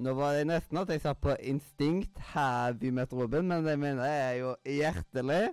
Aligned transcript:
Nå 0.00 0.14
var 0.16 0.32
det 0.32 0.46
nesten 0.48 0.78
at 0.80 0.88
jeg 0.88 1.00
satt 1.02 1.18
på 1.20 1.34
instinkt 1.44 2.18
heavy 2.32 2.88
med 2.90 3.12
Robin, 3.12 3.48
men 3.48 3.66
det 3.66 3.74
mener 3.78 4.04
jeg 4.08 4.20
er 4.28 4.38
jo 4.38 4.52
hjertelig. 4.64 5.50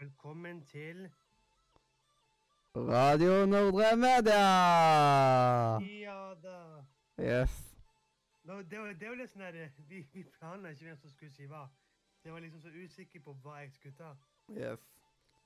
Velkommen 0.00 0.64
til 0.66 1.04
Radio 2.74 3.46
Nordre 3.46 3.92
Media! 3.96 4.40
Ja 6.00 6.34
da. 6.42 6.58
Yes. 7.20 7.54
Nå, 8.42 8.58
det, 8.62 8.80
var, 8.80 8.92
det 8.98 9.08
var 9.08 9.22
litt 9.22 9.30
sånn 9.30 9.46
der 9.46 9.70
Vi, 9.86 10.02
vi 10.10 10.26
planla 10.40 10.74
ikke 10.74 10.90
hvem 10.90 10.98
som 11.04 11.14
skulle 11.14 11.30
si 11.38 11.46
hva. 11.46 11.62
Jeg 12.24 12.34
var 12.34 12.42
liksom 12.42 12.66
så 12.66 12.74
usikker 12.74 13.22
på 13.22 13.38
hva 13.46 13.62
jeg 13.62 13.70
skulle 13.78 13.94
ta. 13.94 14.10
Yes. 14.58 14.82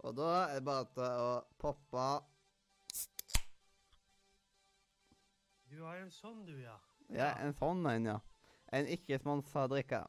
Og 0.00 0.16
da 0.16 0.32
er 0.48 0.56
det 0.56 0.64
bare 0.72 0.88
til 0.96 1.28
å 1.28 1.30
poppe 1.60 2.10
Du 5.68 5.82
har 5.84 6.00
en 6.00 6.14
sånn, 6.24 6.46
du, 6.48 6.56
ja. 6.64 6.80
Ja, 7.14 7.32
en 7.42 7.54
sånn 7.54 7.86
en, 7.90 8.08
ja. 8.10 8.18
En 8.74 8.88
ikke-sponsa 8.90 9.66
drikke. 9.70 10.02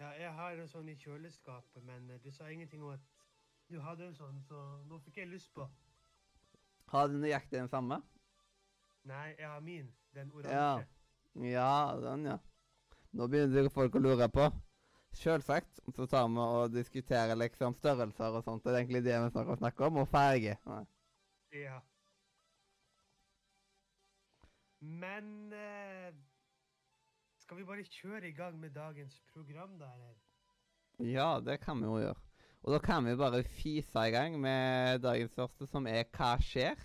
Ja, 0.00 0.14
jeg 0.16 0.32
har 0.32 0.56
en 0.56 0.68
sånn 0.68 0.88
i 0.88 0.96
kjøleskapet, 0.96 1.82
men 1.84 2.08
eh, 2.08 2.20
du 2.24 2.30
sa 2.32 2.48
ingenting 2.48 2.82
om 2.82 2.94
at 2.94 3.02
du 3.68 3.76
hadde 3.84 4.06
en 4.08 4.16
sånn, 4.16 4.40
så 4.48 4.60
nå 4.88 4.98
fikk 5.04 5.20
jeg 5.20 5.28
lyst 5.30 5.52
på. 5.54 5.66
Har 6.90 7.10
du 7.10 7.18
nøyaktig 7.20 7.58
den 7.58 7.68
samme? 7.70 8.00
Nei, 9.06 9.34
jeg 9.36 9.46
har 9.46 9.60
min. 9.60 9.92
Den 10.16 10.32
oransje. 10.32 10.88
Ja, 11.36 11.44
ja, 11.52 12.00
den, 12.02 12.24
ja. 12.32 12.38
Nå 13.14 13.28
begynner 13.30 13.68
folk 13.74 13.94
å 13.94 14.02
lure 14.02 14.26
på. 14.32 14.48
Sjølsagt 15.20 15.80
så 15.94 16.06
tar 16.06 16.28
vi 16.30 16.42
og 16.42 16.72
diskuterer 16.74 17.38
liksom 17.38 17.74
størrelser 17.78 18.38
og 18.38 18.44
sånt. 18.46 18.64
Det 18.64 18.72
er 18.72 18.80
egentlig 18.80 19.04
det 19.04 19.16
vi 19.24 19.30
snakker, 19.34 19.86
om, 19.86 20.02
og 20.02 20.10
farge. 20.10 20.56
Ja. 21.54 21.80
Men 24.80 25.52
eh, 25.52 26.14
Skal 27.40 27.56
vi 27.56 27.64
bare 27.68 27.84
kjøre 27.84 28.28
i 28.28 28.32
gang 28.32 28.58
med 28.60 28.70
dagens 28.70 29.20
program, 29.32 29.78
da, 29.78 29.92
eller? 29.94 30.16
Ja, 31.00 31.40
det 31.40 31.60
kan 31.60 31.80
vi 31.80 31.88
jo 31.88 31.98
gjøre. 31.98 32.20
Og 32.62 32.72
da 32.74 32.78
kan 32.84 33.04
vi 33.04 33.16
bare 33.16 33.42
fise 33.42 34.06
i 34.08 34.12
gang 34.12 34.36
med 34.40 35.00
dagens 35.00 35.34
første, 35.34 35.66
som 35.66 35.86
er 35.86 36.04
Hva 36.12 36.34
skjer? 36.44 36.76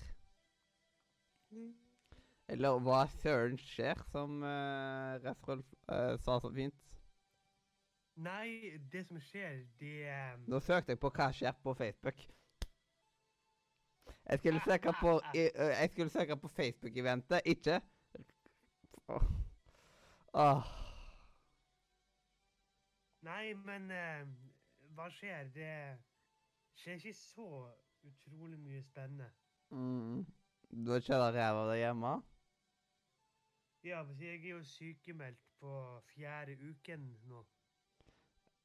Eller 2.48 2.80
Hva 2.80 3.04
søren 3.20 3.58
skjer, 3.60 4.00
som 4.12 4.42
uh, 4.44 5.20
Refrolf 5.24 5.68
uh, 5.92 6.16
sa 6.24 6.40
så 6.40 6.52
fint. 6.56 6.76
Nei, 8.16 8.78
det 8.92 9.04
som 9.10 9.20
skjer, 9.20 9.66
det 9.80 9.96
eh, 10.08 10.36
Nå 10.48 10.62
søkte 10.64 10.94
jeg 10.94 11.02
på 11.04 11.12
Hva 11.12 11.28
skjer 11.36 11.58
på 11.64 11.74
Facebook. 11.76 12.22
Jeg 14.30 14.40
skulle 14.40 14.62
søke 14.66 14.94
på, 15.00 15.22
jeg 15.82 15.90
skulle 15.92 16.10
søke 16.10 16.38
på 16.38 16.48
Facebook-eventet, 16.48 17.42
ikke 17.46 17.82
Åh. 19.08 19.24
Åh. 20.34 20.64
Nei, 23.22 23.54
men 23.54 23.92
eh, 23.92 24.26
hva 24.98 25.06
skjer? 25.14 25.50
Det 25.54 25.74
skjer 26.78 26.98
ikke 27.00 27.14
så 27.14 27.50
utrolig 28.06 28.60
mye 28.60 28.82
spennende. 28.84 29.30
Mm. 29.70 30.26
Du 30.86 30.92
har 30.92 31.06
kjørt 31.06 31.36
ræva 31.38 31.68
deg 31.70 31.84
hjemme? 31.84 32.16
Ja, 33.86 34.02
for 34.02 34.26
jeg 34.26 34.42
er 34.42 34.50
jo 34.50 34.64
sykemeldt 34.66 35.42
på 35.62 35.72
fjerde 36.16 36.58
uken 36.66 37.12
nå. 37.30 37.46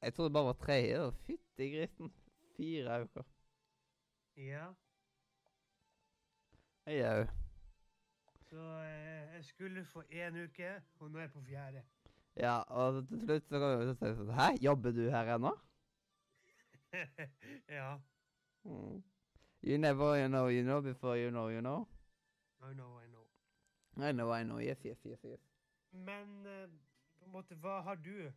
Jeg 0.01 0.13
trodde 0.13 0.29
det 0.29 0.33
bare 0.33 0.49
var 0.49 0.59
tredje. 0.65 1.11
Fytti 1.25 1.69
grisen. 1.75 2.13
Fire 2.57 3.03
uker. 3.03 3.27
Ja, 4.37 4.71
Jeg 6.91 7.21
òg. 7.21 7.27
så 8.49 8.61
eh, 8.83 9.33
jeg 9.33 9.45
skulle 9.45 9.85
få 9.85 10.01
én 10.01 10.43
uke, 10.43 10.81
og 10.99 11.11
nå 11.11 11.17
er 11.17 11.21
jeg 11.21 11.31
på 11.31 11.41
fjerde. 11.41 11.83
Ja, 12.35 12.57
og 12.67 13.07
til 13.07 13.21
slutt 13.25 13.47
så 13.47 13.59
kan 13.59 13.79
vi 13.79 13.93
si 13.93 14.11
sånn 14.17 14.33
Hæ, 14.35 14.47
jobber 14.63 14.91
du 14.91 15.01
her 15.11 15.35
ennå? 15.35 15.51
ja. 17.77 17.93
Mm. 18.63 19.03
You 19.63 19.77
never 19.77 20.15
you 20.19 20.27
know 20.27 20.47
you 20.49 20.63
know 20.63 20.81
before 20.81 21.17
you 21.17 21.29
know 21.29 21.49
you 21.49 21.61
know. 21.61 21.87
I 22.61 22.73
know, 22.73 22.99
I 22.99 23.07
know. 23.07 23.25
I 24.07 24.11
know, 24.11 24.31
I 24.33 24.43
know. 24.43 24.59
Yes, 24.59 24.85
yes, 24.85 25.05
yes. 25.05 25.23
yes. 25.23 25.39
Men 25.91 26.45
eh, 26.45 26.67
på 27.19 27.25
en 27.25 27.31
måte, 27.31 27.55
hva 27.55 27.81
har 27.81 27.95
du 27.95 28.31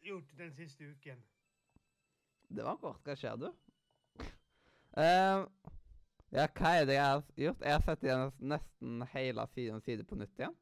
gjort 0.00 0.38
den 0.38 0.52
siste 0.52 0.84
uken? 0.84 1.24
Det 2.48 2.64
var 2.64 2.76
kort. 2.76 3.00
Hva 3.04 3.16
skjer, 3.16 3.36
du? 3.36 3.50
Ehm, 5.04 5.48
ja, 6.34 6.46
hva 6.50 6.70
er 6.80 6.86
det 6.88 6.96
jeg 6.96 7.06
har 7.06 7.22
gjort? 7.38 7.60
Jeg 7.62 7.76
har 7.76 7.84
sett 7.86 8.04
igjen 8.06 8.32
nesten 8.52 9.06
hele 9.12 9.46
side 9.54 9.74
om 9.74 9.82
side 9.86 10.06
på 10.08 10.18
nytt 10.18 10.40
igjen. 10.40 10.56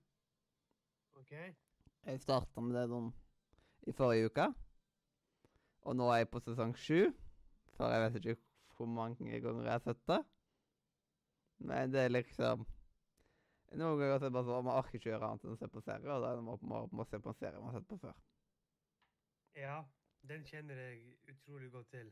OK? 1.17 1.33
Jeg 1.33 2.21
starta 2.21 2.61
med 2.65 2.77
det 2.77 2.89
sånn 2.91 3.09
i 3.89 3.95
forrige 3.97 4.29
uke. 4.29 4.49
Og 5.89 5.97
nå 5.99 6.11
er 6.13 6.23
jeg 6.23 6.31
på 6.35 6.43
sesong 6.45 6.75
sju. 6.79 7.09
For 7.77 7.91
jeg 7.91 8.05
vet 8.05 8.21
ikke 8.21 8.37
hvor 8.77 8.91
mange 8.91 9.41
ganger 9.41 9.65
jeg 9.65 9.73
har 9.73 9.85
sett 9.87 10.05
det. 10.11 10.21
Men 11.63 11.93
det 11.95 12.05
er 12.07 12.15
liksom 12.17 12.67
Noen 13.73 13.97
ganger 13.97 14.19
så 14.19 14.27
er 14.27 14.29
det 14.29 14.35
bare 14.37 14.45
sånn 14.45 14.67
man 14.67 14.77
orker 14.77 14.99
ikke 14.99 15.09
gjøre 15.09 15.29
annet 15.31 15.45
enn 15.47 15.55
å 15.55 15.57
se 15.57 15.67
på 15.73 15.81
serier, 15.81 16.11
og 16.13 16.21
da 16.21 16.33
er 16.35 16.37
det 16.37 16.45
bare 16.45 16.89
bare 16.93 17.05
å 17.05 17.09
se 17.09 17.21
på 17.25 17.31
en 17.31 17.37
serie 17.39 17.61
man 17.63 17.71
har 17.71 17.79
sett 17.79 17.87
på 17.89 17.97
før. 18.03 18.19
Ja, 19.57 19.77
den 20.29 20.45
kjenner 20.45 20.77
jeg 20.77 20.99
utrolig 21.33 21.71
godt 21.73 21.89
til. 21.95 22.11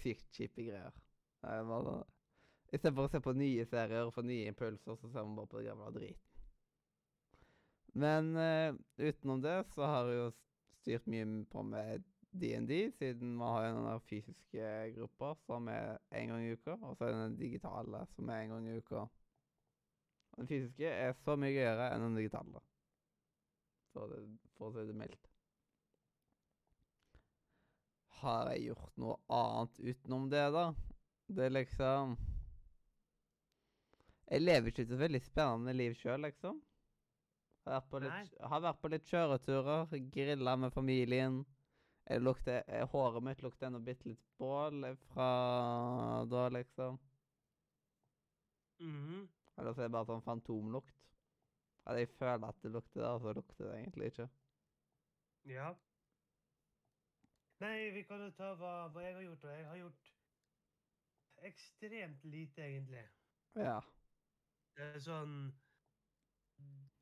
Sykt 0.00 0.30
kjipe 0.32 0.64
greier. 0.64 0.96
Det 1.42 1.52
er 1.52 1.68
bare 1.68 1.84
sånn- 1.90 2.14
Istedenfor 2.72 3.06
å 3.06 3.10
se 3.12 3.20
på 3.22 3.34
nye 3.36 3.66
serier 3.68 4.08
og 4.08 4.14
få 4.14 4.24
nye 4.26 4.50
impulser, 4.50 4.96
så 4.98 5.10
ser 5.10 5.22
man 5.22 5.36
bare 5.38 5.50
på 5.52 5.60
det 5.60 5.68
gamle 5.68 5.92
driten. 5.94 6.22
Men 7.96 8.34
uh, 8.36 8.76
utenom 8.98 9.40
det 9.40 9.56
så 9.72 9.86
har 9.88 10.10
jeg 10.10 10.18
jo 10.18 10.26
styrt 10.82 11.06
mye 11.08 11.28
på 11.48 11.62
med 11.64 12.04
DND, 12.36 12.72
siden 12.98 13.38
vi 13.38 13.44
har 13.48 13.68
den 13.70 13.86
der 13.86 14.02
fysiske 14.10 14.72
gruppa 14.98 15.32
som 15.46 15.68
er 15.72 15.96
én 16.12 16.28
gang 16.28 16.44
i 16.44 16.52
uka, 16.52 16.76
og 16.82 16.96
så 16.96 17.06
er 17.06 17.14
det 17.14 17.22
den 17.22 17.38
digitale 17.38 18.02
som 18.12 18.28
er 18.28 18.42
én 18.42 18.52
gang 18.52 18.68
i 18.68 18.76
uka. 18.76 19.06
Og 20.32 20.42
Den 20.42 20.50
fysiske 20.50 20.90
er 20.90 21.16
så 21.24 21.38
mye 21.40 21.54
gøyere 21.54 21.88
enn 21.94 22.04
den 22.04 22.18
digitale. 22.20 22.60
Så 23.94 24.04
det, 24.10 24.20
for 24.58 24.68
å 24.68 24.74
si 24.74 24.84
det 24.84 24.98
mildt. 24.98 25.32
Har 28.20 28.50
jeg 28.52 28.68
gjort 28.68 29.00
noe 29.00 29.16
annet 29.32 29.80
utenom 29.80 30.28
det, 30.32 30.44
da? 30.52 30.66
Det 31.32 31.48
er 31.48 31.56
liksom 31.56 32.16
Jeg 34.26 34.42
lever 34.42 34.72
ikke 34.72 34.82
et 34.82 34.98
veldig 34.98 35.20
spennende 35.22 35.74
liv 35.76 35.94
sjøl, 35.94 36.24
liksom. 36.26 36.58
Har 37.66 37.80
vært, 37.80 37.90
på 37.90 37.98
litt, 38.02 38.34
har 38.50 38.62
vært 38.62 38.80
på 38.82 38.90
litt 38.90 39.08
kjøreturer, 39.10 39.94
grilla 40.14 40.54
med 40.58 40.74
familien. 40.74 41.40
Jeg 42.06 42.22
lukter, 42.22 42.62
håret 42.92 43.24
mitt 43.26 43.42
lukter 43.42 43.66
ennå 43.66 43.80
bitte 43.82 44.12
litt 44.12 44.22
bål 44.38 44.84
fra 45.08 45.30
da, 46.30 46.44
liksom. 46.54 46.98
Mhm. 48.78 49.26
Eller 49.56 49.72
så 49.72 49.82
er 49.82 49.88
det 49.88 49.94
bare 49.96 50.10
sånn 50.10 50.22
fantomlukt. 50.26 50.94
At 51.86 51.98
jeg 51.98 52.10
føler 52.18 52.48
at 52.48 52.62
det 52.62 52.72
lukter 52.74 53.02
der, 53.02 53.18
så 53.22 53.32
lukter 53.32 53.64
det 53.64 53.74
egentlig 53.80 54.10
ikke. 54.12 54.28
Ja. 55.46 55.70
Nei, 57.62 57.90
vi 57.94 58.02
kan 58.04 58.20
jo 58.20 58.30
ta 58.36 58.52
hva, 58.58 58.72
hva 58.92 59.04
jeg 59.04 59.14
har 59.16 59.22
gjort, 59.22 59.44
og 59.46 59.54
jeg 59.54 59.66
har 59.66 59.78
gjort 59.80 60.10
ekstremt 61.50 62.24
lite, 62.24 62.66
egentlig. 62.66 63.04
Ja. 63.56 63.78
Det 64.76 64.84
er 64.84 65.00
sånn 65.00 65.36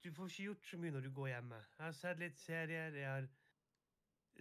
Du 0.05 0.13
får 0.15 0.29
ikke 0.31 0.45
gjort 0.49 0.69
så 0.69 0.79
mye 0.79 0.95
når 0.95 1.07
du 1.07 1.11
går 1.17 1.29
hjemme. 1.29 1.59
Jeg 1.79 1.85
har 1.85 1.95
sett 1.97 2.19
litt 2.21 2.39
serier. 2.39 2.97
Jeg 2.99 3.09
har 3.09 3.29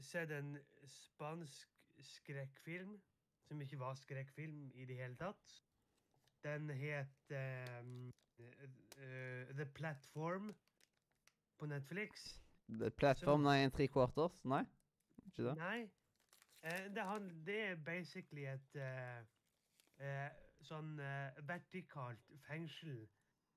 sett 0.03 0.31
en 0.35 0.57
spansk 0.91 1.69
skrekkfilm 2.03 2.97
som 3.47 3.61
ikke 3.63 3.79
var 3.79 3.95
skrekkfilm 3.95 4.65
i 4.75 4.85
det 4.89 4.97
hele 4.99 5.15
tatt. 5.15 5.53
Den 6.43 6.67
het 6.75 7.31
ehm, 7.31 8.11
uh, 8.39 9.55
The 9.55 9.65
Platform 9.65 10.51
på 11.57 11.65
Netflix. 11.71 12.27
Det 12.67 12.89
er 12.91 12.97
plattform 12.99 13.47
nei, 13.47 13.61
en 13.63 13.71
tre 13.71 13.87
quarters? 13.87 14.35
Nei? 14.43 14.65
Ikke 15.25 15.47
det? 15.47 15.55
Nei. 15.61 15.81
Uh, 16.67 16.85
det, 16.95 17.07
han, 17.07 17.31
det 17.47 17.59
er 17.69 17.81
basically 17.87 18.45
et 18.51 18.79
uh, 18.83 20.27
sånn 20.67 20.97
vertikalt 21.47 22.31
fengsel 22.47 23.05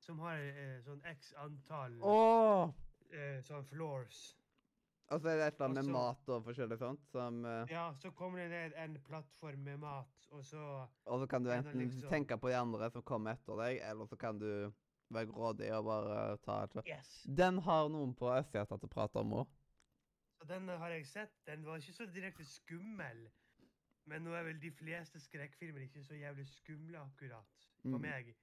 som 0.06 0.18
har 0.22 0.38
eh, 0.38 0.78
sånn 0.86 1.02
x 1.12 1.32
antall 1.42 1.96
Åh! 2.06 2.72
eh, 3.12 3.40
sånn 3.46 3.64
floors. 3.66 4.24
Og 5.14 5.20
så 5.22 5.30
er 5.30 5.36
det 5.38 5.44
et 5.46 5.54
eller 5.60 5.68
annet 5.68 5.84
med 5.86 5.94
mat 5.94 6.30
og 6.34 6.40
forskjellig 6.48 6.78
sånt 6.80 7.04
som 7.12 7.44
eh, 7.46 7.70
Ja, 7.70 7.84
så 7.94 8.10
kommer 8.18 8.42
det 8.42 8.48
ned 8.50 8.74
en 8.82 8.96
plattform 9.06 9.62
med 9.68 9.78
mat, 9.82 10.26
og 10.34 10.42
så 10.44 10.62
Og 11.06 11.20
så 11.22 11.28
kan 11.30 11.44
du 11.46 11.50
enten 11.54 11.78
liksom- 11.78 12.10
tenke 12.10 12.38
på 12.42 12.48
de 12.50 12.56
andre 12.58 12.90
som 12.90 13.02
kommer 13.06 13.36
etter 13.36 13.56
deg, 13.62 13.78
eller 13.86 14.06
så 14.10 14.18
kan 14.18 14.38
du 14.38 14.72
være 15.14 15.26
grådig 15.30 15.70
og 15.76 15.84
bare 15.86 16.36
ta 16.42 16.62
et 16.64 16.80
Yes! 16.86 17.22
Den 17.28 17.58
har 17.62 17.88
noen 17.88 18.14
på 18.18 18.26
Østgjert 18.34 18.68
til 18.68 18.88
å 18.88 18.90
prate 18.90 19.16
om 19.22 19.32
òg. 19.42 19.46
Den 20.46 20.68
har 20.68 20.88
jeg 20.90 21.06
sett. 21.06 21.32
Den 21.46 21.64
var 21.64 21.76
ikke 21.78 21.92
så 21.94 22.06
direkte 22.12 22.44
skummel. 22.44 23.28
Men 24.06 24.22
nå 24.24 24.34
er 24.38 24.44
vel 24.44 24.58
de 24.62 24.70
fleste 24.70 25.18
skrekkfilmer 25.18 25.82
ikke 25.86 26.02
så 26.06 26.14
jævlig 26.14 26.44
skumle, 26.46 26.98
akkurat. 26.98 27.64
For 27.82 27.98
Mm. 27.98 28.02
meg. 28.02 28.34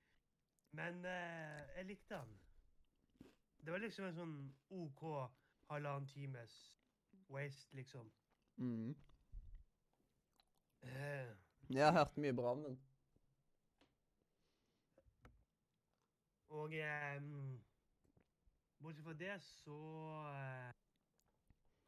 Men 0.73 1.05
eh, 1.05 1.59
jeg 1.77 1.85
likte 1.85 2.17
han. 2.17 2.31
Det 3.63 3.71
var 3.71 3.79
liksom 3.79 4.05
en 4.09 4.15
sånn 4.17 4.33
OK 4.73 5.03
halvannen 5.69 6.07
times 6.09 6.55
waste, 7.31 7.75
liksom. 7.77 8.09
Mm. 8.57 8.95
Eh, 10.83 11.29
Jeg 11.69 11.85
har 11.85 11.93
hørt 11.99 12.17
mye 12.17 12.33
bra 12.35 12.51
om 12.57 12.63
den. 12.65 12.79
og 16.53 16.73
eh, 16.77 17.21
bortsett 18.79 19.03
fra 19.07 19.13
det 19.17 19.35
så 19.41 19.77
eh, 20.29 20.73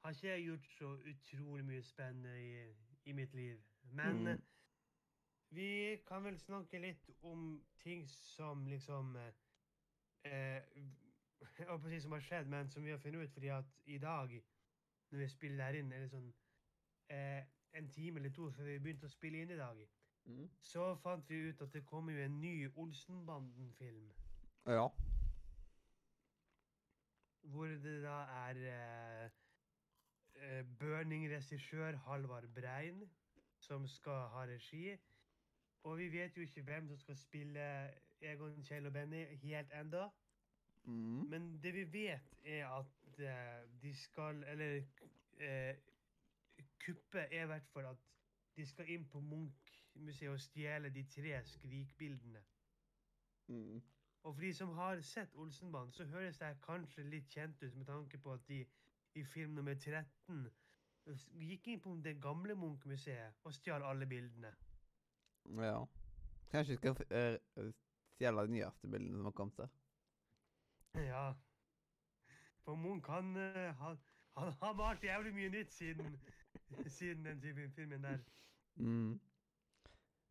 har 0.02 0.10
ikke 0.16 0.28
jeg 0.32 0.46
gjort 0.48 0.66
så 0.78 0.90
utrolig 1.12 1.66
mye 1.66 1.84
spennende 1.86 2.34
i, 2.42 2.74
i 3.06 3.12
mitt 3.14 3.34
liv. 3.34 3.62
Men 3.82 4.16
Mm. 4.28 4.42
Vi 5.56 5.98
kan 6.07 6.24
vel 6.24 6.38
snakke 6.40 6.80
litt 6.84 7.10
om 7.22 7.63
ting 7.84 8.06
som 8.10 8.68
liksom 8.68 9.16
eh, 9.16 9.34
eh, 10.25 10.62
Jeg 11.57 11.68
holdt 11.69 11.84
på 11.84 11.90
å 11.90 11.92
si 11.94 12.00
som 12.04 12.12
har 12.16 12.24
skjedd, 12.25 12.48
men 12.52 12.69
som 12.72 12.84
vi 12.84 12.92
har 12.92 13.00
funnet 13.04 13.28
ut 13.30 13.34
fordi 13.36 13.52
at 13.54 13.66
i 13.86 13.98
dag, 14.02 14.31
når 15.12 15.19
vi 15.19 15.28
spiller 15.30 15.66
der 15.66 15.80
inn, 15.80 15.92
eller 15.94 16.07
sånn 16.12 16.31
eh, 17.13 17.44
en 17.75 17.90
time 17.92 18.19
eller 18.19 18.34
to 18.34 18.50
før 18.56 18.63
vi 18.69 18.80
begynte 18.80 19.07
å 19.10 19.13
spille 19.13 19.44
inn 19.44 19.52
i 19.56 19.60
dag, 19.62 19.86
Mm. 20.25 20.48
så 20.66 20.96
fant 20.98 21.28
vi 21.30 21.36
ut 21.52 21.60
at 21.62 21.74
det 21.74 21.84
kommer 21.86 22.16
jo 22.16 22.24
en 22.24 22.40
ny 22.42 22.68
Olsenbanden-film. 22.81 24.08
Ja. 24.66 24.88
Hvor 27.46 27.68
det 27.84 28.00
da 28.04 28.16
er 28.50 28.62
eh, 28.72 29.30
eh, 30.42 30.63
Burning-regissør 30.80 32.00
Halvard 32.08 32.48
Brein 32.56 33.04
som 33.62 33.86
skal 33.88 34.28
ha 34.34 34.46
regi. 34.50 34.96
Og 35.86 35.98
vi 35.98 36.12
vet 36.12 36.38
jo 36.38 36.42
ikke 36.42 36.62
hvem 36.66 36.88
som 36.88 36.98
skal 36.98 37.18
spille 37.18 37.66
Egon, 38.22 38.64
Kjell 38.64 38.88
og 38.90 38.94
Benny 38.94 39.26
helt 39.42 39.74
enda. 39.74 40.08
Mm. 40.84 41.26
Men 41.30 41.60
det 41.64 41.74
vi 41.74 41.84
vet, 41.94 42.34
er 42.44 42.68
at 42.68 43.20
uh, 43.20 43.82
de 43.82 43.96
skal 43.96 44.44
Eller 44.48 44.82
uh, 45.34 45.76
kuppet 46.86 47.28
er 47.32 47.44
i 47.44 47.46
hvert 47.46 47.68
fall 47.74 47.86
at 47.86 47.98
de 48.56 48.66
skal 48.66 48.90
inn 48.90 49.06
på 49.06 49.20
Munch-museet 49.20 50.32
og 50.32 50.40
stjele 50.40 50.90
de 50.90 51.04
tre 51.04 51.46
skrikbildene. 51.46 52.44
Mm. 53.48 53.82
Og 54.24 54.36
for 54.36 54.42
de 54.42 54.54
som 54.54 54.70
har 54.70 55.02
sett 55.02 55.36
Olsenbanen, 55.36 55.92
så 55.92 56.06
høres 56.06 56.38
det 56.38 56.58
kanskje 56.66 57.04
litt 57.04 57.30
kjent 57.30 57.64
ut 57.64 57.76
med 57.76 57.86
tanke 57.86 58.18
på 58.18 58.34
at 58.34 58.48
de 58.48 58.66
i 59.16 59.24
film 59.24 59.52
nummer 59.52 59.74
13 59.74 60.48
gikk 61.46 61.68
inn 61.68 61.82
på 61.82 61.94
det 62.04 62.16
gamle 62.22 62.56
Munch-museet 62.56 63.44
og 63.44 63.54
stjal 63.54 63.84
alle 63.86 64.08
bildene. 64.10 64.54
Ja. 65.46 65.88
Kanskje 66.52 66.74
vi 66.74 66.78
skal 66.78 66.96
uh, 67.60 67.72
stjele 68.16 68.42
de 68.48 68.56
nyeste 68.56 68.88
bildene 68.88 69.18
som 69.18 69.26
har 69.26 69.32
kommet 69.32 69.58
der. 69.58 69.70
Ja. 71.06 71.26
For 72.64 72.76
Munch, 72.76 73.10
han, 73.10 73.36
eh, 73.36 73.74
han, 73.76 73.98
han 74.38 74.54
har 74.62 74.74
malt 74.74 75.04
jævlig 75.04 75.34
mye 75.36 75.50
nytt 75.50 75.74
siden, 75.74 76.18
siden 76.98 77.26
den 77.26 77.42
typen 77.42 77.72
filmen 77.72 78.04
der. 78.04 78.20
Mm. 78.76 79.20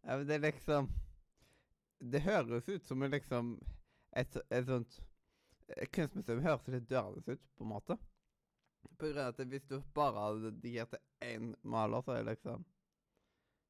Ja, 0.03 0.17
men 0.17 0.27
det 0.29 0.35
er 0.35 0.39
liksom 0.39 0.91
Det 2.13 2.21
høres 2.21 2.69
ut 2.69 2.85
som 2.85 3.03
liksom 3.03 3.63
et, 4.17 4.37
et 4.51 4.67
sånt 4.67 4.99
et 5.69 5.93
kunstmuseum 5.93 6.43
høres 6.45 6.67
litt 6.69 6.91
dørende 6.91 7.23
ut, 7.33 7.45
på 7.57 7.65
en 7.65 7.71
måte. 7.71 7.97
På 8.85 9.07
grunn 9.07 9.21
av 9.23 9.33
at 9.33 9.47
hvis 9.49 9.65
du 9.71 9.79
bare 9.97 10.27
hadde 10.27 10.53
digert 10.61 10.93
til 10.93 11.01
én 11.25 11.55
maler, 11.63 12.03
så 12.05 12.13
er 12.13 12.25
det 12.25 12.35
liksom 12.35 12.67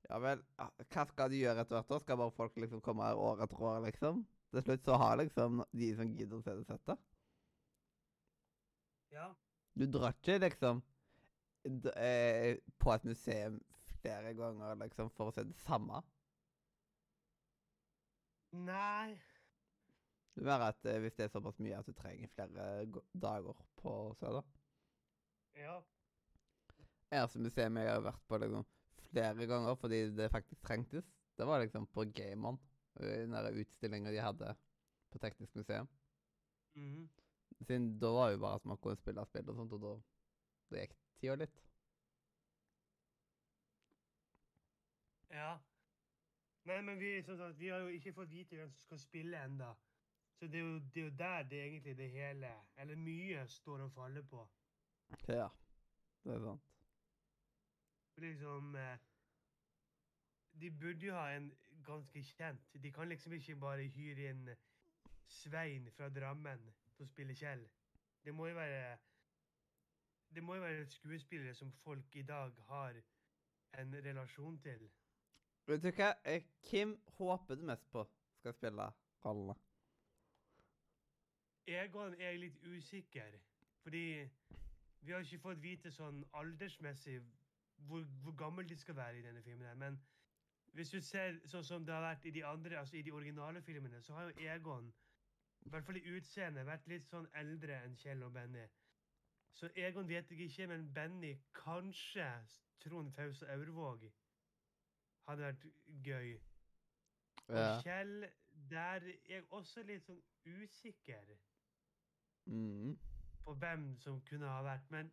Ja 0.09 0.19
vel, 0.21 0.43
hva 0.59 1.05
skal 1.09 1.31
de 1.33 1.41
gjøre 1.41 1.65
etter 1.65 1.79
hvert? 1.79 1.91
da? 1.91 1.99
Skal 2.03 2.19
bare 2.21 2.37
folk 2.37 2.57
liksom 2.61 2.83
komme 2.85 3.07
her 3.07 3.21
år 3.21 3.45
etter 3.45 3.63
år, 3.65 3.79
liksom? 3.87 4.25
Til 4.55 4.63
slutt 4.63 4.85
så 4.87 4.99
har 5.01 5.17
liksom 5.19 5.63
de 5.73 5.91
som 5.99 6.11
gidder 6.15 6.39
å 6.39 6.45
se 6.45 6.57
det 6.59 6.67
settet. 6.69 7.05
Ja. 9.15 9.31
Du 9.75 9.87
drar 9.91 10.13
ikke 10.15 10.37
liksom 10.43 10.83
eh, 11.97 12.59
på 12.79 12.93
et 12.95 13.07
museum 13.09 13.57
flere 14.01 14.35
ganger 14.37 14.77
liksom 14.83 15.11
for 15.17 15.31
å 15.31 15.35
se 15.35 15.47
det 15.49 15.57
samme. 15.65 16.03
Nei 18.55 19.17
Det 20.35 20.45
er 20.45 20.47
mer 20.47 20.69
at 20.69 20.87
eh, 20.87 21.01
hvis 21.03 21.17
det 21.19 21.27
er 21.27 21.33
såpass 21.33 21.59
mye 21.63 21.81
at 21.81 21.89
du 21.89 21.95
trenger 21.97 22.31
flere 22.37 22.85
dager 23.11 23.65
på 23.81 23.97
å 24.11 24.15
se 24.21 24.31
det. 24.37 24.45
Ja. 25.65 25.81
Eneste 27.15 27.43
museum 27.43 27.79
jeg 27.79 27.91
har 27.91 28.05
vært 28.05 28.23
på 28.29 28.39
liksom 28.43 28.67
flere 29.15 29.47
ganger 29.51 29.75
fordi 29.81 30.01
det 30.17 30.31
faktisk 30.33 30.63
trengtes, 30.67 31.07
det 31.39 31.47
var 31.47 31.63
liksom 31.63 31.87
på 31.87 32.05
Gamon, 32.15 32.59
den 32.99 33.35
utstillinga 33.61 34.11
de 34.11 34.23
hadde 34.23 34.55
på 35.11 35.19
Teknisk 35.19 35.55
museum. 35.55 35.89
Mhm. 36.75 37.09
Siden 37.61 37.99
da 37.99 38.07
var 38.07 38.31
jo 38.31 38.39
bare 38.39 38.55
at 38.55 38.65
man 38.65 38.77
kunne 38.77 38.97
spille 38.97 39.25
spill 39.27 39.51
og 39.51 39.57
sånt, 39.57 39.73
og 39.73 39.81
da, 39.83 39.93
da 40.71 40.83
gikk 40.83 40.97
tida 41.21 41.37
litt. 41.39 41.61
Ja. 45.31 45.55
Nei, 46.65 46.81
men 46.83 46.99
vi, 46.99 47.17
sånn 47.23 47.39
sagt, 47.39 47.59
vi 47.61 47.71
har 47.71 47.85
jo 47.85 47.95
ikke 47.95 48.15
fått 48.17 48.33
vite 48.33 48.59
hvem 48.59 48.71
som 48.73 48.87
skal 48.87 49.03
spille 49.03 49.41
enda. 49.45 49.75
Så 50.39 50.49
det 50.51 50.59
er, 50.59 50.67
jo, 50.67 50.79
det 50.95 51.01
er 51.01 51.05
jo 51.05 51.17
der 51.19 51.49
det 51.51 51.61
egentlig 51.63 51.97
det 51.97 52.11
hele, 52.11 52.53
eller 52.83 52.99
mye, 52.99 53.47
står 53.49 53.87
og 53.87 53.93
faller 53.95 54.27
på. 54.29 54.43
Ja, 55.29 55.49
det 56.25 56.35
er 56.35 56.47
sant. 56.49 56.74
Liksom 58.17 58.75
eh, 58.77 58.99
De 60.61 60.71
burde 60.71 61.07
jo 61.07 61.15
ha 61.15 61.31
en 61.35 61.53
ganske 61.85 62.23
kjent 62.23 62.75
De 62.83 62.93
kan 62.93 63.09
liksom 63.09 63.33
ikke 63.33 63.57
bare 63.57 63.89
hyre 63.97 64.31
inn 64.31 64.51
Svein 65.29 65.91
fra 65.97 66.09
Drammen 66.13 66.61
til 66.95 67.07
å 67.07 67.09
spille 67.09 67.35
Kjell. 67.35 67.65
Det 68.25 68.35
må 68.35 68.47
jo 68.47 68.55
være 68.55 68.99
Det 70.35 70.43
må 70.43 70.55
jo 70.55 70.63
være 70.63 70.87
skuespillere 70.91 71.55
som 71.55 71.73
folk 71.73 72.17
i 72.17 72.23
dag 72.23 72.53
har 72.69 73.01
en 73.79 73.95
relasjon 74.05 74.59
til. 74.63 74.91
Vet 75.67 75.83
du 75.83 75.91
hva? 75.91 76.13
Eh, 76.25 76.43
Hvem 76.71 76.95
håper 77.19 77.55
du 77.55 77.63
mest 77.67 77.91
på 77.91 78.05
skal 78.39 78.55
spille 78.55 78.87
rollene? 79.25 79.55
Egon 81.67 82.15
er 82.21 82.37
litt 82.37 82.59
usikker, 82.67 83.39
fordi 83.83 84.29
vi 85.01 85.13
har 85.13 85.25
ikke 85.25 85.39
fått 85.39 85.63
vite 85.63 85.91
sånn 85.95 86.21
aldersmessig 86.37 87.23
hvor, 87.87 88.03
hvor 88.23 88.33
gammel 88.37 88.69
de 88.69 88.77
skal 88.77 88.97
være 88.97 89.19
i 89.19 89.23
denne 89.23 89.43
filmen. 89.43 89.67
her, 89.67 89.75
Men 89.75 89.99
hvis 90.73 90.91
du 90.91 91.01
ser 91.01 91.39
sånn 91.47 91.65
som 91.65 91.85
det 91.87 91.95
har 91.95 92.03
vært 92.03 92.25
i 92.27 92.31
de 92.31 92.45
andre, 92.45 92.79
altså 92.79 92.97
i 92.97 93.03
de 93.03 93.13
originale 93.13 93.63
filmene, 93.63 94.01
så 94.03 94.15
har 94.15 94.23
jo 94.31 94.49
Egon, 94.49 94.89
i 95.67 95.69
hvert 95.73 95.85
fall 95.85 95.97
i 95.97 96.17
utseende, 96.17 96.65
vært 96.67 96.87
litt 96.91 97.07
sånn 97.09 97.29
eldre 97.35 97.79
enn 97.85 97.97
Kjell 97.97 98.23
og 98.27 98.33
Benny. 98.35 98.65
Så 99.55 99.71
Egon 99.79 100.09
vet 100.09 100.31
jeg 100.31 100.41
ikke, 100.49 100.67
men 100.67 100.89
Benny, 100.95 101.35
kanskje 101.55 102.27
Trond 102.83 103.13
Fause 103.15 103.47
Aurvåg 103.55 104.09
hadde 105.29 105.43
vært 105.47 105.67
gøy. 106.05 106.35
Og 107.49 107.57
Ja. 107.57 107.81
Kjell, 107.83 108.31
der 108.71 109.01
er 109.05 109.13
jeg 109.29 109.45
også 109.51 109.83
litt 109.83 110.03
sånn 110.07 110.23
usikker 110.47 111.37
Mm. 112.47 112.99
på 113.45 113.55
hvem 113.55 113.97
som 113.99 114.21
kunne 114.29 114.49
ha 114.49 114.63
vært. 114.63 114.91
Men 114.91 115.07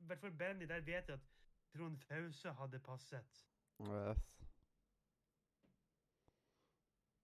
i 0.00 0.04
hvert 0.06 0.20
fall 0.20 0.30
Benny, 0.38 0.66
der 0.66 0.80
vet 0.80 1.08
jeg 1.08 1.14
at 1.14 1.29
Trond 1.74 1.98
Fause 2.08 2.52
hadde 2.58 2.78
passet. 2.82 3.46
Yes. 3.80 4.18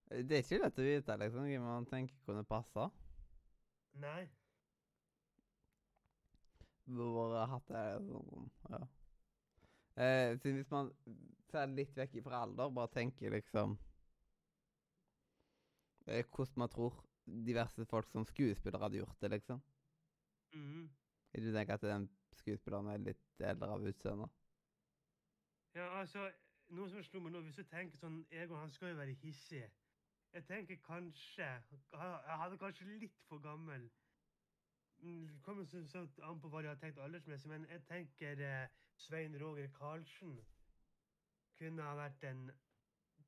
Det 0.07 0.37
er 0.37 0.43
ikke 0.43 0.59
lett 0.61 0.79
å 0.79 0.85
vite 0.85 1.15
liksom, 1.19 1.47
hvem 1.49 1.65
man 1.67 1.87
tenker 1.89 2.15
kunne 2.25 2.45
passe. 2.47 2.85
Nei. 3.99 4.27
Hvor 6.87 7.35
hatt 7.51 7.73
er 7.75 7.97
sånn, 8.05 8.47
ja. 8.71 8.79
Eh, 9.97 10.37
siden 10.37 10.59
hvis 10.61 10.71
man 10.71 10.91
ser 11.49 11.73
litt 11.73 11.95
vekk 11.97 12.21
fra 12.23 12.43
alder, 12.45 12.69
bare 12.71 12.91
tenker 12.93 13.33
liksom 13.33 13.73
eh, 16.05 16.21
Hvordan 16.21 16.61
man 16.61 16.69
tror 16.71 16.99
diverse 17.25 17.85
folk 17.89 18.07
som 18.13 18.27
skuespillere 18.29 18.83
hadde 18.85 19.01
gjort 19.01 19.25
det, 19.25 19.33
liksom. 19.33 19.59
Mhm. 20.53 20.87
Ikke 21.33 21.49
du 21.49 21.53
tenker 21.57 21.75
at 21.75 21.87
den 21.89 22.07
skuespilleren 22.41 22.91
er 22.93 23.03
litt 23.03 23.43
eldre 23.51 23.73
av 23.75 23.85
utseende? 23.91 24.27
Ja, 25.75 25.87
altså, 25.99 26.29
noe 26.73 26.89
som 26.89 27.03
slo 27.05 27.21
meg 27.21 27.35
nå, 27.35 27.41
hvis 27.45 27.59
du 27.59 27.63
tenker 27.69 27.99
sånn, 28.01 28.23
Egon, 28.31 28.59
han 28.59 28.71
skal 28.73 28.91
jo 28.93 28.99
være 28.99 29.15
hissig. 29.21 29.63
Jeg 30.33 30.45
tenker 30.45 30.79
kanskje, 30.85 31.47
han 31.93 32.53
er 32.53 32.57
kanskje 32.61 32.89
litt 32.99 33.21
for 33.29 33.39
gammel. 33.43 33.87
Mm, 34.99 35.27
Det 35.27 35.41
kommer 35.45 35.65
så, 35.65 35.83
så 35.87 36.07
an 36.23 36.39
på 36.41 36.49
hva 36.49 36.61
de 36.61 36.67
har 36.71 36.79
tenkt 36.81 36.99
aldersmessig, 36.99 37.49
men 37.49 37.67
jeg 37.69 37.83
tenker 37.87 38.41
eh, 38.41 38.67
Svein 38.97 39.37
Roger 39.41 39.69
Karlsen 39.77 40.39
kunne 41.57 41.85
ha 41.85 41.93
vært 41.97 42.23
en, 42.29 42.47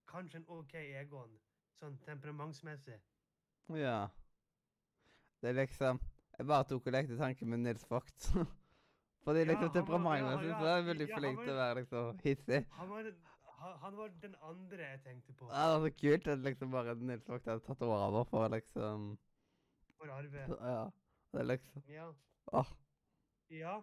kanskje 0.09 0.41
en 0.41 0.47
ok 0.49 0.73
Egon, 0.81 1.37
sånn 1.79 1.97
temperamentsmessig. 2.05 2.97
Ja. 3.77 4.07
Det 5.41 5.49
er 5.49 5.61
liksom 5.61 6.01
Jeg 6.39 6.47
bare 6.47 6.63
tok 6.63 6.87
og 6.87 6.93
lekte 6.95 7.17
tanken 7.19 7.49
med 7.51 7.59
Nils 7.59 7.85
Vogt. 7.89 8.31
Fordi 9.29 9.43
liksom 9.45 9.67
ja, 9.67 9.73
temperamentet 9.73 10.47
ja, 10.49 10.59
er 10.73 10.85
veldig 10.87 11.05
ja, 11.09 11.17
flink 11.19 11.41
til 11.43 11.51
å 11.53 11.57
være 11.59 11.73
liksom 11.77 12.21
hissig. 12.23 12.59
Han 12.79 12.87
var, 12.89 13.09
han, 13.83 13.97
var 13.97 14.13
den 14.23 14.35
andre 14.41 14.87
jeg 14.87 15.01
tenkte 15.03 15.33
på. 15.37 15.49
Ja, 15.51 15.65
det 15.69 15.73
var 15.75 15.83
så 15.83 15.91
kult 15.99 16.29
at 16.33 16.45
liksom 16.47 16.71
bare 16.73 16.95
Nils 16.95 17.27
Vågt 17.29 17.49
hadde 17.51 17.61
tatt 17.67 17.83
over 17.85 18.23
for 18.31 18.49
liksom 18.49 19.03
For 19.99 20.13
Arve. 20.15 20.45
Ja. 20.49 20.87
Det 21.29 21.43
er 21.43 21.45
liksom 21.51 21.83
Ja. 21.93 22.07
Åh. 22.57 22.71
Ja. 23.53 23.75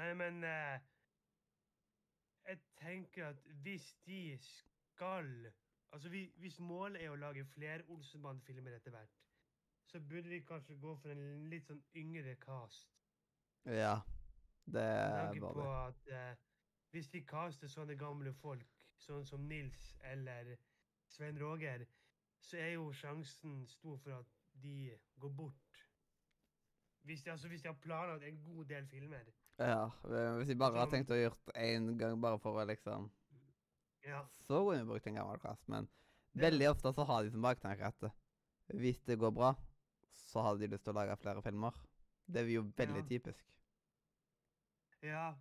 Nei, 0.00 0.14
men 0.14 0.44
eh, 0.44 0.78
Jeg 2.48 2.58
tenker 2.80 3.26
at 3.26 3.42
hvis 3.62 3.90
de 4.06 4.38
skal 4.40 5.50
Altså 5.92 6.08
vi, 6.08 6.22
hvis 6.36 6.56
målet 6.60 7.04
er 7.04 7.10
å 7.10 7.18
lage 7.20 7.44
flere 7.52 7.84
Olsenband-filmer 7.90 8.78
etter 8.78 8.94
hvert, 8.94 9.12
så 9.90 10.00
burde 10.00 10.30
de 10.30 10.40
kanskje 10.46 10.78
gå 10.78 10.94
for 11.02 11.10
en 11.10 11.48
litt 11.50 11.66
sånn 11.66 11.82
yngre 11.98 12.36
cast. 12.40 12.86
Ja. 13.66 13.96
Det 14.66 14.74
Med 14.74 14.82
er 14.82 15.26
tanke 15.26 15.40
på 15.54 15.68
at 15.86 16.08
eh, 16.12 16.34
hvis 16.90 17.08
de 17.08 17.20
caster 17.26 17.68
sånne 17.70 17.96
gamle 17.98 18.32
folk, 18.34 18.66
sånn 19.00 19.24
som 19.26 19.40
Nils 19.48 19.96
eller 20.12 20.56
Svein 21.10 21.38
Roger, 21.40 21.86
så 22.40 22.56
er 22.56 22.72
jo 22.74 22.90
sjansen 22.92 23.66
stor 23.66 23.96
for 23.98 24.10
at 24.20 24.26
de 24.62 24.90
går 25.20 25.30
bort. 25.36 25.84
Hvis 27.04 27.22
de, 27.24 27.30
altså, 27.30 27.48
hvis 27.48 27.62
de 27.62 27.68
har 27.68 27.78
planlagt 27.80 28.24
en 28.28 28.42
god 28.44 28.64
del 28.68 28.86
filmer. 28.86 29.24
Ja. 29.58 29.88
Hvis 30.36 30.48
de 30.48 30.56
bare 30.60 30.78
har 30.78 30.90
tenkt 30.92 31.10
å 31.12 31.16
gjort 31.18 31.50
én 31.56 31.94
gang 31.98 32.20
bare 32.20 32.38
for 32.38 32.60
å 32.60 32.66
liksom 32.68 33.10
Ja. 34.04 34.22
Så 34.46 34.62
kunne 34.64 34.80
vi 34.80 34.88
brukt 34.88 35.06
en 35.06 35.14
gammel 35.14 35.38
cast, 35.40 35.68
men 35.68 35.88
Det- 36.34 36.42
veldig 36.42 36.70
ofte 36.70 36.92
så 36.94 37.04
har 37.06 37.22
de 37.24 37.30
som 37.30 37.42
baktanke 37.42 37.84
at 37.84 38.02
eh, 38.02 38.10
hvis 38.74 39.00
det 39.04 39.18
går 39.18 39.30
bra, 39.34 39.54
så 40.14 40.42
har 40.42 40.56
de 40.56 40.66
lyst 40.66 40.84
til 40.84 40.92
å 40.92 40.96
lage 40.96 41.16
flere 41.20 41.42
filmer. 41.42 41.72
Det 42.26 42.40
er 42.42 42.46
jo 42.54 42.62
veldig 42.62 43.02
Ja. 43.02 43.08
typisk. 43.18 43.44
Ja. 45.02 45.32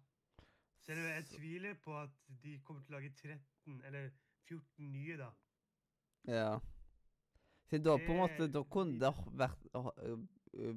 Selv 0.85 1.03
om 1.03 1.05
jeg 1.05 1.25
tviler 1.25 1.77
på 1.83 1.95
at 1.99 2.11
de 2.43 2.55
kommer 2.65 2.83
til 2.83 2.95
å 2.95 2.99
lage 2.99 3.11
13 3.13 3.81
eller 3.85 4.09
14 4.47 4.91
nye, 4.91 5.17
da. 5.19 5.29
Ja. 6.29 6.59
Så 7.69 7.77
da 7.85 7.97
på 8.01 8.13
en 8.15 8.21
måte, 8.23 8.47
da 8.49 8.63
kunne 8.65 8.97
det 9.01 9.11
vært, 9.37 9.67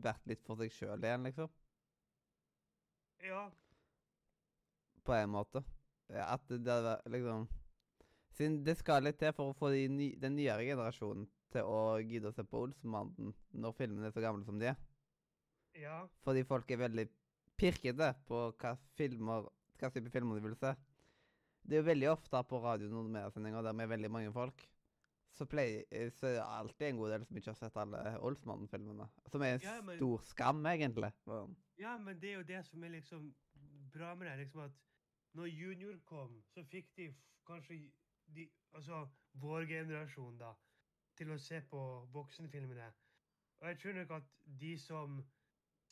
vært 0.05 0.27
litt 0.29 0.43
for 0.45 0.61
seg 0.61 0.75
sjøl 0.75 1.07
igjen, 1.07 1.29
liksom. 1.29 1.53
Ja. 3.25 3.47
På 5.07 5.17
en 5.17 5.33
måte. 5.33 5.63
At 6.13 6.45
det 6.51 6.67
hadde 6.67 6.91
vært 6.91 7.13
liksom 7.15 7.45
Siden 8.33 8.63
det 8.65 8.75
skal 8.81 9.05
litt 9.05 9.19
til 9.21 9.33
for 9.37 9.53
å 9.53 9.57
få 9.57 9.69
de 9.75 9.83
ny, 9.93 10.07
den 10.21 10.39
nyere 10.39 10.65
generasjonen 10.65 11.27
til 11.53 11.69
å 11.69 11.99
gidde 12.01 12.31
å 12.31 12.33
se 12.33 12.45
på 12.49 12.63
Olsenmannen 12.65 13.35
når 13.61 13.75
filmene 13.77 14.09
er 14.09 14.15
så 14.15 14.23
gamle 14.25 14.47
som 14.47 14.57
de 14.61 14.71
er. 14.71 14.79
Ja. 15.77 15.99
Fordi 16.25 16.45
folk 16.49 16.71
er 16.73 16.81
veldig 16.81 17.05
pirkete 17.63 18.11
på 18.29 18.43
hva 18.59 18.75
filmer 18.99 19.47
hva 19.83 19.91
type 19.91 20.11
filmer 20.15 20.39
de 20.39 20.45
vil 20.49 20.59
se. 20.59 20.75
Det 21.63 21.77
er 21.77 21.83
jo 21.83 21.89
veldig 21.89 22.09
ofte 22.13 22.41
på 22.51 22.59
radio 22.63 22.89
noen 22.91 23.11
mediesendinger 23.15 23.65
der 23.67 23.75
med 23.79 23.91
veldig 23.91 24.11
mange 24.11 24.33
folk. 24.35 24.63
Så, 25.33 25.47
pleier, 25.49 25.87
eh, 25.91 26.11
så 26.13 26.27
er 26.29 26.35
det 26.37 26.45
alltid 26.45 26.87
en 26.91 26.99
god 27.01 27.11
del 27.15 27.23
som 27.25 27.37
ikke 27.41 27.51
har 27.55 27.59
sett 27.59 27.77
alle 27.81 28.01
Olsmannen-filmene. 28.29 29.07
Som 29.33 29.43
er 29.47 29.55
en 29.55 29.61
Ja, 29.65 29.81
men- 29.81 29.97
stor 29.97 30.19
skam, 30.29 30.61
egentlig. 30.67 31.13
Ja, 31.79 31.97
men 31.99 32.21
det 32.21 32.31
er 32.31 32.37
jo 32.37 32.43
det 32.43 32.65
som 32.67 32.85
er 32.85 32.89
liksom 32.91 33.35
bra 33.93 34.15
med 34.15 34.27
det. 34.29 34.39
liksom 34.47 34.61
at 34.65 34.71
Når 35.35 35.47
junior 35.49 35.97
kom, 36.05 36.43
så 36.55 36.63
fikk 36.69 36.95
de 36.97 37.15
kanskje 37.47 37.91
de, 38.35 38.51
altså 38.75 39.09
vår 39.41 39.65
generasjon 39.67 40.37
da, 40.39 40.53
til 41.17 41.27
å 41.33 41.39
se 41.41 41.61
på 41.71 42.07
voksenfilmene. 42.13 42.93
Og 43.63 43.69
jeg 43.69 43.79
tror 43.79 43.93
nok 43.95 44.11
at 44.11 44.23
de 44.61 44.77
som 44.79 45.25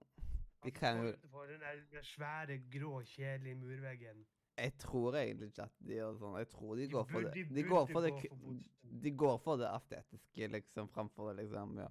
De 0.65 0.71
kan 0.71 0.99
jo 0.99 1.13
utenfor 1.13 1.47
den 1.47 1.63
der, 1.63 2.03
svære, 2.03 2.57
grå, 2.71 3.01
kjedelige 3.07 3.55
murveggen. 3.55 4.25
Jeg 4.57 4.75
tror 4.83 5.15
egentlig 5.17 5.49
ikke 5.53 5.65
at 5.65 5.79
de 5.79 5.95
gjør 5.97 6.19
sånn. 6.19 6.37
Jeg 6.41 6.49
tror 6.51 6.75
de 6.75 6.83
De 6.83 6.91
går 6.91 7.09
for 7.09 7.25
det 7.25 7.33
de 7.55 7.65
går 7.71 7.89
for 7.93 8.05
det. 8.05 8.13
De 9.03 9.11
går 9.23 9.41
for 9.47 9.63
det 9.63 9.71
estetiske, 9.71 10.47
liksom, 10.57 10.91
framfor 10.93 11.31
det, 11.31 11.43
liksom. 11.43 11.77
ja. 11.79 11.89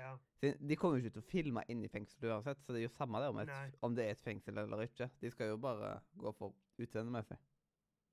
Ja. 0.00 0.16
De 0.40 0.76
kommer 0.76 0.96
jo 0.96 1.04
ikke 1.04 1.18
til 1.18 1.22
å 1.22 1.30
filme 1.30 1.62
inn 1.70 1.84
i 1.84 1.88
fengselet 1.92 2.32
uansett, 2.32 2.60
så 2.64 2.72
det 2.72 2.80
er 2.80 2.86
jo 2.88 2.96
samme 2.96 3.20
det 3.20 3.28
om, 3.28 3.38
et, 3.44 3.74
om 3.84 3.94
det 3.94 4.06
er 4.06 4.16
et 4.16 4.24
fengsel 4.24 4.58
eller 4.64 4.86
ikke. 4.88 5.10
De 5.20 5.30
skal 5.30 5.52
jo 5.52 5.58
bare 5.60 5.98
gå 6.18 6.32
for 6.38 6.56
utseendemessig. 6.80 7.36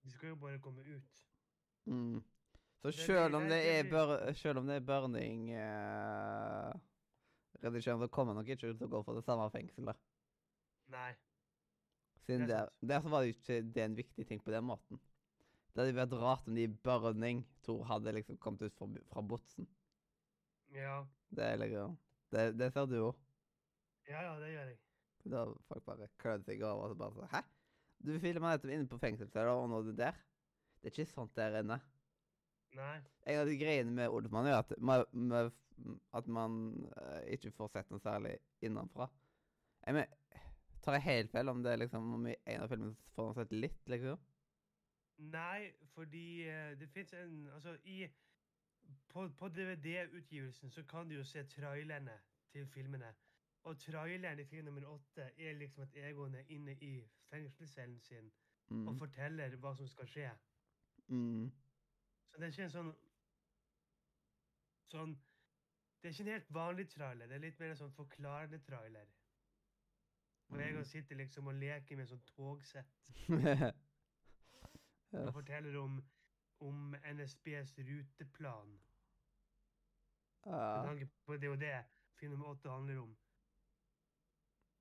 De 0.03 0.11
skal 0.11 0.33
jo 0.33 0.35
bare 0.39 0.59
komme 0.63 0.83
ut. 0.87 1.23
Mm. 1.85 2.19
Så 2.81 2.91
selv 2.91 3.35
om 3.35 3.43
om 4.57 4.67
det 4.67 4.75
er 4.75 4.85
burning 4.87 5.49
uh, 5.51 6.71
redigering, 7.63 7.99
så 7.99 8.07
kommer 8.07 8.33
nok 8.33 8.47
ikke 8.47 8.61
til 8.61 8.85
å 8.85 8.87
gå 8.87 9.01
for 9.03 9.19
det 9.19 9.25
samme 9.27 9.49
fengselet. 9.51 9.99
Nei. 10.93 11.11
Siden 12.23 12.47
Det 12.47 12.55
er 12.55 12.69
der, 12.81 12.87
der 12.93 13.09
var 13.09 13.25
det 13.25 13.35
ikke 13.35 13.61
det 13.61 13.83
en 13.83 13.97
viktig 13.97 14.27
ting 14.27 14.43
på 14.43 14.51
den 14.51 14.63
måten. 14.63 14.99
Det 15.73 15.83
hadde 15.83 15.97
vært 15.97 16.15
rart 16.21 16.47
om 16.47 16.55
de 16.55 16.65
i 16.65 16.71
burning 16.83 17.43
tror 17.63 17.83
hadde 17.87 18.15
liksom 18.15 18.37
kommet 18.37 18.61
ut 18.67 18.75
fra, 18.77 18.87
fra 19.11 19.21
botsen. 19.21 19.67
Ja. 20.73 21.03
Det 21.29 21.45
er 21.45 21.57
liksom 21.61 21.97
Det, 22.31 22.59
det 22.59 22.73
ser 22.73 22.85
du 22.85 22.95
jo. 22.95 23.13
Ja, 24.09 24.21
ja, 24.21 24.33
det 24.39 24.51
gjør 24.53 24.67
jeg. 24.69 24.77
Da 25.29 25.45
folk 25.67 25.85
bare 25.85 26.07
klødde 26.21 26.45
seg 26.45 26.61
over 26.63 26.87
og 26.87 26.91
så 26.93 26.97
bare 26.99 27.15
sånn 27.17 27.31
Hæ? 27.33 27.41
Du 27.99 28.13
filma 28.23 28.53
nettopp 28.53 28.71
inne 28.71 28.87
på 28.87 28.99
fengselscella, 29.01 29.53
og 29.59 29.69
nå 29.69 29.81
er 29.81 29.87
du 29.89 29.95
der? 29.97 30.19
Det 30.79 30.87
er 30.87 30.93
ikke 30.95 31.11
sånt 31.11 31.35
der 31.35 31.59
inne. 31.59 31.79
Nei. 32.77 32.99
En 33.27 33.41
av 33.41 33.49
de 33.49 33.57
greiene 33.59 33.91
med 33.91 34.13
Oldman 34.13 34.47
er 34.47 34.59
at 34.61 34.71
man, 34.77 35.03
med, 35.11 35.51
at 36.15 36.29
man 36.31 36.53
uh, 36.93 37.19
ikke 37.33 37.51
får 37.57 37.73
sett 37.73 37.91
noe 37.91 38.03
særlig 38.03 38.37
innenfra. 38.63 39.09
Jeg 39.83 39.97
mener, 39.97 40.41
tar 40.83 40.95
jeg 40.99 41.07
helt 41.09 41.31
feil 41.33 41.51
om 41.51 41.63
det 41.65 41.73
er 41.73 41.83
liksom 41.83 42.13
om 42.15 42.27
i 42.29 42.37
en 42.53 42.63
av 42.63 42.71
filmene 42.71 43.13
får 43.15 43.29
man 43.29 43.37
sett 43.39 43.55
litt, 43.57 43.81
liksom? 43.91 44.25
Nei, 45.33 45.71
fordi 45.91 46.25
uh, 46.47 46.71
det 46.79 46.87
fins 46.93 47.13
en 47.19 47.49
Altså, 47.51 47.75
i 47.83 48.05
På, 49.09 49.27
på 49.37 49.49
DVD-utgivelsen 49.53 50.71
så 50.71 50.83
kan 50.87 51.09
du 51.09 51.19
jo 51.19 51.23
se 51.27 51.43
trailerne 51.51 52.15
til 52.53 52.65
filmene. 52.65 53.11
Og 53.63 53.79
traileren 53.79 54.39
i 54.39 54.45
film 54.45 54.65
nummer 54.65 54.85
åtte 54.87 55.31
er 55.37 55.53
liksom 55.53 55.81
at 55.83 55.95
Egon 55.95 56.35
er 56.35 56.43
inne 56.49 56.71
i 56.81 57.07
fengselscellen 57.29 57.99
sin 57.99 58.31
og 58.69 58.75
Mm. 58.93 58.99
forteller 58.99 59.55
hva 59.57 59.75
som 59.75 59.87
skal 59.87 60.05
skje. 60.07 60.31
Mm. 61.07 61.51
Så 62.29 62.37
det 62.37 62.43
er 62.43 62.47
ikke 62.51 62.63
en 62.63 62.69
sånn 62.69 62.95
Sånn 64.91 65.15
Det 66.01 66.07
er 66.07 66.13
ikke 66.13 66.23
en 66.23 66.31
helt 66.31 66.53
vanlig 66.53 66.89
trailer. 66.89 67.27
Det 67.27 67.35
er 67.35 67.39
litt 67.43 67.59
mer 67.59 67.69
en 67.71 67.75
sånn 67.77 67.91
forklarende 67.91 68.59
trailer. 68.63 69.05
Og 70.49 70.61
Egon 70.61 70.79
Mm. 70.81 70.85
sitter 70.85 71.15
liksom 71.15 71.47
og 71.47 71.53
leker 71.53 71.97
med 71.97 72.07
sånn 72.07 72.21
togsett. 72.25 73.11
ja. 75.13 75.25
Og 75.27 75.33
forteller 75.33 75.75
om, 75.77 75.99
om 76.59 76.95
NSBs 77.03 77.77
ruteplan. 77.79 78.79
Med 80.45 80.53
Ja. 80.53 80.83
tanke 80.85 81.09
på 81.25 81.37
det 81.37 81.49
og 81.49 81.59
det 81.59 81.85
film 82.19 82.31
nummer 82.31 82.47
åtte 82.55 82.69
handler 82.69 82.97
om. 83.01 83.17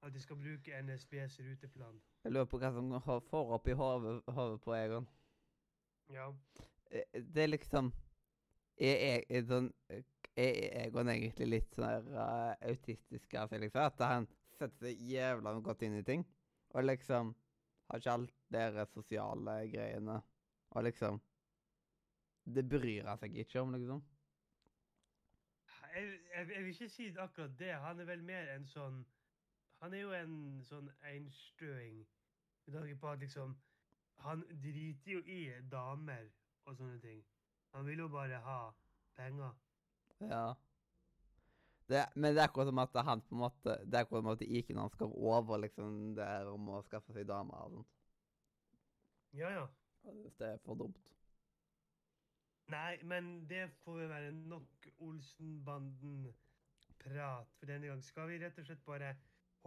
At 0.03 0.15
de 0.15 0.21
skal 0.21 0.37
bruke 0.37 0.83
NSBs 0.83 1.41
ruteplan. 1.41 2.01
Jeg 2.25 2.33
lurer 2.33 2.47
på 2.51 2.59
hva 2.63 2.71
som 2.75 2.93
får 3.03 3.55
opp 3.57 3.69
i 3.69 3.75
hodet 3.79 4.61
på 4.63 4.75
Egon. 4.77 5.09
Ja. 6.13 6.29
Eh, 6.91 7.23
Det 7.23 7.43
er 7.43 7.49
liksom 7.49 7.93
Er 8.81 9.25
er 9.29 9.43
sånn 9.43 9.73
Er 10.37 10.87
Egon 10.87 11.09
egentlig 11.09 11.49
litt 11.49 11.75
sånn 11.75 12.13
uh, 12.15 12.55
autistisk 12.63 13.35
av 13.35 13.49
seg, 13.51 13.61
liksom? 13.61 13.83
At 13.83 14.01
han 14.07 14.29
setter 14.55 14.87
seg 14.87 15.03
jævla 15.11 15.57
godt 15.61 15.83
inn 15.83 15.99
i 15.99 16.05
ting? 16.07 16.25
Og 16.75 16.85
liksom 16.85 17.35
har 17.91 17.99
ikke 17.99 18.13
alt 18.13 18.35
dere 18.53 18.87
sosiale 18.87 19.57
greiene. 19.73 20.21
Og 20.71 20.85
liksom 20.85 21.21
Det 22.45 22.65
bryr 22.69 23.05
han 23.05 23.19
seg 23.19 23.35
ikke 23.37 23.61
om, 23.61 23.75
liksom. 23.75 24.05
Jeg, 25.95 26.21
jeg, 26.35 26.49
jeg 26.55 26.65
vil 26.65 26.73
ikke 26.73 26.89
si 26.89 27.09
akkurat 27.19 27.59
det. 27.59 27.73
Han 27.83 28.01
er 28.01 28.05
vel 28.09 28.23
mer 28.23 28.49
en 28.55 28.67
sånn 28.67 29.03
Han 29.79 29.95
er 29.95 30.03
jo 30.03 30.13
en 30.17 30.37
sånn 30.67 30.89
einstøing. 31.07 32.03
Med 32.67 32.75
tanke 32.75 32.97
på 33.01 33.11
at 33.13 33.25
liksom 33.25 33.57
Han 34.19 34.43
driter 34.63 35.13
jo 35.13 35.21
i 35.31 35.53
damer 35.71 36.25
og 36.67 36.77
sånne 36.77 36.99
ting. 37.01 37.21
Han 37.75 37.87
vil 37.87 37.99
jo 38.03 38.09
bare 38.11 38.41
ha 38.43 38.73
penger. 39.15 39.53
Ja. 40.21 40.55
Det, 41.89 42.03
men 42.15 42.35
det 42.35 42.43
er 42.43 42.49
akkurat 42.49 42.69
som 42.69 42.79
at 42.83 42.97
han 43.07 43.23
på 43.25 43.37
en 43.37 43.41
måte 43.41 43.77
Det 43.87 43.95
er 43.95 44.05
akkurat 44.05 44.25
som 44.25 44.33
at 44.33 44.43
IQ-en 44.43 44.83
hans 44.83 44.99
går 44.99 45.13
over 45.15 45.57
liksom 45.63 46.17
det 46.19 46.27
her 46.27 46.51
om 46.51 46.69
å 46.75 46.83
skaffe 46.85 47.15
seg 47.15 47.29
damer 47.31 47.63
og 47.63 47.71
sånt. 47.77 47.93
Ja, 49.39 49.49
ja. 49.55 49.67
Det 50.39 50.49
er 50.49 50.59
for 50.65 50.75
dumt. 50.75 51.09
Nei, 52.69 52.99
men 53.03 53.49
det 53.49 53.71
får 53.85 54.01
jo 54.03 54.09
være 54.11 54.33
nok 54.33 54.89
Olsenbanden-prat 55.07 57.49
for 57.57 57.67
denne 57.71 57.87
gang. 57.89 58.03
Skal 58.05 58.29
vi 58.29 58.41
rett 58.43 58.59
og 58.61 58.67
slett 58.67 58.85
bare 58.85 59.15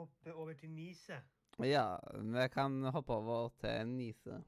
hoppe 0.01 0.33
over 0.33 0.53
til 0.53 0.69
Nise? 0.69 1.21
Ja, 1.59 1.97
vi 2.21 2.47
kan 2.53 2.83
hoppe 2.83 3.13
over 3.13 3.49
til 3.61 3.87
Nise. 3.87 4.43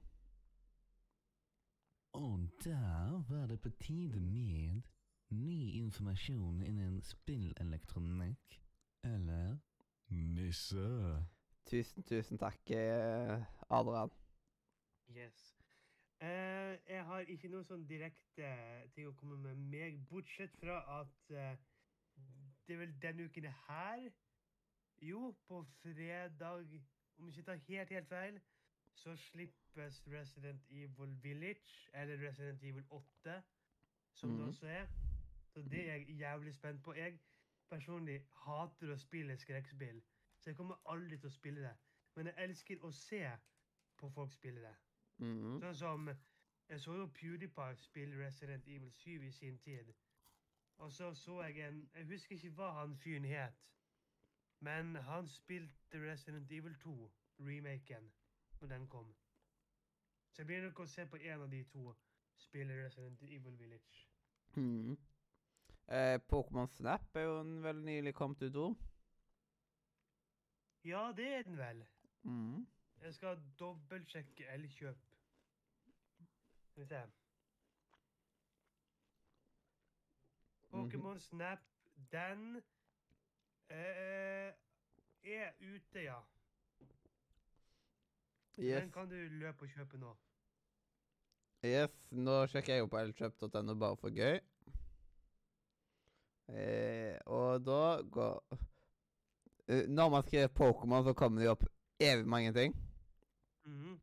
Og 2.14 2.40
der 2.64 3.24
var 3.30 3.48
det 3.48 3.62
på 3.62 3.70
tide 3.70 4.20
med 4.20 4.82
ny 5.30 5.74
informasjon 5.82 6.62
innen 6.62 7.02
spillelektronikk. 7.02 8.62
Eller 9.04 9.58
Nisse. 10.10 11.26
Tusen, 11.66 12.04
tusen 12.04 12.38
takk, 12.38 12.72
eh, 12.72 13.46
Adrian. 13.70 14.12
Yes. 15.10 15.56
Eh, 16.22 16.78
jeg 16.90 17.06
har 17.06 17.20
ikke 17.20 17.50
noe 17.52 17.66
sånn 17.68 17.86
direkte 17.88 18.50
ting 18.96 19.08
å 19.08 19.16
komme 19.20 19.38
med 19.38 19.64
meg, 19.72 20.02
bortsett 20.10 20.54
fra 20.60 20.82
at 21.00 21.32
eh, 21.32 21.56
det 22.68 22.76
er 22.76 22.84
vel 22.86 22.94
denne 23.02 23.26
uken 23.28 23.50
her 23.68 24.06
Jo, 25.10 25.36
på 25.48 25.64
fredag, 25.64 26.54
om 27.18 27.28
jeg 27.28 27.38
ikke 27.38 27.44
tar 27.44 27.56
helt, 27.56 27.90
helt 27.90 28.08
feil, 28.08 28.42
så 28.96 29.16
slippes 29.16 30.04
Resident 30.08 30.62
Evil 30.70 31.24
Village, 31.24 31.90
eller 31.94 32.28
Resident 32.28 32.64
Evil 32.64 32.86
8, 32.90 33.44
som 34.14 34.30
det 34.30 34.40
Mhm. 34.40 34.48
også 34.48 34.68
er. 34.68 34.88
Så 35.48 35.62
det 35.62 35.90
er 35.90 35.94
jeg 35.96 36.08
jævlig 36.18 36.54
spent 36.56 36.84
på. 36.84 36.94
Jeg 36.94 37.20
personlig 37.70 38.26
hater 38.34 38.94
å 38.94 38.98
spille 38.98 39.38
skrekkspill, 39.38 40.02
så 40.40 40.50
jeg 40.50 40.58
kommer 40.58 40.76
aldri 40.86 41.18
til 41.18 41.28
å 41.28 41.34
spille 41.34 41.62
det. 41.62 41.76
Men 42.16 42.26
jeg 42.26 42.36
elsker 42.38 42.78
å 42.86 42.92
se 42.92 43.32
på 43.98 44.10
folk 44.10 44.32
spille 44.32 44.62
det. 44.62 44.76
Mhm. 45.18 45.60
Sånn 45.60 45.76
som 45.76 46.10
Jeg 46.70 46.80
så 46.82 46.94
jo 46.96 47.06
PewDiePie 47.08 47.76
spille 47.76 48.26
Resident 48.26 48.68
Evil 48.68 48.92
7 48.92 49.24
i 49.28 49.32
sin 49.32 49.58
tid. 49.60 49.94
Og 50.78 50.92
så 50.92 51.14
så 51.14 51.42
jeg 51.42 51.68
en 51.68 51.90
Jeg 51.94 52.06
husker 52.06 52.36
ikke 52.36 52.50
hva 52.50 52.72
han 52.72 52.98
fyren 52.98 53.26
het. 53.26 53.54
Men 54.64 54.96
han 54.96 55.28
spilte 55.28 56.12
Resident 56.12 56.52
Evil 56.52 56.76
2, 56.76 57.12
remaken, 57.40 58.12
når 58.62 58.68
den 58.68 58.88
kom. 58.88 59.16
Så 60.32 60.42
jeg 60.42 60.46
blir 60.46 60.62
nok 60.64 60.80
å 60.80 60.86
se 60.88 61.04
på 61.06 61.20
en 61.20 61.42
av 61.44 61.50
de 61.52 61.60
to 61.68 61.92
spille 62.40 62.78
Resident 62.86 63.24
Evil 63.28 63.58
Village. 63.60 64.06
Mm. 64.56 64.96
Eh, 65.88 66.20
Pokémon 66.32 66.68
Snap 66.72 67.16
er 67.16 67.28
jo 67.28 67.40
en 67.42 67.58
veldig 67.64 67.84
nylig 67.86 68.14
kommet 68.16 68.42
ut 68.42 68.56
òg. 68.56 68.86
Ja, 70.88 71.12
det 71.18 71.28
er 71.34 71.44
den 71.44 71.58
vel. 71.58 71.84
Mm. 72.24 72.64
Jeg 73.04 73.14
skal 73.14 73.44
dobbeltsjekke 73.60 74.48
Elkjøp. 74.56 75.04
Skal 76.70 76.84
vi 76.84 76.88
se. 76.88 77.04
Pokémon 80.72 81.20
Snap, 81.20 81.60
den 82.12 82.64
eh, 83.70 84.54
er 85.24 85.52
ute, 85.62 86.04
ja. 86.04 86.20
Yes. 88.60 88.82
Den 88.82 88.92
kan 88.92 89.10
du 89.10 89.16
løpe 89.16 89.66
og 89.66 89.70
kjøpe 89.70 89.98
nå. 89.98 90.12
yes, 91.66 91.94
nå 92.12 92.44
sjekker 92.52 92.76
jeg 92.76 92.84
jo 92.84 92.90
på 92.92 93.00
elkjøp.no 93.00 93.76
bare 93.82 93.98
for 93.98 94.14
gøy. 94.14 94.40
Eh, 96.54 97.18
og 97.26 97.64
da 97.64 98.02
går 98.12 98.58
eh, 99.72 99.88
Når 99.90 100.10
man 100.10 100.24
skriver 100.24 100.48
Pokémon, 100.48 101.04
så 101.04 101.14
kommer 101.14 101.42
det 101.42 101.48
jo 101.48 101.56
opp 101.56 101.64
evig 102.00 102.28
mange 102.28 102.54
ting. 102.54 102.76
Mhm. 103.66 104.00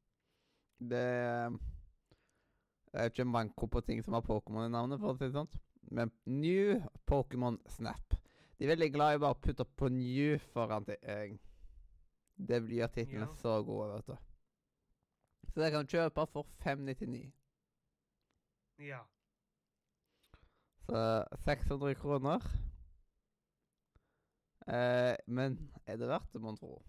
Det 0.90 1.04
er 2.92 3.04
ikke 3.04 3.22
en 3.22 3.34
manko 3.34 3.66
på 3.66 3.80
ting 3.80 4.04
som 4.04 4.14
har 4.16 4.24
Pokémon 4.24 4.66
i 4.66 4.72
navnet, 4.72 4.98
for 4.98 5.12
å 5.12 5.18
si 5.18 5.28
det 5.28 5.36
sånn. 5.36 5.50
Men 5.92 6.10
New 6.24 6.80
Pokémon 7.06 7.58
Snap. 7.68 8.16
De 8.60 8.66
er 8.66 8.74
veldig 8.74 8.90
glad 8.92 9.14
i 9.16 9.20
bare 9.22 9.32
å 9.32 9.40
putte 9.40 9.64
på 9.64 9.88
New 9.88 10.34
foran 10.52 10.84
ting. 10.84 11.38
Det 12.36 12.58
blir 12.66 12.88
titlene 12.92 13.26
Ja. 13.30 13.36
så 13.40 13.62
gode, 13.64 13.94
vet 13.94 14.06
du. 14.06 14.16
Så 15.50 15.60
det 15.62 15.70
kan 15.72 15.86
du 15.86 15.94
kjøpe 15.96 16.26
for 16.28 16.46
599. 16.60 17.32
Ja. 18.78 19.00
Så 20.84 21.24
600 21.44 21.94
kroner. 21.94 22.44
Eh, 24.68 25.16
men 25.26 25.56
er 25.86 25.96
det 25.96 26.08
verdt 26.08 26.32
det, 26.32 26.40
mon 26.40 26.56
tro? 26.56 26.82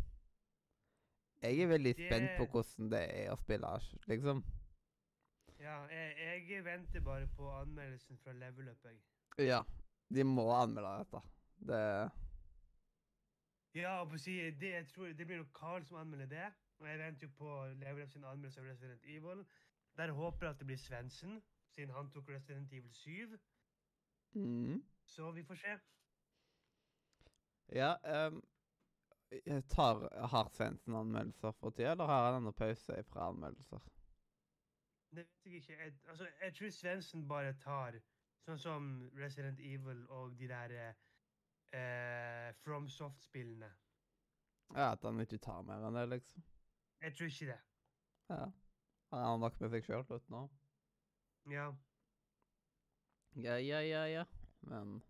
Jeg 1.42 1.62
er 1.64 1.68
veldig 1.72 1.94
spent 1.96 2.36
på 2.38 2.46
hvordan 2.52 2.90
det 2.92 3.02
er 3.16 3.32
å 3.34 3.38
spille, 3.40 3.72
liksom. 4.12 4.44
ja 5.60 5.80
jeg, 5.90 6.44
jeg 6.50 6.66
venter 6.66 7.02
bare 7.02 7.28
på 7.38 7.48
anmeldelsen 7.50 8.18
fra 8.22 8.34
Level 8.34 8.70
Up. 8.70 8.86
Jeg. 8.86 9.00
Ja. 9.48 9.64
De 10.14 10.24
må 10.28 10.46
anmelde 10.54 10.98
dette. 11.00 11.22
Det 11.68 12.10
Ja, 13.76 14.04
på 14.06 14.18
si, 14.18 14.36
det, 14.52 14.72
jeg 14.72 14.88
tror, 14.88 15.06
det 15.06 15.28
blir 15.28 15.38
nok 15.38 15.54
Carl 15.60 15.86
som 15.86 15.98
anmelder 15.98 16.26
det. 16.26 16.54
Og 16.80 16.88
jeg 16.90 17.00
venter 17.00 17.28
jo 17.28 17.34
på 17.38 17.66
Level 17.66 18.10
sin 18.10 18.24
anmeldelse 18.24 18.62
av 18.62 18.66
Resident 18.66 19.04
Evil. 19.04 19.46
Der 19.98 20.12
håper 20.12 20.46
jeg 20.46 20.54
at 20.54 20.60
det 20.60 20.66
blir 20.68 20.78
Svendsen, 20.78 21.44
siden 21.70 21.94
han 21.94 22.12
tok 22.12 22.30
Resident 22.30 22.74
Evil 22.74 22.94
7. 22.94 23.40
mm. 24.34 24.84
Så 25.06 25.32
vi 25.32 25.44
får 25.44 25.56
se. 25.56 25.80
Ja 27.72 27.96
um, 28.28 28.44
jeg 29.46 29.64
tar, 29.70 30.28
Har 30.28 30.50
Svendsen 30.54 30.96
anmeldelser 30.96 31.52
for 31.52 31.70
tida, 31.70 31.92
eller 31.92 32.06
har 32.06 32.32
han 32.32 32.42
ennå 32.42 32.52
pause 32.52 33.04
fra 33.04 33.30
anmeldelser? 33.30 33.80
Det 35.16 35.18
vet 35.18 35.46
jeg 35.46 35.54
ikke. 35.54 35.74
Jeg, 35.84 35.94
altså, 36.08 36.28
jeg 36.44 36.54
tror 36.56 36.70
Svendsen 36.70 37.28
bare 37.28 37.54
tar 37.54 38.00
sånn 38.46 38.60
som 38.60 38.92
Resident 39.16 39.60
Evil 39.60 40.06
og 40.10 40.36
de 40.40 40.48
der 40.48 40.76
eh, 40.76 40.94
FromSoft-spillene. 42.64 43.70
Ja, 44.76 44.92
At 44.94 45.04
han 45.04 45.20
ikke 45.24 45.38
tar 45.44 45.62
mer 45.68 45.84
enn 45.88 45.96
det, 46.00 46.06
liksom? 46.14 46.44
Jeg 47.02 47.16
tror 47.18 47.28
ikke 47.32 47.46
det. 47.52 47.60
Ja. 48.30 48.46
Han 49.12 49.24
har 49.26 49.38
nok 49.42 49.60
med 49.62 49.70
seg 49.74 49.84
sjøl 49.88 50.06
uten 50.08 50.32
nå. 50.36 50.42
Ja. 51.52 51.70
Ja, 53.36 53.56
ja, 53.60 53.80
ja, 53.84 54.04
ja. 54.12 54.24
Men 54.68 55.02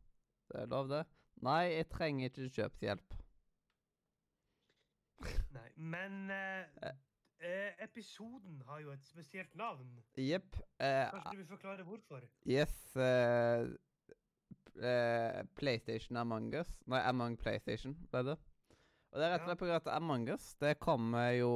det 0.50 0.62
er 0.64 0.70
lov, 0.72 0.88
det. 0.90 1.04
Nei, 1.42 1.64
jeg 1.76 1.90
trenger 1.90 2.30
ikke 2.30 2.50
kjøpshjelp. 2.56 3.16
Nei. 5.58 5.70
Men 5.76 6.30
eh, 6.34 6.66
Eh. 6.88 6.98
eh, 7.46 7.74
episoden 7.84 8.62
har 8.68 8.80
jo 8.82 8.92
et 8.94 9.04
spesielt 9.06 9.56
navn. 9.56 9.92
Jepp. 10.18 10.56
Eh, 10.80 11.10
Kanskje 11.12 11.32
du 11.32 11.38
vil 11.44 11.48
forklare 11.50 11.84
hvorfor? 11.86 12.26
yes 12.46 12.96
eh, 12.96 13.68
eh, 14.80 15.42
PlayStation 15.56 16.18
Among 16.18 16.54
Us 16.56 16.72
Nei, 16.88 17.02
Among 17.10 17.38
PlayStation 17.40 17.96
ble 18.12 18.24
det. 18.32 18.38
Og 19.12 19.20
det 19.20 19.28
er 19.28 19.34
rett 19.34 19.44
og 19.44 19.50
slett 19.50 19.60
på 19.60 19.68
grunn 19.68 19.82
at 19.82 19.92
Among 19.92 20.30
Us 20.32 20.54
det 20.64 20.78
kommer 20.80 21.32
jo 21.36 21.52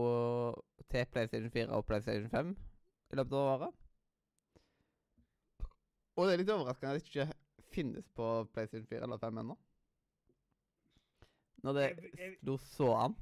til 0.91 1.07
PlayStation 1.11 1.51
4 1.51 1.69
og 1.71 1.85
PlayStation 1.87 2.29
5 2.29 2.55
i 3.13 3.19
løpet 3.19 3.37
av 3.39 3.51
året. 3.53 3.81
Og 6.15 6.27
det 6.27 6.33
er 6.33 6.41
litt 6.41 6.51
overraskende 6.51 6.95
at 6.95 7.01
det 7.01 7.09
ikke 7.09 7.71
finnes 7.75 8.07
på 8.15 8.27
PlayStation 8.53 8.87
4 8.91 9.07
eller 9.07 9.21
5 9.23 9.41
ennå. 9.43 9.57
Når 11.65 11.79
det 11.79 11.87
slo 12.41 12.57
så 12.61 12.89
an. 13.07 13.15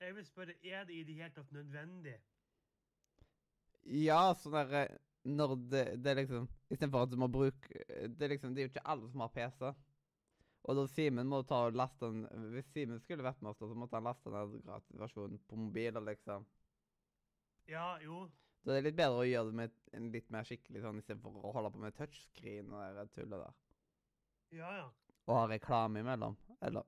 Jeg 0.00 0.14
vil 0.14 0.26
spørre, 0.26 0.54
er 0.62 0.84
det 0.84 0.94
i 0.94 1.04
det 1.08 1.14
hele 1.14 1.32
tatt 1.32 1.52
nødvendig? 1.56 2.16
Ja, 3.86 4.34
sånn 4.36 4.52
der 4.58 4.74
eh, 4.82 4.98
når 5.26 5.54
det, 5.70 5.82
det 6.02 6.10
er 6.10 6.18
liksom 6.20 6.46
Istedenfor 6.70 7.06
at 7.06 7.12
du 7.12 7.18
må 7.20 7.28
bruke 7.30 7.84
Det 8.10 8.26
er 8.26 8.32
liksom, 8.34 8.54
det 8.54 8.62
er 8.62 8.68
jo 8.68 8.72
ikke 8.72 8.88
alle 8.92 9.10
som 9.10 9.22
har 9.24 9.32
PC. 9.34 9.70
Og 10.66 10.78
da 10.78 10.86
Simen 10.90 11.28
må 11.30 11.42
ta 11.46 11.62
og 11.68 11.78
laste 11.78 12.10
den 12.10 12.50
Hvis 12.54 12.72
Simen 12.74 13.02
skulle 13.02 13.26
vært 13.26 13.42
med 13.42 13.52
oss, 13.52 13.60
så 13.62 13.78
måtte 13.78 13.98
han 13.98 14.08
laste 14.08 14.32
den 14.34 14.62
gratisversjonen 14.66 15.38
på 15.46 15.58
mobiler, 15.60 16.02
liksom. 16.08 16.46
Ja, 17.70 17.96
jo. 18.02 18.26
Da 18.66 18.74
er 18.74 18.80
det 18.80 18.90
litt 18.90 18.98
bedre 18.98 19.22
å 19.22 19.26
gjøre 19.26 19.50
det 19.50 19.58
med 19.60 19.74
en 19.94 20.08
litt 20.14 20.30
mer 20.34 20.46
skikkelig 20.46 20.82
sånn, 20.82 20.98
istedenfor 21.02 21.38
å 21.38 21.52
holde 21.54 21.70
på 21.74 21.82
med 21.82 21.94
touchscreen 21.94 22.72
og 22.74 22.98
det 22.98 23.06
tullet 23.14 23.44
der. 23.44 23.60
Ja, 24.58 24.72
ja. 24.80 24.88
Og 25.26 25.38
ha 25.38 25.44
reklame 25.50 26.02
imellom. 26.02 26.34
Eller 26.66 26.86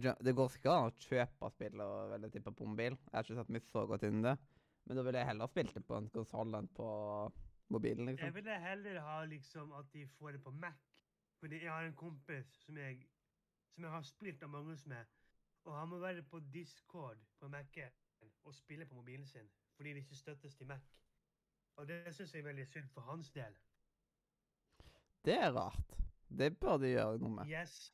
det, 0.00 0.12
Det 0.24 0.36
går 0.36 0.52
sikkert 0.52 0.72
an 0.74 0.90
å 0.90 1.06
kjøpe 1.06 1.50
spill 1.52 1.82
og 1.84 2.12
veldig 2.12 2.30
tippe 2.32 2.52
på 2.56 2.68
mobil. 2.68 2.96
Jeg 2.96 3.16
har 3.16 3.24
ikke 3.24 3.40
satt 3.40 3.52
meg 3.56 3.68
så 3.72 3.84
godt 3.88 4.06
inn 4.08 4.20
i 4.20 4.28
det. 4.28 4.36
Men 4.86 5.00
da 5.00 5.04
ville 5.06 5.20
jeg 5.20 5.30
heller 5.32 5.50
spilt 5.50 5.74
det 5.76 5.84
på 5.88 5.96
en 5.96 6.12
konsoll 6.14 6.56
enn 6.56 6.68
på 6.76 6.88
mobilen, 7.68 8.08
Jeg 8.08 8.16
liksom. 8.16 8.34
ville 8.34 8.58
heller 8.60 9.00
ha 9.00 9.24
liksom 9.24 9.72
at 9.72 9.92
de 9.92 10.06
får 10.18 10.32
det 10.36 10.42
på 10.42 10.50
Mac. 10.50 10.78
Fordi 11.40 11.62
jeg 11.62 11.72
har 11.72 11.84
en 11.84 11.94
kompis 11.94 12.46
som 12.64 12.76
jeg, 12.78 13.06
som 13.74 13.84
jeg 13.84 13.92
har 13.92 14.02
spilt 14.02 14.42
av 14.42 14.50
mange 14.50 14.76
som 14.76 14.88
med. 14.88 15.04
Og 15.64 15.78
han 15.78 15.88
må 15.88 15.98
være 15.98 16.22
på 16.22 16.40
Discord 16.40 17.18
på 17.40 17.48
Mac-en 17.48 17.92
og 18.44 18.54
spille 18.54 18.86
på 18.86 18.94
mobilen 18.94 19.26
sin. 19.26 19.50
Fordi 19.76 19.88
det 19.88 19.96
ikke 19.96 20.16
støttes 20.16 20.54
til 20.56 20.66
Mac. 20.66 20.80
Og 21.76 21.88
det 21.88 22.14
syns 22.14 22.32
jeg 22.34 22.40
er 22.40 22.46
veldig 22.48 22.66
synd 22.66 22.88
for 22.94 23.00
hans 23.00 23.30
del. 23.30 23.56
Det 25.24 25.34
er 25.34 25.52
rart. 25.52 25.96
Det 26.38 26.58
bør 26.58 26.76
de 26.76 26.94
gjøre 26.94 27.18
noe 27.18 27.30
med. 27.30 27.50
Yes. 27.50 27.92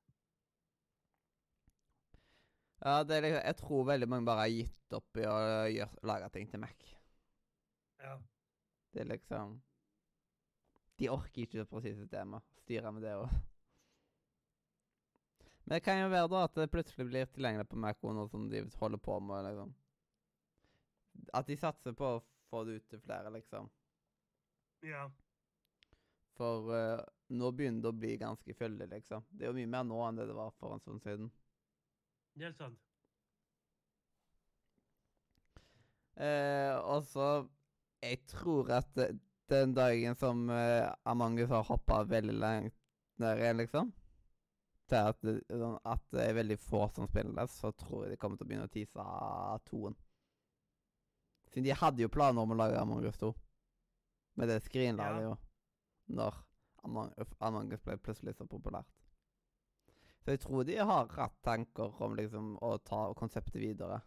Ja, 2.85 3.03
det 3.03 3.17
er 3.17 3.21
liksom, 3.21 3.43
Jeg 3.45 3.57
tror 3.57 3.85
veldig 3.85 4.09
mange 4.09 4.27
bare 4.27 4.45
har 4.45 4.53
gitt 4.53 4.97
opp 4.97 5.17
i 5.17 5.27
å 5.27 5.37
gjøre, 5.71 6.03
lage 6.03 6.29
ting 6.35 6.51
til 6.51 6.61
Mac. 6.63 6.87
Ja. 8.03 8.17
Det 8.93 9.01
er 9.01 9.09
liksom 9.09 9.61
De 11.01 11.09
orker 11.09 11.47
ikke 11.47 11.59
det 11.63 11.69
presise 11.71 12.05
systemet. 12.05 12.45
Styre 12.63 12.93
med 12.93 13.03
det 13.03 13.15
òg. 13.17 13.31
Men 15.65 15.77
det 15.77 15.85
kan 15.87 16.01
jo 16.01 16.11
være 16.11 16.29
da 16.31 16.43
at 16.45 16.59
det 16.59 16.71
plutselig 16.71 17.07
blir 17.09 17.31
tilgjengelig 17.31 17.69
på 17.71 17.79
Mac-one 17.81 18.27
som 18.29 18.49
de 18.51 18.65
holder 18.79 18.99
på 18.99 19.19
med. 19.21 19.47
liksom. 19.47 19.75
At 21.33 21.47
de 21.47 21.57
satser 21.57 21.95
på 21.97 22.09
å 22.17 22.23
få 22.51 22.65
det 22.69 22.81
ut 22.81 22.89
til 22.91 23.01
flere, 23.01 23.31
liksom. 23.33 23.71
Ja. 24.85 25.07
For 26.37 26.73
uh, 26.75 27.03
nå 27.33 27.53
begynner 27.55 27.85
det 27.85 27.93
å 27.93 27.97
bli 27.97 28.17
ganske 28.21 28.55
fyldig, 28.59 28.91
liksom. 28.91 29.25
Det 29.31 29.47
er 29.47 29.53
jo 29.53 29.59
mye 29.61 29.71
mer 29.71 29.87
nå 29.87 30.01
enn 30.07 30.19
det 30.19 30.29
det 30.29 30.37
var 30.37 30.53
for 30.59 30.75
en 30.75 30.83
stund 30.83 31.05
siden. 31.05 31.31
Det 32.35 32.49
er 32.51 32.57
sant. 32.59 32.81
Uh, 36.13 36.77
og 36.93 37.07
så 37.09 37.27
Jeg 38.03 38.19
tror 38.27 38.71
at 38.75 38.97
den 39.53 39.75
dagen 39.75 40.17
som 40.19 40.49
uh, 40.51 40.91
Among 41.05 41.39
us 41.41 41.51
har 41.51 41.67
hoppa 41.69 42.03
veldig 42.09 42.35
langt 42.35 42.75
ned 43.23 43.39
igjen, 43.39 43.61
liksom 43.61 43.93
Til 44.91 45.11
at 45.13 45.21
det, 45.23 45.37
sånn 45.49 45.77
at 45.89 46.03
det 46.15 46.25
er 46.25 46.39
veldig 46.41 46.59
få 46.61 46.87
som 46.95 47.07
spiller 47.09 47.37
det, 47.37 47.47
så 47.53 47.71
tror 47.73 48.05
jeg 48.05 48.15
de 48.15 48.19
kommer 48.21 48.41
til 48.41 48.47
å 48.47 48.51
begynne 48.51 48.67
å 48.67 48.73
tease 48.73 49.05
toen. 49.69 49.95
Siden 51.53 51.69
de 51.69 51.77
hadde 51.79 52.03
jo 52.03 52.11
planer 52.13 52.43
om 52.43 52.53
å 52.53 52.59
lage 52.59 52.81
Among 52.81 53.07
us 53.07 53.21
2. 53.21 53.31
Men 54.41 54.49
det 54.49 54.63
skrinla 54.67 55.07
Ja. 55.13 55.21
jo 55.29 55.37
når 56.19 56.41
Among, 56.85 57.13
Among 57.39 57.73
us 57.73 57.85
ble 57.87 57.97
plutselig 58.03 58.35
så 58.37 58.47
populært. 58.49 58.91
Så 60.25 60.35
jeg 60.35 60.41
tror 60.41 60.65
de 60.65 60.77
har 60.77 61.09
hatt 61.17 61.39
tanker 61.43 62.03
om 62.03 62.15
liksom 62.19 62.57
å 62.63 62.77
ta 62.79 63.05
konseptet 63.15 63.61
videre. 63.63 64.01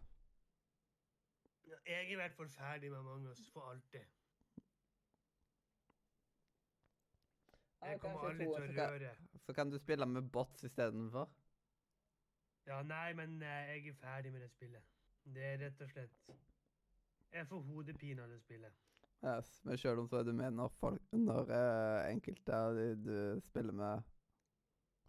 Jeg 1.86 1.96
er 1.96 2.12
i 2.12 2.14
hvert 2.14 2.32
fall 2.34 2.48
ferdig 2.48 2.90
med 2.90 2.98
Among 2.98 3.26
us 3.28 3.50
for 3.52 3.60
alltid. 3.70 4.00
Jeg 7.82 8.00
kommer 8.00 8.24
aldri 8.28 8.44
til 8.44 8.80
å 8.80 8.86
røre 8.90 9.10
Så 9.46 9.52
kan 9.54 9.70
du 9.70 9.78
spille 9.78 10.06
med 10.06 10.30
bots 10.34 10.64
istedenfor. 10.66 11.28
Ja, 12.66 12.80
nei, 12.82 13.12
men 13.14 13.36
eh, 13.42 13.68
jeg 13.70 13.92
er 13.92 13.98
ferdig 14.00 14.32
med 14.32 14.42
det 14.42 14.50
spillet. 14.50 14.82
Det 15.34 15.44
er 15.44 15.60
rett 15.60 15.84
og 15.84 15.92
slett 15.92 16.32
Jeg 17.32 17.46
får 17.46 17.62
hodepine 17.68 18.22
av 18.22 18.34
det 18.34 18.40
spillet. 18.40 18.74
Yes. 19.22 19.52
Men 19.64 19.78
sjøl 19.78 20.02
om 20.02 20.08
så 20.10 20.18
er 20.18 20.26
du 20.26 20.32
med 20.32 20.50
når, 20.58 20.72
folk, 20.80 21.02
når 21.12 21.52
uh, 21.52 22.08
enkelte 22.10 22.56
av 22.56 22.74
de 22.74 22.88
du 23.04 23.40
spiller 23.46 23.78
med, 23.78 24.02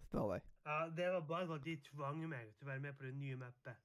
spør 0.06 0.36
deg. 0.36 0.46
Ja, 0.70 0.78
Det 0.98 1.10
var 1.16 1.26
bare 1.34 1.58
at 1.58 1.66
de 1.66 1.76
tvang 1.90 2.22
meg 2.30 2.54
til 2.54 2.68
å 2.68 2.70
være 2.70 2.86
med 2.86 3.02
på 3.02 3.10
det 3.10 3.16
nye 3.18 3.40
mappet. 3.42 3.82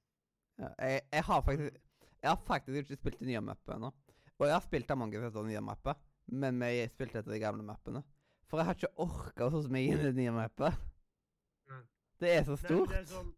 Ja, 0.61 0.69
jeg, 0.77 1.01
jeg 1.11 1.25
har 1.31 1.41
faktisk 1.41 1.81
Jeg 2.23 2.31
har 2.31 2.39
faktisk 2.47 2.77
ikke 2.77 2.95
spilt 2.95 3.19
det 3.19 3.27
nye 3.27 3.41
mappet 3.43 3.75
ennå. 3.75 3.91
Og 4.39 4.47
jeg 4.47 4.55
har 4.55 4.63
spilt 4.63 4.91
Among 4.91 5.11
us 5.15 5.25
etter 5.27 5.43
det 5.43 5.51
nye 5.51 5.61
mappet, 5.63 5.99
men 6.31 6.59
vi 6.61 6.85
spilte 6.87 7.19
etter 7.19 7.33
de 7.35 7.39
gamle 7.43 7.65
mappene. 7.67 8.01
For 8.47 8.59
jeg 8.59 8.69
har 8.69 8.77
ikke 8.77 9.03
orka 9.03 9.47
å 9.47 9.51
sette 9.51 9.71
meg 9.73 9.89
inn 9.89 9.99
i 9.99 10.05
det 10.07 10.13
nye 10.17 10.31
mappet. 10.35 10.79
Nei. 11.71 11.81
Det 12.23 12.31
er 12.31 12.45
så 12.47 12.55
Nei, 12.55 12.61
stort. 12.63 12.93
det 12.93 13.01
er 13.01 13.09
sånn, 13.11 13.33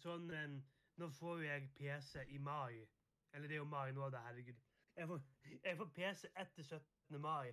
sånn 0.00 0.30
em, 0.32 0.56
Nå 0.96 1.10
får 1.12 1.42
jo 1.42 1.44
jeg 1.44 1.66
PC 1.76 2.22
i 2.32 2.38
mai. 2.40 2.86
Eller 3.34 3.50
det 3.50 3.58
er 3.58 3.60
jo 3.60 3.68
mai 3.68 3.90
nå, 3.92 4.08
da, 4.14 4.22
herregud. 4.24 4.56
Jeg 4.96 5.08
får, 5.10 5.20
jeg 5.52 5.76
får 5.76 5.90
PC 5.98 6.30
etter 6.40 6.62
17. 6.64 7.20
mai, 7.20 7.52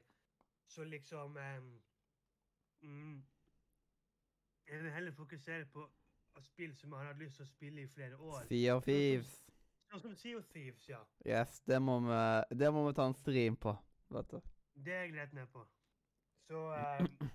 så 0.71 0.85
liksom 0.87 1.35
um, 1.35 1.73
mm, 2.87 3.17
Jeg 4.69 4.79
vil 4.79 4.95
heller 4.95 5.11
fokusere 5.11 5.65
på 5.65 5.89
spill 6.41 6.71
som 6.75 6.91
jeg 6.91 6.99
har 6.99 7.11
hatt 7.11 7.19
lyst 7.19 7.35
til 7.35 7.45
å 7.45 7.49
spille 7.51 7.83
i 7.83 7.89
flere 7.91 8.15
år. 8.17 8.45
Sea 8.47 8.77
of 8.77 8.87
Thieves. 8.87 9.42
Sånn 9.93 10.01
som 10.01 10.13
Sea 10.17 10.39
of 10.39 10.47
Thieves, 10.49 10.87
ja. 10.89 10.97
Yes, 11.21 11.59
det 11.69 11.77
må 11.77 11.99
vi, 12.01 12.21
det 12.57 12.69
må 12.73 12.81
vi 12.87 12.95
ta 12.97 13.05
en 13.05 13.13
stream 13.13 13.53
på. 13.61 13.75
Vet 14.15 14.31
du. 14.31 14.39
Det 14.73 14.93
er 14.95 15.03
jeg 15.03 15.11
gledet 15.11 15.35
meg 15.37 15.51
på. 15.53 15.61
Så 16.47 16.63
uh, 16.73 17.27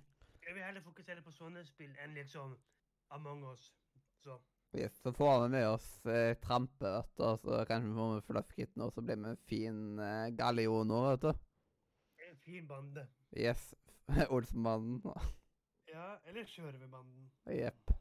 jeg 0.42 0.56
vil 0.56 0.64
heller 0.66 0.82
fokusere 0.82 1.22
på 1.22 1.36
sånne 1.36 1.62
spill 1.68 1.94
enn 2.02 2.18
liksom 2.18 2.56
Among 3.14 3.46
us. 3.52 3.70
Så 4.24 4.40
Yes, 4.74 4.98
så 5.00 5.12
får 5.14 5.44
vi 5.44 5.48
med 5.54 5.68
oss 5.68 5.86
eh, 6.10 6.34
trampeørter, 6.42 7.38
så 7.40 7.62
kanskje 7.70 7.88
vi 7.88 7.94
får 7.96 8.10
med 8.12 8.26
fluffkitten, 8.26 8.82
og 8.84 8.90
så 8.92 9.00
blir 9.06 9.16
vi 9.22 9.30
en 9.30 9.40
fin 9.48 9.78
eh, 10.02 10.26
gallion 10.36 10.90
nå, 10.90 10.98
vet 11.06 11.22
du. 11.24 11.30
en 12.26 12.42
fin 12.42 12.66
bande. 12.68 13.06
Yes. 13.32 13.70
Olsenbanden. 14.34 15.14
Ja, 15.88 16.10
eller 16.26 16.44
Sjørøverbanden. 16.50 17.30
Jepp. 17.54 17.94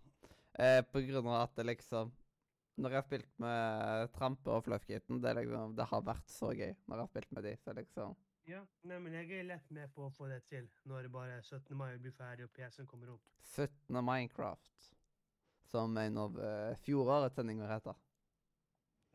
Eh, 0.59 0.81
på 0.91 1.05
grunn 1.07 1.29
av 1.29 1.43
at 1.45 1.55
det 1.55 1.69
liksom 1.69 2.11
Når 2.77 2.93
jeg 2.93 3.01
har 3.01 3.05
spilt 3.07 3.29
med 3.41 4.11
Trampe 4.13 4.53
og 4.53 4.63
Fluffkitten, 4.67 5.21
det, 5.21 5.33
liksom, 5.39 5.73
det 5.77 5.87
har 5.89 6.03
vært 6.05 6.29
så 6.29 6.51
gøy 6.53 6.75
når 6.85 6.93
jeg 6.93 7.01
har 7.01 7.09
spilt 7.09 7.31
med 7.33 7.47
de, 7.47 7.53
så 7.63 7.73
liksom 7.77 8.17
Ja, 8.47 8.59
nei, 8.87 8.99
men 9.03 9.15
jeg 9.17 9.31
er 9.33 9.47
lett 9.49 9.71
med 9.73 9.89
på 9.95 10.05
å 10.05 10.11
få 10.13 10.29
det 10.29 10.43
til 10.51 10.69
når 10.87 11.09
bare 11.11 11.39
17. 11.41 11.73
mai 11.75 11.97
blir 11.97 12.13
ferdig 12.15 12.45
og 12.45 12.53
PC-en 12.53 12.87
kommer 12.87 13.15
opp. 13.15 13.25
17. 13.41 13.97
Minecraft, 13.97 14.91
som 15.67 15.97
en 15.97 16.21
av 16.21 16.37
uh, 16.37 16.77
fjorårets 16.85 17.35
sendinger 17.35 17.73
heter. 17.73 17.97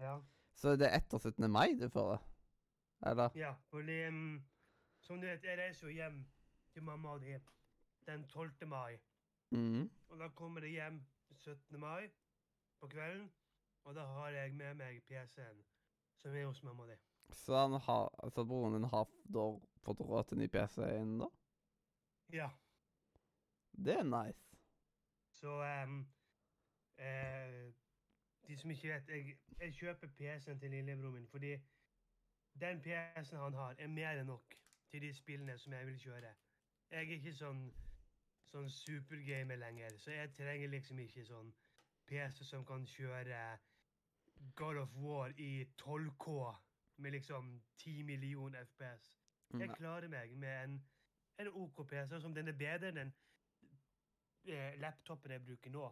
Ja. 0.03 0.19
Så 0.59 0.75
det 0.77 0.91
er 0.91 0.99
etter 0.99 1.23
17. 1.23 1.47
mai 1.51 1.79
du 1.79 1.87
får 1.93 2.17
det? 2.17 2.21
Eller? 3.13 3.39
Ja, 3.39 3.55
fordi 3.71 4.07
um, 4.09 4.43
Som 5.03 5.21
du 5.21 5.27
vet, 5.27 5.43
jeg 5.43 5.59
reiser 5.59 5.89
jo 5.89 5.95
hjem 5.95 6.21
til 6.75 6.85
mamma 6.87 7.17
og 7.17 7.25
de 7.25 7.39
den 8.07 8.27
12. 8.29 8.69
mai. 8.71 8.99
Mm. 9.51 9.91
Og 10.09 10.19
da 10.19 10.29
kommer 10.29 10.61
de 10.61 10.75
hjem 10.75 11.01
17. 11.35 11.81
mai 11.81 12.11
på 12.81 12.87
kvelden, 12.91 13.31
og 13.85 13.95
da 13.95 14.05
har 14.05 14.31
jeg 14.31 14.55
med 14.55 14.75
meg 14.75 15.03
PC-en 15.09 15.65
som 16.23 16.35
er 16.35 16.47
hos 16.47 16.63
mamma 16.63 16.87
di. 16.87 16.97
Så 17.33 17.57
han 17.57 17.73
har, 17.73 18.31
så 18.35 18.45
broren 18.45 18.75
din 18.75 18.85
har 18.85 19.09
da 19.35 19.45
fått 19.83 20.01
råd 20.01 20.29
til 20.29 20.39
ny 20.39 20.49
PC 20.53 20.79
inn 21.01 21.19
da? 21.23 21.29
Ja. 22.33 22.49
Det 23.73 23.95
er 23.99 24.03
nice. 24.07 24.57
Så 25.33 25.53
um, 25.85 26.07
eh, 26.99 27.73
De 28.49 28.59
som 28.59 28.71
ikke 28.71 28.89
vet 28.89 29.09
Jeg, 29.09 29.37
jeg 29.61 29.75
kjøper 29.75 30.09
PC-en 30.19 30.61
til 30.61 30.71
lillebroren 30.71 31.15
min 31.15 31.27
fordi 31.27 31.57
den 32.61 32.83
PC-en 32.83 33.41
han 33.41 33.55
har, 33.55 33.75
er 33.79 33.89
mer 33.89 34.21
enn 34.21 34.27
nok 34.27 34.55
til 34.91 35.03
de 35.03 35.15
spillene 35.15 35.59
som 35.59 35.73
jeg 35.73 35.87
vil 35.87 35.99
kjøre. 35.99 36.35
Jeg 36.91 36.99
er 36.99 37.17
ikke 37.17 37.35
sånn 37.35 37.63
sånn 38.53 38.69
supergamer 38.71 39.57
lenger, 39.57 39.97
så 39.97 40.13
jeg 40.13 40.33
trenger 40.37 40.69
liksom 40.69 40.99
ikke 41.01 41.25
sånn 41.25 41.53
PC 42.11 42.45
som 42.45 42.67
kan 42.69 42.85
kjøre 42.87 43.39
God 44.55 44.79
of 44.83 44.95
War 44.97 45.33
i 45.41 45.67
12K 45.81 46.55
med 47.03 47.13
liksom 47.13 47.61
10 47.77 48.03
millioner 48.03 48.65
FPS. 48.65 49.19
Jeg 49.53 49.75
klarer 49.77 50.09
meg 50.09 50.33
med 50.41 50.65
en, 50.65 50.79
en 51.43 51.49
OK 51.61 51.83
PC 51.89 52.21
som 52.23 52.35
den 52.35 52.49
er 52.49 52.57
bedre 52.57 52.89
enn 52.89 53.01
den 53.01 53.13
eh, 54.49 54.79
laptopen 54.81 55.35
jeg 55.35 55.45
bruker 55.45 55.75
nå. 55.75 55.91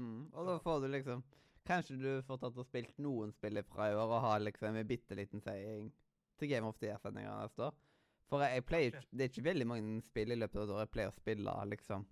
Mm. 0.00 0.30
Og 0.32 0.48
da 0.48 0.58
får 0.64 0.80
du 0.80 0.88
liksom 0.92 1.24
Kanskje 1.62 1.94
du 1.94 2.22
får 2.26 2.40
tatt 2.42 2.56
og 2.58 2.66
spilt 2.66 2.96
noen 2.98 3.30
spill 3.30 3.60
fra 3.68 3.86
i 3.86 3.94
år 3.94 4.16
og 4.16 4.24
har 4.24 4.40
liksom 4.42 4.74
en 4.74 4.86
bitte 4.88 5.14
liten 5.14 5.38
seiing 5.44 5.92
til 6.40 6.50
Game 6.50 6.66
of 6.66 6.80
the 6.80 6.88
Year-sendinga 6.88 7.36
neste 7.38 7.68
år. 7.68 7.76
For 8.26 8.42
jeg, 8.42 8.56
jeg 8.56 8.64
pleier 8.66 8.96
Det 9.12 9.22
er 9.22 9.30
ikke 9.30 9.44
veldig 9.46 9.66
mange 9.70 10.00
spill 10.02 10.34
i 10.34 10.38
løpet 10.40 10.58
av 10.58 10.64
et 10.64 10.74
år 10.74 10.82
jeg 10.82 10.92
pleier 10.96 11.12
å 11.12 11.14
spille 11.20 11.54
liksom 11.70 12.06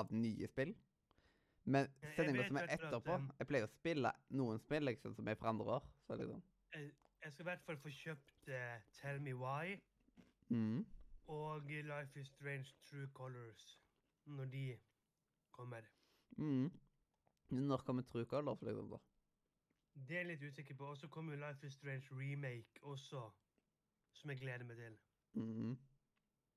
av 0.00 0.10
nye 0.10 0.48
spill. 0.50 0.74
Men 1.66 1.88
jeg 2.02 2.12
sendinga 2.14 2.44
som 2.46 2.58
er 2.60 2.68
etterpå 2.76 3.14
um, 3.18 3.30
Jeg 3.40 3.48
pleier 3.50 3.66
å 3.66 3.70
spille 3.72 4.12
noen 4.38 4.60
spill 4.62 4.86
liksom 4.86 5.16
som 5.18 5.28
er 5.28 5.38
fra 5.40 5.50
andre 5.50 5.78
år. 5.78 5.88
Så 6.06 6.18
liksom 6.20 6.42
Jeg, 6.74 6.92
jeg 7.24 7.32
skal 7.32 7.42
i 7.42 7.48
hvert 7.48 7.64
fall 7.66 7.80
få 7.82 7.94
kjøpt 7.96 8.50
uh, 8.54 8.76
Tell 9.00 9.18
Me 9.22 9.34
Why. 9.34 9.78
mm. 10.48 10.86
og 11.26 11.70
Life 11.70 12.20
is 12.20 12.28
Strange 12.28 12.74
True 12.86 13.08
Colors 13.14 13.80
når 14.26 14.44
de 14.44 14.78
kommer. 15.50 15.82
Mm. 16.36 16.70
Når 17.50 17.76
kommer 17.76 18.02
True 18.02 18.24
Colors, 18.24 18.62
liksom? 18.62 18.90
da? 18.90 18.96
Det 19.94 20.16
er 20.16 20.20
jeg 20.20 20.26
litt 20.26 20.42
usikker 20.42 20.74
på. 20.74 20.86
Og 20.86 20.96
så 20.98 21.08
kommer 21.08 21.36
Life 21.36 21.66
is 21.66 21.74
Strange 21.74 22.06
remake 22.10 22.82
også, 22.82 23.30
som 24.12 24.30
jeg 24.30 24.38
gleder 24.38 24.64
meg 24.64 24.76
til. 24.76 24.98
Mm. 25.32 25.78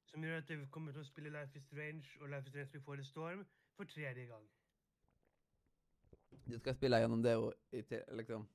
Som 0.05 0.23
gjør 0.23 0.37
at 0.37 0.49
jeg 0.49 0.69
kommer 0.71 0.91
til 0.91 1.01
å 1.01 1.09
spille 1.09 1.33
Life 1.33 1.57
is 1.57 1.63
Strange 1.63 2.17
og 2.21 2.29
Life 2.29 2.45
is 2.45 2.53
Strange 2.53 2.71
Before 2.73 2.97
the 2.97 3.05
Storm 3.05 3.45
for 3.75 3.83
tredje 3.83 4.25
gang. 4.25 4.49
Du 6.49 6.57
skal 6.59 6.73
spille 6.75 6.97
gjennom 6.97 7.23
det 7.23 7.35
òg, 7.37 7.53
liksom 8.17 8.47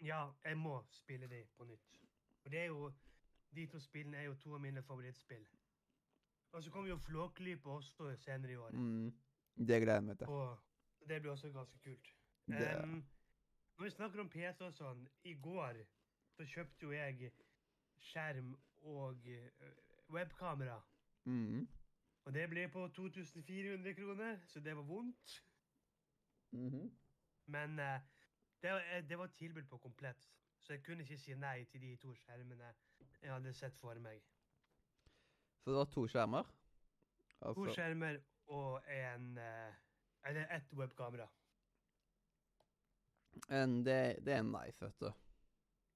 Ja, 0.00 0.30
jeg 0.44 0.56
må 0.58 0.82
spille 0.90 1.26
det 1.28 1.46
på 1.56 1.64
nytt. 1.64 2.00
Og 2.44 2.50
det 2.50 2.60
er 2.60 2.66
jo 2.66 2.92
De 3.54 3.66
to 3.66 3.78
spillene 3.80 4.16
er 4.16 4.22
jo 4.28 4.34
to 4.34 4.54
av 4.54 4.60
mine 4.60 4.82
favorittspill. 4.82 5.46
Og 6.52 6.62
så 6.64 6.70
kommer 6.70 6.90
jo 6.90 6.96
Flåklypa 6.96 7.70
også 7.70 8.16
senere 8.16 8.52
i 8.52 8.56
år. 8.56 8.70
mm. 8.72 9.12
Det 9.56 9.80
gleder 9.82 9.94
jeg 9.94 10.04
meg 10.04 10.18
til. 10.18 10.28
Og 10.28 10.58
det 11.08 11.22
blir 11.22 11.30
også 11.32 11.52
ganske 11.52 11.78
kult. 11.78 12.14
Det- 12.46 12.84
Um, 12.84 13.04
når 13.78 13.84
vi 13.84 13.90
snakker 13.90 14.20
om 14.20 14.28
PC 14.28 14.60
og 14.64 14.72
sånn, 14.72 15.08
i 15.24 15.34
går 15.34 15.84
så 16.36 16.44
kjøpte 16.44 16.82
jo 16.82 16.90
jeg 16.90 17.32
skjerm 18.00 18.56
og 18.82 19.26
eh, 19.26 19.50
webkamera. 20.10 20.80
Mm. 21.24 21.68
Og 22.24 22.34
det 22.34 22.48
ble 22.50 22.68
på 22.68 22.88
2400 22.88 23.94
kroner, 23.94 24.38
så 24.46 24.60
det 24.60 24.76
var 24.76 24.82
vondt. 24.82 25.42
Mhm. 26.52 26.90
Men 27.46 27.78
eh, 27.78 28.00
det, 28.62 28.70
eh, 28.70 29.02
det 29.08 29.18
var 29.18 29.26
tilbud 29.36 29.68
på 29.68 29.78
komplett, 29.78 30.28
så 30.58 30.72
jeg 30.72 30.82
kunne 30.84 31.02
ikke 31.02 31.18
si 31.18 31.34
nei 31.34 31.64
til 31.64 31.80
de 31.80 31.96
to 31.96 32.14
skjermene 32.14 32.74
jeg 33.22 33.32
hadde 33.32 33.52
sett 33.54 33.76
for 33.78 33.94
meg. 34.04 34.22
Så 35.62 35.70
det 35.70 35.76
var 35.78 35.84
to 35.92 36.06
skjermer? 36.08 36.42
To 37.38 37.48
Altså, 37.48 37.74
skjermer 37.74 38.20
og 38.46 38.82
en 38.90 39.38
eh, 39.38 39.74
Eller 40.24 40.46
ett 40.56 40.72
webkamera. 40.74 41.28
en, 43.50 43.84
det, 43.84 44.18
det 44.26 44.32
er 44.34 44.42
nice, 44.42 44.80
vet 44.84 45.00
du. 45.00 45.12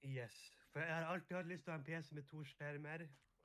Yes. 0.07 0.35
For 0.71 0.79
jeg 0.79 0.95
har 0.95 1.05
alltid 1.13 1.35
hatt 1.37 1.45
lyst 1.49 1.63
til 1.65 1.71
å 1.71 1.75
ha 1.75 1.79
en 1.81 1.85
PC 1.85 2.13
med 2.15 2.27
to 2.31 2.43
skjermer, 2.43 3.03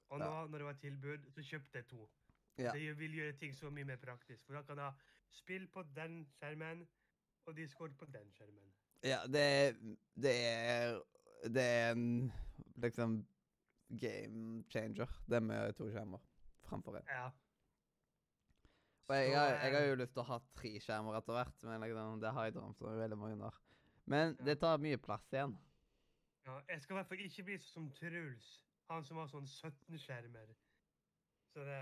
og 0.09 0.19
nå 0.23 0.25
Ja. 0.29 0.47
når 0.47 0.59
det 0.59 0.65
var 0.69 0.79
tilbud, 0.81 1.27
så 1.35 1.43
kjøpte 1.45 1.79
jeg 1.79 1.87
to. 1.91 2.09
Ja. 2.59 2.73
Det 2.73 2.95
vil 2.99 3.15
gjøre 3.19 3.33
ting 3.39 3.55
så 3.55 3.71
mye 3.71 3.85
mer 3.85 3.97
praktisk, 4.03 4.45
for 4.47 4.55
da 4.55 4.63
kan 4.63 4.77
jeg 4.79 4.85
ha 4.85 4.95
spill 5.31 5.67
på 5.69 5.83
den 5.95 6.23
skjermen 6.39 6.87
og 7.49 7.57
Discord 7.57 7.95
på 7.99 8.07
den 8.13 8.31
skjermen. 8.37 8.71
Ja, 9.07 9.21
det 9.27 9.45
Det 10.19 10.35
er 10.45 10.99
Det 11.45 11.63
er 11.65 11.91
en 11.95 12.33
liksom 12.83 13.21
game 14.01 14.65
changer, 14.71 15.09
det 15.31 15.43
med 15.43 15.73
to 15.79 15.87
skjermer 15.91 16.19
framfor 16.69 16.99
én. 16.99 17.07
Ja. 17.09 17.31
Og 19.09 19.15
jeg, 19.17 19.31
jeg, 19.31 19.39
har, 19.39 19.49
jeg 19.65 19.73
har 19.73 19.81
eh, 19.83 19.89
jo 19.89 19.95
lyst 20.03 20.13
til 20.13 20.21
å 20.21 20.27
ha 20.29 20.39
tre 20.59 20.73
skjermer 20.85 21.17
etter 21.17 21.33
hvert, 21.39 21.63
men 21.65 21.81
liksom, 21.87 22.19
det 22.21 22.33
har 22.37 22.45
jeg 22.45 22.55
drømt 22.59 22.83
om 22.85 22.99
veldig 22.99 23.19
mange 23.19 23.47
år. 23.49 23.57
Men 24.05 24.35
Ja. 24.39 24.45
det 24.45 24.59
tar 24.61 24.77
mye 24.83 24.99
plass 25.01 25.25
igjen. 25.33 25.55
Ja, 26.45 26.59
jeg 26.69 26.83
skal 26.83 26.95
i 26.95 26.99
hvert 26.99 27.09
fall 27.09 27.23
ikke 27.25 27.45
bli 27.49 27.57
sånn 27.59 27.73
som 27.73 27.89
Truls, 27.97 28.51
han 28.91 29.05
som 29.05 29.17
har 29.23 29.31
sånn 29.33 29.47
17 29.49 29.99
skjermer. 30.03 30.53
Så 31.55 31.65
det 31.65 31.81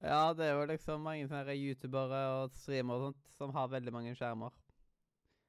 Ja, 0.00 0.32
det 0.32 0.46
er 0.46 0.54
jo 0.56 0.66
liksom 0.70 1.02
mange 1.04 1.26
sånne 1.28 1.54
youtubere 1.58 2.20
og 2.38 2.54
streamere 2.56 2.96
og 2.96 3.02
sånt 3.10 3.32
som 3.36 3.52
har 3.52 3.68
veldig 3.68 3.92
mange 3.92 4.14
skjermer. 4.16 4.54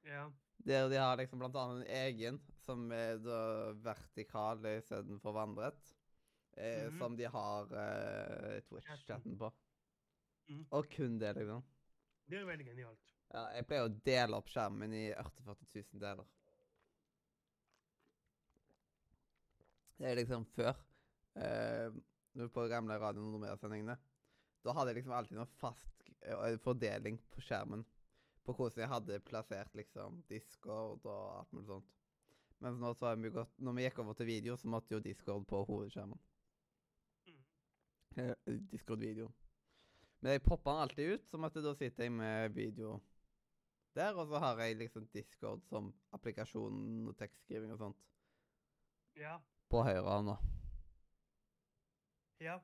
Ja. 0.08 0.26
Der 0.68 0.90
de 0.92 0.98
har 1.00 1.16
liksom 1.18 1.40
blant 1.42 1.56
annet 1.58 1.86
en 1.86 1.96
egen 2.04 2.40
som 2.66 2.84
er 2.94 3.18
da 3.24 3.40
vertikal 3.82 4.60
istedenfor 4.76 5.34
vandret. 5.34 5.80
Eh, 6.58 6.90
Mhm. 6.90 6.98
Som 7.00 7.16
de 7.16 7.24
har 7.32 7.72
eh, 7.72 8.60
Twitch-chatten 8.68 9.38
på. 9.40 9.52
Mm. 10.50 10.66
Og 10.72 10.90
kun 10.92 11.18
det, 11.18 11.32
liksom. 11.38 11.64
Det 12.28 12.36
er 12.38 12.42
jo 12.42 12.48
veldig 12.48 12.66
genialt. 12.68 13.14
Ja, 13.34 13.46
jeg 13.56 13.66
pleier 13.70 13.88
å 13.88 13.94
dele 14.04 14.36
opp 14.36 14.50
skjermen 14.52 14.94
i 14.94 15.06
40 15.16 15.56
000 15.94 16.02
deler. 16.04 16.26
Det 19.98 20.10
er 20.12 20.16
liksom 20.20 20.46
før, 20.56 20.76
eh, 21.36 21.92
på 22.52 22.68
gamle 22.68 22.98
Radio 23.00 23.22
Nordmedia-sendingene, 23.22 23.96
da 24.64 24.74
hadde 24.78 24.92
jeg 24.94 25.02
liksom 25.02 25.16
alltid 25.18 25.38
noe 25.40 25.50
fast 25.62 26.04
eh, 26.22 26.58
fordeling 26.62 27.18
på 27.34 27.42
skjermen 27.42 27.86
på 28.46 28.54
hvordan 28.58 28.82
jeg 28.84 28.90
hadde 28.90 29.20
plassert 29.26 29.76
liksom 29.78 30.22
Discord 30.30 31.06
og 31.06 31.40
alt 31.40 31.52
mulig 31.54 31.68
sånt. 31.68 31.92
Mens 32.62 32.80
nå 32.82 32.92
så 32.94 33.08
har 33.10 33.16
vi 33.22 33.30
gått, 33.34 33.54
når 33.58 33.74
vi 33.78 33.84
gikk 33.88 34.00
over 34.04 34.18
til 34.18 34.28
video, 34.30 34.56
så 34.58 34.70
måtte 34.70 34.94
jo 34.94 35.00
Discord 35.02 35.46
på 35.50 35.64
hovedskjermen. 35.66 36.20
Mhm. 37.28 37.44
Eh, 38.18 38.60
Discord-video. 38.72 39.32
Men 40.22 40.36
jeg 40.36 40.44
popper 40.46 40.72
den 40.72 40.82
alltid 40.82 41.14
ut, 41.16 41.28
som 41.30 41.44
at 41.48 41.54
da 41.54 41.74
sitter 41.74 42.04
jeg 42.06 42.12
med 42.14 42.54
video 42.54 43.00
der, 43.96 44.14
og 44.16 44.28
så 44.28 44.40
har 44.40 44.60
jeg 44.62 44.78
liksom 44.78 45.08
Discord 45.14 45.64
som 45.68 45.94
applikasjon 46.14 47.08
og 47.10 47.18
tekstskriving 47.18 47.74
og 47.74 47.80
sånt 47.82 47.98
Ja. 49.18 49.40
på 49.70 49.82
høyre 49.84 50.06
hånd 50.06 50.30
nå. 50.30 50.38
Ja. 52.40 52.60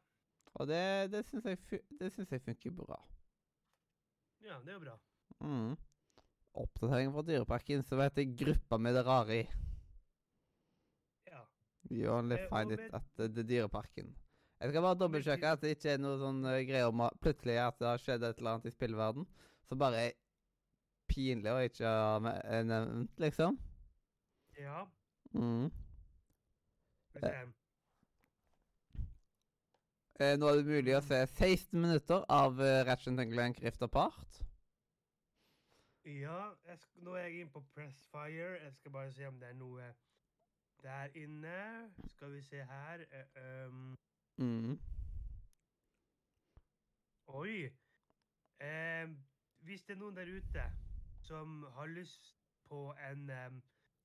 Og 0.55 0.67
det, 0.67 1.11
det 1.11 1.25
syns 1.27 1.45
jeg, 1.45 1.59
jeg 1.99 2.41
funker 2.41 2.71
bra. 2.71 2.97
Ja, 4.45 4.59
det 4.63 4.71
er 4.71 4.77
jo 4.77 4.83
bra. 4.85 4.95
Mm. 5.43 5.73
Oppdatering 6.57 7.11
fra 7.13 7.23
Dyreparken, 7.27 7.83
så 7.85 7.97
vet 7.99 8.17
jeg 8.17 8.35
gruppa 8.39 8.79
med 8.81 8.95
det 8.97 9.03
rare 9.05 9.41
i. 9.41 9.41
Ja. 11.29 11.43
You 11.91 12.13
only 12.15 12.39
Eh, 12.39 12.47
find 12.49 12.71
it 12.71 12.93
at 12.93 13.03
the, 13.17 13.43
Dyreparken. 13.43 14.15
Jeg 14.59 14.71
skal 14.71 14.81
bare 14.81 14.97
dobbeltsjekke 14.97 15.51
at 15.51 15.61
det 15.61 15.75
ikke 15.75 15.91
er 15.93 15.99
noe 16.01 16.17
sånn 16.17 16.41
greie 16.41 16.65
greier 16.65 16.89
om 16.89 17.03
plutselig 17.21 17.59
at 17.61 17.77
det 17.77 17.91
har 17.91 18.01
skjedd 18.01 18.23
et 18.25 18.39
eller 18.39 18.55
annet 18.55 18.71
i 18.71 18.73
spillverden 18.73 19.27
som 19.69 19.77
bare 19.77 20.07
er 20.07 20.15
pinlig 21.11 21.53
å 21.53 21.59
ikke 21.67 21.91
ha 21.91 22.33
eh, 22.41 22.63
nevnt, 22.65 23.13
liksom. 23.21 23.59
Ja. 24.57 24.87
Mm. 25.37 25.69
Skal 27.11 27.21
vi 27.21 27.27
se. 27.27 27.56
Eh, 30.19 30.33
nå 30.39 30.47
er 30.49 30.55
det 30.57 30.65
mulig 30.65 30.95
å 30.97 31.01
se 31.05 31.19
16 31.29 31.77
minutter 31.77 32.23
av 32.33 32.57
uh, 32.57 32.79
Ratchet 32.87 33.19
Clank 33.29 33.59
Rift 33.61 33.83
Apart. 33.85 34.39
Ja, 36.07 36.39
jeg 36.65 36.79
sk 36.81 37.03
nå 37.05 37.13
er 37.19 37.27
jeg 37.27 37.43
inne 37.43 37.53
på 37.53 37.61
Pressfire. 37.75 38.55
Jeg 38.63 38.73
skal 38.79 38.91
bare 38.95 39.11
se 39.13 39.27
om 39.29 39.37
det 39.37 39.51
er 39.51 39.57
noe 39.59 39.91
der 40.81 41.13
inne. 41.21 41.59
Skal 42.15 42.33
vi 42.33 42.41
se 42.41 42.63
her. 42.65 43.05
um, 43.67 43.93
Mm. 44.37 44.77
oi. 47.27 47.69
Eh, 48.61 49.07
hvis 49.65 49.81
det 49.85 49.95
er 49.95 49.99
noen 49.99 50.15
der 50.15 50.29
ute 50.29 50.65
som 51.25 51.63
har 51.73 51.89
lyst 51.89 52.35
på 52.69 52.93
en, 53.11 53.29
um, 53.29 53.61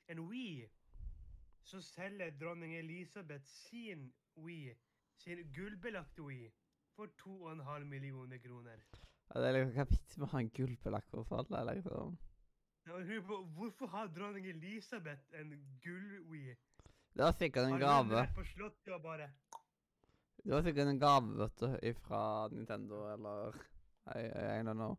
en 0.09 0.20
Wii, 0.29 0.68
så 1.64 1.81
selger 1.85 2.33
dronning 2.40 2.75
Elisabeth 2.77 3.44
sin 3.44 4.12
Wii, 4.37 4.72
sin 5.22 5.40
gullbelagte 5.54 6.22
Wii, 6.26 6.50
for 6.96 7.06
2,5 7.22 7.85
millioner 7.88 8.38
kroner. 8.42 8.82
Ja, 9.32 9.40
det 9.40 9.48
er 9.48 9.52
liksom 9.58 9.74
Hva 9.78 9.85
vits 9.90 10.18
med 10.18 10.26
å 10.26 10.30
ha 10.32 10.40
en 10.42 10.50
gullbelagt 10.58 11.11
konsoll? 11.14 11.46
Det 11.48 11.58
er 11.61 11.74
liksom 11.74 12.18
Ja, 12.87 12.98
på, 13.28 13.37
Hvorfor 13.56 13.87
har 13.94 14.11
dronning 14.12 14.46
Elisabeth 14.50 15.32
en 15.38 15.52
gull-Wii? 15.85 16.56
Det 17.14 17.24
var 17.24 17.32
sikkert 17.38 17.66
en 17.68 17.72
Har 17.72 17.78
hun 17.78 17.87
gave. 17.87 18.16
vært 18.16 18.35
på 18.37 18.44
slottet 18.44 18.92
og 18.96 19.02
bare 19.04 19.30
Det 20.42 20.52
var 20.52 20.62
sikkert 20.66 20.88
en 20.90 20.98
gave, 21.00 21.37
vet 21.38 21.61
du, 21.61 21.92
fra 22.02 22.48
Nintendo 22.50 23.04
eller 23.12 23.56
I, 24.16 24.26
I 24.26 24.62
don't 24.66 24.74
know. 24.74 24.96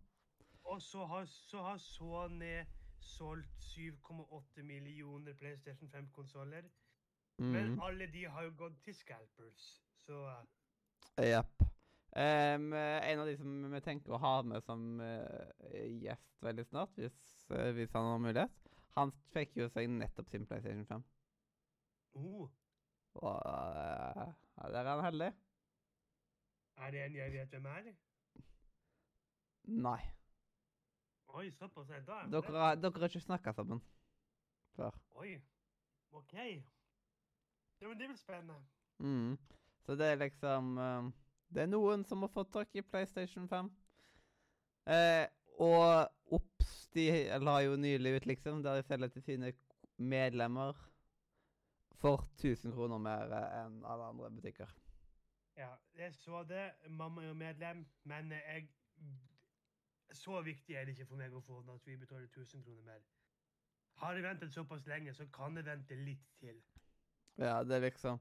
Og 0.64 0.82
så 0.82 1.06
har, 1.06 1.26
så 1.26 1.62
har 1.62 1.78
Sony 1.78 2.64
solgt 3.04 3.60
7,8 3.76 4.64
millioner 4.64 5.34
PlayStation 5.34 5.90
5-konsoller. 5.92 6.64
Men 7.38 7.74
Mm. 7.74 7.80
alle 7.82 8.06
de 8.14 8.24
har 8.30 8.44
jo 8.44 8.52
gått 8.58 8.78
til 8.86 8.94
scalpers. 8.96 9.82
Så 10.06 10.20
eh, 11.18 11.30
Jepp. 11.30 11.64
Em, 12.16 12.74
eh, 12.74 13.12
en 13.12 13.20
av 13.20 13.28
de 13.28 13.38
som 13.38 13.72
vi 13.74 13.82
tenker 13.82 14.14
å 14.14 14.20
ha 14.22 14.34
med 14.46 14.62
som 14.66 15.00
uh, 15.02 15.78
gjest 16.04 16.44
veldig 16.46 16.66
snart, 16.68 16.92
hvis, 17.00 17.16
uh, 17.50 17.72
hvis 17.74 17.94
han 17.96 18.06
har 18.12 18.22
mulighet, 18.22 18.60
han 18.98 19.14
fikk 19.34 19.56
jo 19.58 19.70
seg 19.74 19.90
nettopp 19.90 20.30
sin 20.30 20.46
PlayStation 20.46 20.86
5. 20.86 21.06
oh, 22.20 22.50
Og 23.18 23.40
uh, 23.50 24.28
der 24.70 24.82
er 24.84 24.92
han 24.92 25.06
heldig. 25.08 25.32
Er 26.84 26.92
det 26.94 27.02
en 27.06 27.18
jeg 27.18 27.34
vet 27.34 27.56
hvem 27.56 27.66
er? 27.72 27.90
Nei. 29.64 30.00
Oi, 31.34 31.48
såpass. 31.58 31.90
er 31.90 32.04
Dere, 32.06 32.52
har- 32.52 32.76
dere 32.78 33.00
har 33.00 33.10
ikke 33.10 33.26
snakka 33.26 33.54
sammen 33.58 33.82
før. 34.76 34.94
Oi. 35.18 35.40
OK. 36.12 36.34
Ja, 37.82 37.88
men 37.88 37.98
det 38.00 38.08
blir 38.08 38.18
spennende. 38.18 38.60
Mm. 39.00 39.38
Så 39.86 39.96
det 40.00 40.08
er 40.12 40.22
liksom 40.22 40.78
eh, 40.78 41.12
Det 41.54 41.64
er 41.64 41.72
noen 41.72 42.06
som 42.08 42.24
har 42.24 42.32
fått 42.34 42.54
tak 42.54 42.76
i 42.76 42.82
PlayStation 42.82 43.48
5. 43.50 43.70
Eh, 44.90 45.26
og 45.62 46.10
Ops 46.34 46.88
de 46.94 47.08
la 47.40 47.60
jo 47.62 47.76
nylig 47.78 48.16
ut, 48.16 48.26
liksom, 48.26 48.64
der 48.64 48.80
de 48.80 48.88
selger 48.88 49.12
til 49.14 49.24
sine 49.24 49.52
medlemmer 49.98 50.74
for 52.02 52.26
1000 52.40 52.74
kroner 52.74 52.98
mer 52.98 53.36
enn 53.38 53.84
alle 53.86 54.10
andre 54.10 54.32
butikker. 54.34 54.72
Ja, 55.58 55.70
jeg 55.96 56.16
så 56.16 56.42
det. 56.50 56.72
Mamma 56.90 57.22
er 57.22 57.28
jo 57.28 57.34
medlem, 57.34 57.86
men 58.04 58.32
jeg 58.32 58.70
Så 60.14 60.42
viktig 60.42 60.76
er 60.76 60.86
det 60.86 60.94
ikke 60.94 61.06
for 61.10 61.18
meg 61.18 61.34
å 61.34 61.40
få 61.42 61.62
den 61.62 61.74
at 61.74 61.88
vi 61.90 61.96
betaler 61.98 62.28
1000 62.28 62.62
kroner 62.64 62.84
mer. 62.86 63.00
Har 63.98 64.14
jeg 64.14 64.24
ventet 64.24 64.54
såpass 64.54 64.86
lenge, 64.86 65.14
så 65.14 65.26
kan 65.34 65.58
jeg 65.58 65.66
vente 65.66 65.96
litt 65.96 66.28
til. 66.40 66.60
Ja, 67.38 67.64
det 67.64 67.76
er 67.76 67.80
liksom 67.88 68.20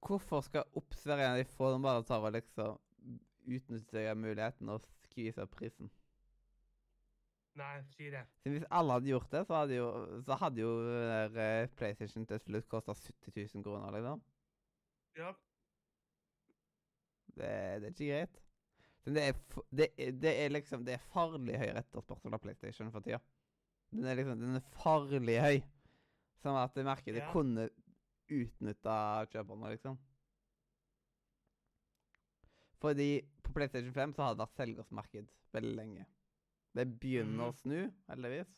Hvorfor 0.00 0.42
skal 0.46 0.64
av 1.90 2.00
de 2.02 2.08
ta 2.08 2.18
og 2.22 2.32
liksom 2.34 2.78
utnytte 3.44 4.14
muligheten 4.16 4.72
og 4.72 4.84
skvise 5.04 5.46
prisen? 5.52 5.90
Nei, 7.54 7.74
si 7.94 8.08
det. 8.10 8.24
Så 8.42 8.50
hvis 8.50 8.64
alle 8.74 8.96
hadde 8.96 9.12
gjort 9.12 9.30
det, 9.30 9.44
så 9.46 9.58
hadde 9.60 9.76
jo, 9.76 9.88
så 10.26 10.38
hadde 10.40 10.62
jo 10.64 10.70
der, 10.82 11.36
eh, 11.38 11.68
PlayStation 11.78 12.26
til 12.26 12.40
slutt 12.42 12.68
kosta 12.68 12.96
70 12.98 13.54
000 13.54 13.66
kroner, 13.66 13.92
liksom. 13.94 14.24
Ja. 15.14 15.30
Det, 17.34 17.52
det 17.82 17.86
er 17.86 17.92
ikke 17.92 18.10
greit. 18.10 18.40
Men 19.04 19.14
det 19.14 19.22
er, 19.28 19.38
det, 19.70 19.86
det 20.22 20.32
er 20.40 20.52
liksom 20.54 20.84
Det 20.86 20.94
er 20.96 21.08
farlig 21.12 21.58
høy 21.60 21.66
etterspørsel 21.68 22.34
av 22.34 22.40
PlayStation 22.40 22.90
for 22.94 23.04
tida. 23.04 23.20
Den 23.92 24.08
er 24.08 24.18
liksom 24.18 24.40
Den 24.40 24.58
er 24.58 24.68
farlig 24.80 25.38
høy. 25.44 25.58
Sånn 26.42 26.58
at 26.58 26.76
jeg 26.76 26.88
merker 26.88 27.16
det 27.16 27.26
kunne 27.32 27.68
utnytta 28.30 29.26
kjøperne, 29.32 29.70
liksom. 29.74 29.98
Fordi 32.80 33.08
på 33.42 33.52
PlayStation 33.52 33.92
5 33.94 34.12
så 34.14 34.22
har 34.26 34.34
det 34.34 34.42
vært 34.44 34.58
selgersmarked 34.60 35.28
veldig 35.54 35.74
lenge. 35.78 36.06
Det 36.74 36.86
begynner 37.00 37.38
Mhm. 37.38 37.48
å 37.48 37.52
snu, 37.54 37.92
heldigvis. 38.08 38.48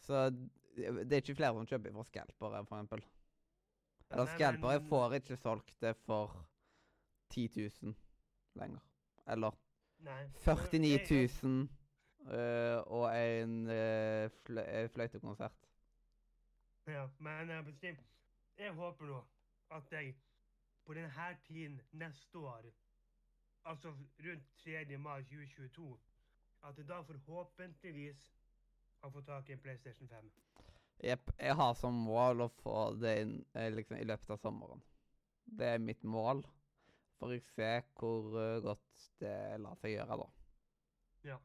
Så 0.00 0.30
det 0.76 1.12
er 1.12 1.20
ikke 1.20 1.36
flere 1.36 1.54
som 1.54 1.66
kjøper 1.66 1.92
fra 1.92 2.04
scalpere, 2.04 2.66
for 2.66 2.76
eksempel. 2.76 3.02
Eller 4.10 4.26
skalpere 4.26 4.80
får 4.88 5.14
ikke 5.20 5.36
solgt 5.38 5.74
det 5.80 5.96
for 6.06 6.46
10 7.30 7.48
000 7.82 7.94
lenger. 8.56 8.80
Eller 9.26 9.52
Nei. 10.00 10.26
49 10.38 11.28
000 11.42 11.68
øh, 12.32 12.82
og 12.86 13.14
en 13.16 13.68
øh, 13.68 14.30
fløytekonsert. 14.88 15.52
Ja, 16.86 17.06
men 17.20 17.48
jeg, 17.48 17.74
jeg, 17.82 17.96
jeg 18.60 18.76
håper 18.76 19.08
nå 19.08 19.20
at 19.76 19.92
jeg 19.94 20.14
på 20.84 20.94
denne 20.96 21.26
tiden 21.46 21.80
neste 21.92 22.38
år, 22.38 22.66
altså 23.64 23.92
rundt 24.26 24.46
3. 24.64 24.98
mai 24.98 25.22
2022, 25.22 26.00
at 26.68 26.78
jeg 26.78 26.88
da 26.88 27.00
forhåpentligvis 27.00 28.24
har 29.02 29.10
fått 29.10 29.26
tak 29.26 29.48
i 29.48 29.52
en 29.52 29.62
PlayStation 29.64 30.08
5. 30.08 30.30
Jepp. 31.04 31.30
Jeg 31.38 31.56
har 31.56 31.74
som 31.74 31.96
mål 32.04 32.44
å 32.44 32.50
få 32.60 32.76
det 33.00 33.14
inn 33.22 33.36
eh, 33.56 33.70
liksom, 33.72 33.96
i 33.96 34.08
løpet 34.08 34.34
av 34.34 34.42
sommeren. 34.42 34.82
Det 35.44 35.70
er 35.74 35.80
mitt 35.80 36.02
mål. 36.04 36.42
For 37.20 37.32
å 37.32 37.38
se 37.54 37.70
hvor 37.96 38.36
øh, 38.36 38.58
godt 38.64 39.06
det 39.20 39.38
lar 39.60 39.80
seg 39.80 39.94
gjøre, 39.94 40.20
da. 40.20 40.28
Ja. 41.30 41.38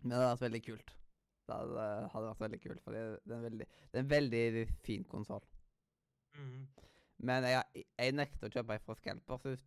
Men 0.00 0.10
det 0.10 0.18
hadde 0.18 0.32
vært 0.32 0.44
veldig 0.48 0.62
kult. 0.66 0.92
Det 1.46 1.58
hadde, 1.58 1.86
hadde 2.14 2.28
vært 2.32 2.44
veldig 2.46 2.60
kult, 2.62 2.82
for 2.82 2.94
det 2.94 3.02
er 3.04 3.36
en 3.36 3.46
veldig, 3.46 3.66
det 3.90 3.98
er 3.98 4.04
en 4.04 4.12
veldig 4.16 4.66
fin 4.86 5.06
konsoll. 5.10 5.46
Mhm. 6.34 6.68
Men 7.22 7.44
jeg, 7.44 7.84
jeg 7.98 8.12
nekter 8.18 8.48
å 8.48 8.50
kjøpe 8.50 8.78
fra 8.82 8.94
Scalpers 8.98 9.60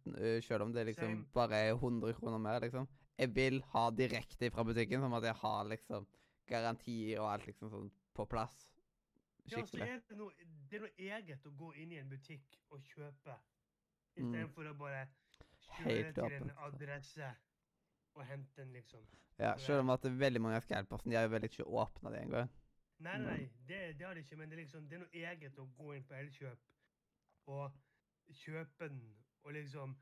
selv 0.43 0.65
om 0.65 0.73
det 0.75 0.86
liksom 0.89 1.08
Same. 1.13 1.25
bare 1.34 1.56
er 1.69 1.73
100 1.78 2.13
kroner 2.17 2.38
mer, 2.38 2.60
liksom. 2.60 2.88
Jeg 3.17 3.32
vil 3.36 3.62
ha 3.71 3.89
direkte 3.95 4.49
fra 4.51 4.63
butikken, 4.67 4.99
som 4.99 5.13
at 5.13 5.23
jeg 5.23 5.36
har 5.39 5.63
liksom 5.71 6.08
garantier 6.51 7.19
og 7.23 7.30
alt 7.32 7.45
liksom 7.47 7.69
sånn 7.71 7.91
på 8.13 8.25
plass. 8.28 8.58
Ja, 9.47 9.62
så 9.65 9.78
er 9.80 10.01
det, 10.10 10.17
noe, 10.17 10.32
det 10.69 10.82
er 10.82 10.84
noe 10.84 10.97
eget 10.97 11.45
å 11.47 11.51
gå 11.56 11.71
inn 11.80 11.91
i 11.93 11.99
en 12.01 12.10
butikk 12.10 12.60
og 12.71 12.82
kjøpe, 12.91 13.38
Mm. 14.17 14.23
istedenfor 14.34 14.69
å 14.71 14.78
bare 14.78 15.08
kjøre 15.78 16.13
til 16.13 16.34
en 16.41 16.51
adresse 16.58 17.32
og 18.15 18.23
hente 18.25 18.56
den, 18.62 18.73
liksom. 18.73 18.99
Ja, 19.39 19.56
selv 19.58 19.80
om 19.80 19.89
at 19.89 20.01
det 20.01 20.12
er 20.12 20.17
veldig 20.17 20.41
mange 20.41 20.56
av 20.56 20.63
Scalpersene 20.63 21.12
de 21.12 21.15
har 21.17 21.23
jo 21.28 21.30
vel 21.30 21.43
ikke 21.47 21.65
åpna 21.67 22.12
det 22.12 22.21
engang. 22.21 22.49
Nei, 22.97 23.17
nei, 23.19 23.25
nei, 23.25 23.49
det, 23.67 23.79
det 23.99 24.08
har 24.08 24.13
det 24.13 24.23
ikke, 24.23 24.38
men 24.39 24.49
det 24.49 24.55
er, 24.55 24.62
liksom, 24.63 24.88
det 24.89 24.95
er 24.95 25.03
noe 25.03 25.23
eget 25.31 25.58
å 25.60 25.65
gå 25.77 25.93
inn 25.97 26.05
på 26.08 26.15
Elkjøp 26.15 27.51
og 27.51 27.73
kjøpe 28.39 28.88
den, 28.89 29.01
og 29.43 29.53
liksom 29.53 29.97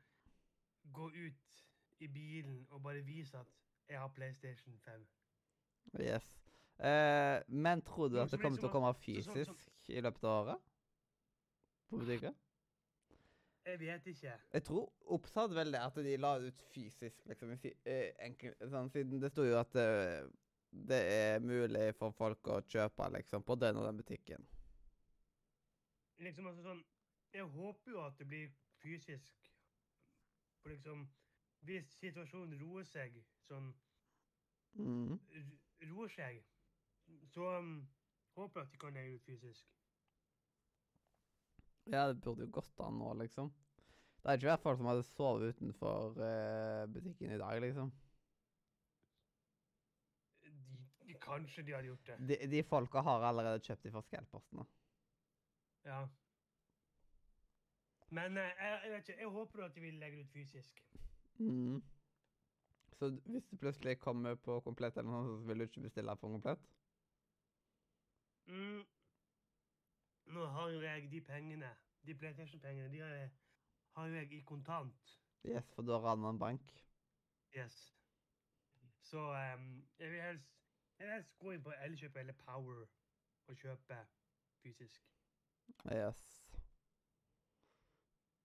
gå 0.94 1.08
ut 1.10 1.58
i 1.98 2.08
bilen 2.08 2.62
og 2.70 2.82
bare 2.82 3.02
vise 3.04 3.38
at 3.38 3.50
jeg 3.88 4.00
har 4.00 4.12
PlayStation 4.14 4.78
5. 4.84 5.06
Yes. 6.00 6.30
Eh, 6.78 7.42
men 7.48 7.82
tror 7.82 8.08
du 8.08 8.20
at 8.20 8.30
det 8.30 8.40
kommer 8.40 8.58
til 8.58 8.70
å 8.70 8.72
komme 8.72 8.94
fysisk 8.98 9.90
i 9.90 10.00
løpet 10.00 10.24
av 10.24 10.38
året? 10.38 10.64
På 11.90 12.00
butikken? 12.00 12.34
Jeg 13.64 13.80
vet 13.80 14.06
ikke. 14.06 14.32
Jeg 14.52 14.64
tror 14.64 15.12
opptatt 15.16 15.54
vel 15.56 15.72
det 15.72 15.80
at 15.80 15.96
de 16.04 16.16
la 16.20 16.34
det 16.38 16.52
ut 16.52 16.64
fysisk, 16.74 17.22
liksom. 17.30 17.52
i 17.52 17.72
eh, 17.88 18.10
enkel, 18.26 18.56
sånn, 18.68 18.90
siden 18.92 19.22
det 19.22 19.30
sto 19.32 19.46
jo 19.46 19.56
at 19.56 19.76
eh, 19.80 20.26
det 20.74 21.00
er 21.14 21.40
mulig 21.40 21.94
for 21.98 22.14
folk 22.18 22.48
å 22.50 22.60
kjøpe 22.68 23.08
liksom, 23.16 23.44
på 23.46 23.56
den 23.60 23.78
og 23.78 23.86
den 23.86 24.00
butikken. 24.00 24.46
Liksom 26.22 26.46
altså 26.46 26.62
sånn, 26.62 26.84
Jeg 27.34 27.48
håper 27.50 27.90
jo 27.90 28.02
at 28.04 28.18
det 28.18 28.26
blir 28.30 28.50
fysisk. 28.82 29.50
For 30.62 30.70
liksom 30.70 31.08
Hvis 31.64 31.94
situasjonen 31.98 32.58
roer 32.60 32.84
seg, 32.84 33.16
sånn 33.48 33.70
mm. 34.76 35.14
roer 35.88 36.10
seg, 36.12 36.42
så 37.32 37.46
um, 37.58 37.78
håper 38.36 38.60
jeg 38.60 38.66
at 38.66 38.74
de 38.74 38.80
kan 38.82 38.98
leie 38.98 39.14
ut 39.14 39.24
fysisk. 39.24 39.70
Ja, 41.88 42.06
det 42.08 42.20
burde 42.20 42.44
jo 42.44 42.52
gått 42.52 42.80
an 42.84 42.98
nå, 43.00 43.14
liksom. 43.22 43.48
Det 44.20 44.30
er 44.30 44.38
ikke 44.38 44.48
hvert 44.50 44.64
folk 44.64 44.78
som 44.80 44.86
hadde 44.88 45.06
sovet 45.08 45.56
utenfor 45.56 46.20
uh, 46.20 46.84
butikken 46.92 47.32
i 47.32 47.40
dag, 47.40 47.58
liksom. 47.64 47.90
De, 50.44 50.52
de, 51.08 51.13
kanskje 51.24 51.64
de 51.66 51.74
hadde 51.74 51.90
gjort 51.90 52.06
det. 52.10 52.18
De, 52.28 52.38
de 52.52 52.62
folka 52.68 53.02
har 53.06 53.24
allerede 53.28 53.62
kjøpt 53.64 53.86
de 53.86 53.92
fra 53.94 54.02
Scalpersen. 54.06 54.68
Ja. 55.84 56.04
Men 58.14 58.38
eh, 58.38 58.52
jeg, 58.60 58.80
jeg 58.84 58.92
vet 58.92 59.08
ikke, 59.08 59.20
jeg 59.20 59.34
håper 59.38 59.64
at 59.64 59.74
de 59.74 59.84
vil 59.84 60.00
legge 60.00 60.20
det 60.20 60.28
ut 60.28 60.32
fysisk. 60.32 60.84
Mm. 61.38 61.82
Så 62.94 63.10
hvis 63.26 63.46
du 63.50 63.56
plutselig 63.56 63.98
kommer 63.98 64.34
på 64.34 64.60
komplett, 64.60 64.96
eller 64.96 65.10
noe, 65.10 65.24
så 65.26 65.48
vil 65.48 65.58
du 65.58 65.66
ikke 65.66 65.86
bestille 65.88 66.16
på 66.16 66.30
komplett? 66.30 66.68
Mm. 68.46 68.84
Nå 70.36 70.46
har 70.46 70.68
jo 70.70 70.80
jeg 70.80 71.10
de 71.10 71.20
pengene, 71.20 71.70
de 72.06 72.14
PlayStation-pengene, 72.14 72.92
de 72.92 73.00
har 73.02 73.08
jeg, 73.08 73.30
har 73.96 74.06
jeg 74.06 74.32
i 74.32 74.40
kontant. 74.40 75.18
Yes, 75.44 75.66
for 75.74 75.82
da 75.82 75.98
raner 75.98 76.28
annen 76.28 76.38
bank. 76.40 76.72
Yes. 77.56 77.74
Så 79.04 79.18
um, 79.18 79.66
jeg 79.98 80.10
vil 80.10 80.22
helst, 80.22 80.63
jeg 81.04 81.14
helst 81.14 81.38
gå 81.38 81.52
inn 81.54 81.62
på 81.62 81.74
Elkjøp 81.86 82.16
eller 82.16 82.36
Power 82.46 82.86
og 83.46 83.56
kjøpe 83.60 83.98
fysisk. 84.62 85.02
Yes. 85.92 86.24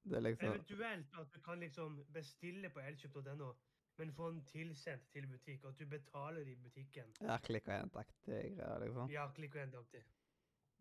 Det 0.04 0.16
er 0.18 0.20
liksom 0.20 0.48
Eventuelt 0.48 1.18
at 1.20 1.34
du 1.34 1.40
kan 1.42 1.60
liksom 1.60 2.06
bestille 2.14 2.70
på 2.70 2.80
elkjøp.no, 2.80 3.54
men 3.98 4.14
få 4.14 4.30
den 4.32 4.46
tilsendt 4.46 5.10
til 5.12 5.28
butikk, 5.28 5.64
og 5.64 5.70
at 5.70 5.80
du 5.80 5.86
betaler 5.86 6.48
i 6.48 6.56
butikken. 6.56 7.16
Ja, 7.22 7.38
klikk 7.38 7.68
og 7.68 7.74
hent-aktig 7.74 8.40
greier, 8.56 8.80
liksom. 8.80 9.12
Ja, 9.12 9.28
klikk 9.36 9.56
og 9.56 9.62
hent-aktig. 9.62 10.04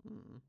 Mm. 0.04 0.40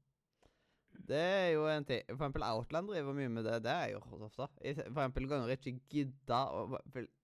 Det 1.10 1.18
er 1.18 1.48
jo 1.56 1.64
en 1.66 1.86
ting 1.90 2.04
For 2.06 2.20
eksempel 2.20 2.44
Outland 2.46 2.92
driver 2.92 3.16
mye 3.18 3.30
med 3.34 3.48
det. 3.48 3.56
Det 3.66 3.72
er 3.74 3.94
jo 3.96 4.02
ofte. 4.20 4.46
For 4.46 4.68
eksempel 4.70 5.26
ganger 5.32 5.50
jeg 5.50 5.60
ikke 5.64 5.80
gidda 5.96 6.42
å 6.54 6.66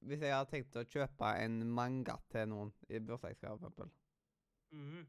Hvis 0.10 0.24
jeg 0.26 0.34
har 0.34 0.48
tenkt 0.50 0.80
å 0.82 0.86
kjøpe 0.90 1.30
en 1.44 1.60
manga 1.70 2.16
til 2.34 2.48
noen 2.50 2.72
i 2.90 3.00
bursdagsgave, 3.00 3.60
for 3.60 3.68
eksempel, 3.70 3.92
Mm. 4.76 5.06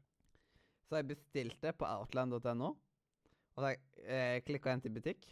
så 0.87 0.95
har 0.95 1.01
jeg 1.01 1.07
bestilt 1.09 1.57
det 1.61 1.73
på 1.77 1.85
outland.no. 1.89 2.69
Og 2.69 3.57
så 3.57 3.65
har 3.65 3.73
jeg 3.73 4.05
eh, 4.05 4.41
klikka 4.45 4.69
hent 4.71 4.85
i 4.85 4.89
butikk. 4.93 5.25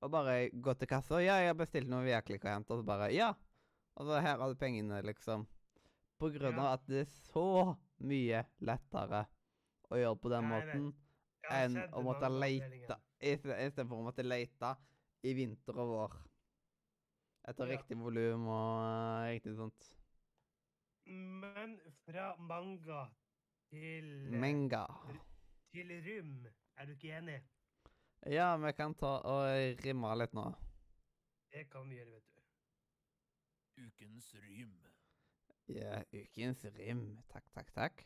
Og 0.00 0.10
bare 0.12 0.50
gått 0.50 0.78
til 0.78 0.88
kassa. 0.88 1.18
'Ja, 1.20 1.36
jeg 1.42 1.48
har 1.50 1.54
bestilt 1.58 1.88
noe 1.88 2.04
via 2.04 2.20
klikk 2.22 2.44
og 2.44 2.50
hent.' 2.54 2.70
Og 2.70 2.78
så 2.80 2.86
bare 2.86 3.10
'Ja.' 3.12 3.34
Og 3.96 4.06
så 4.06 4.20
her 4.20 4.38
har 4.38 4.48
du 4.48 4.54
pengene, 4.54 5.02
liksom. 5.02 5.46
På 6.18 6.30
grunn 6.32 6.54
Ja. 6.54 6.60
av 6.60 6.72
at 6.78 6.86
det 6.86 7.00
er 7.00 7.10
så 7.10 7.76
mye 8.00 8.44
lettere 8.60 9.26
å 9.90 9.96
gjøre 9.96 10.20
på 10.20 10.30
den 10.30 10.44
Nei, 10.48 10.50
måten 10.50 10.84
Jeg 10.84 10.92
har 10.92 11.05
enn 11.50 11.76
å 11.92 12.02
måtte 12.04 12.28
lete 12.32 12.96
Istedenfor 13.16 13.96
å 13.96 14.04
måtte 14.04 14.22
lete 14.26 14.74
i 15.24 15.32
vinter 15.34 15.78
og 15.80 15.88
vår 15.94 16.16
etter 17.48 17.66
Ja. 17.66 17.76
riktig 17.76 17.96
volum 17.98 18.48
og 18.50 18.82
eh, 18.84 19.32
riktig 19.36 19.54
sånt. 19.56 19.92
Men 21.06 21.78
fra 22.04 22.34
manga 22.36 23.06
til, 23.70 24.30
Menga. 24.30 24.84
til 25.72 25.92
rym, 26.02 26.46
er 26.76 26.86
du 26.86 26.92
ikke 26.92 27.12
enig? 27.18 27.40
Ja, 28.26 28.56
vi 28.56 28.72
kan 28.72 28.94
ta 28.94 29.20
og 29.24 29.80
rimme 29.84 30.14
litt 30.18 30.34
nå. 30.34 30.48
Det 31.52 31.68
kan 31.70 31.88
vi 31.88 31.96
gjøre, 32.00 32.10
vet 32.18 32.34
du. 32.34 32.42
Ukens 33.86 34.34
rym. 34.42 34.74
Ja, 35.68 36.02
ukens 36.12 36.64
rim. 36.76 37.22
Takk, 37.30 37.46
takk, 37.54 37.72
takk. 37.74 38.04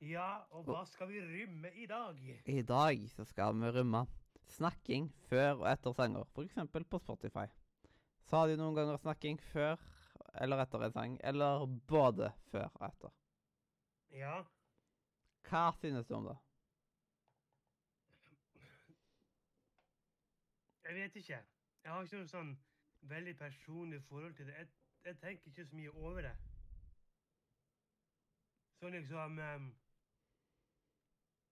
Ja, 0.00 0.44
og 0.54 0.62
hva 0.68 0.84
skal 0.86 1.08
vi 1.10 1.20
rymme 1.20 1.72
i 1.74 1.86
dag? 1.90 2.18
I 2.46 2.62
dag 2.62 3.08
så 3.10 3.24
skal 3.26 3.56
vi 3.58 3.70
rømme 3.74 4.04
snakking 4.46 5.08
før 5.26 5.64
og 5.64 5.64
etter 5.72 5.92
sanger, 5.92 6.24
f.eks. 6.34 6.54
på 6.90 6.98
Spotify. 6.98 7.46
Så 8.28 8.36
har 8.36 8.46
de 8.46 8.58
noen 8.60 8.76
ganger 8.76 9.00
snakking 9.02 9.40
før 9.50 9.74
eller 10.40 10.62
etter 10.62 10.84
en 10.84 10.92
sang, 10.92 11.16
eller 11.24 11.66
både 11.88 12.30
før 12.52 12.68
og 12.74 12.84
etter. 12.86 13.16
Ja. 14.14 14.36
Hva 15.48 15.64
synes 15.80 16.06
du 16.06 16.14
om 16.14 16.28
det? 16.30 16.36
Jeg 20.84 20.94
vet 20.94 21.16
ikke. 21.16 21.40
Jeg 21.84 21.92
har 21.92 22.04
ikke 22.04 22.22
noe 22.22 22.30
sånn 22.30 22.54
veldig 23.10 23.34
personlig 23.36 23.98
forhold 24.06 24.38
til 24.38 24.46
det. 24.46 24.54
Jeg, 24.62 24.70
jeg 25.04 25.18
tenker 25.20 25.50
ikke 25.50 25.66
så 25.66 25.76
mye 25.76 25.90
over 25.90 26.22
det. 26.30 26.36
Sånn 28.78 28.94
liksom 28.94 29.38
ehm, 29.42 29.68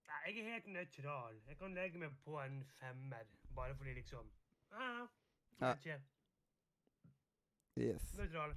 Nei, 0.06 0.20
jeg 0.26 0.42
er 0.42 0.52
helt 0.52 0.66
nøytral. 0.74 1.40
Jeg 1.48 1.58
kan 1.58 1.74
legge 1.74 1.98
meg 1.98 2.14
på 2.24 2.38
en 2.40 2.60
femmer, 2.78 3.24
bare 3.56 3.76
fordi 3.76 3.94
liksom 3.98 4.30
ah, 4.72 5.06
Ja. 5.60 5.72
vet 5.72 5.86
ikke. 5.86 6.00
Yes. 7.76 8.10
Nøytral. 8.16 8.54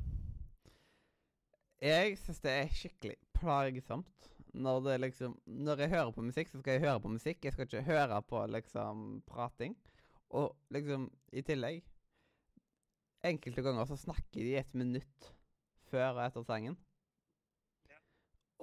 Jeg 1.81 2.17
syns 2.19 2.41
det 2.43 2.51
er 2.51 2.73
skikkelig 2.75 3.15
plagsomt 3.33 4.29
når 4.53 4.79
det 4.83 4.95
liksom 4.99 5.37
Når 5.45 5.83
jeg 5.83 5.89
hører 5.89 6.11
på 6.11 6.21
musikk, 6.21 6.49
så 6.49 6.59
skal 6.59 6.71
jeg 6.71 6.81
høre 6.81 6.99
på 6.99 7.07
musikk. 7.07 7.45
Jeg 7.45 7.53
skal 7.53 7.67
ikke 7.67 7.81
høre 7.83 8.21
på 8.21 8.45
liksom 8.45 9.23
prating. 9.27 9.77
Og 10.29 10.55
liksom, 10.69 11.09
i 11.33 11.41
tillegg 11.41 11.83
Enkelte 13.23 13.61
ganger 13.61 13.85
så 13.85 13.97
snakker 13.99 14.39
de 14.39 14.55
et 14.55 14.75
minutt 14.75 15.31
før 15.89 16.13
og 16.13 16.21
etter 16.23 16.43
sangen. 16.47 16.77
Ja. 17.89 17.97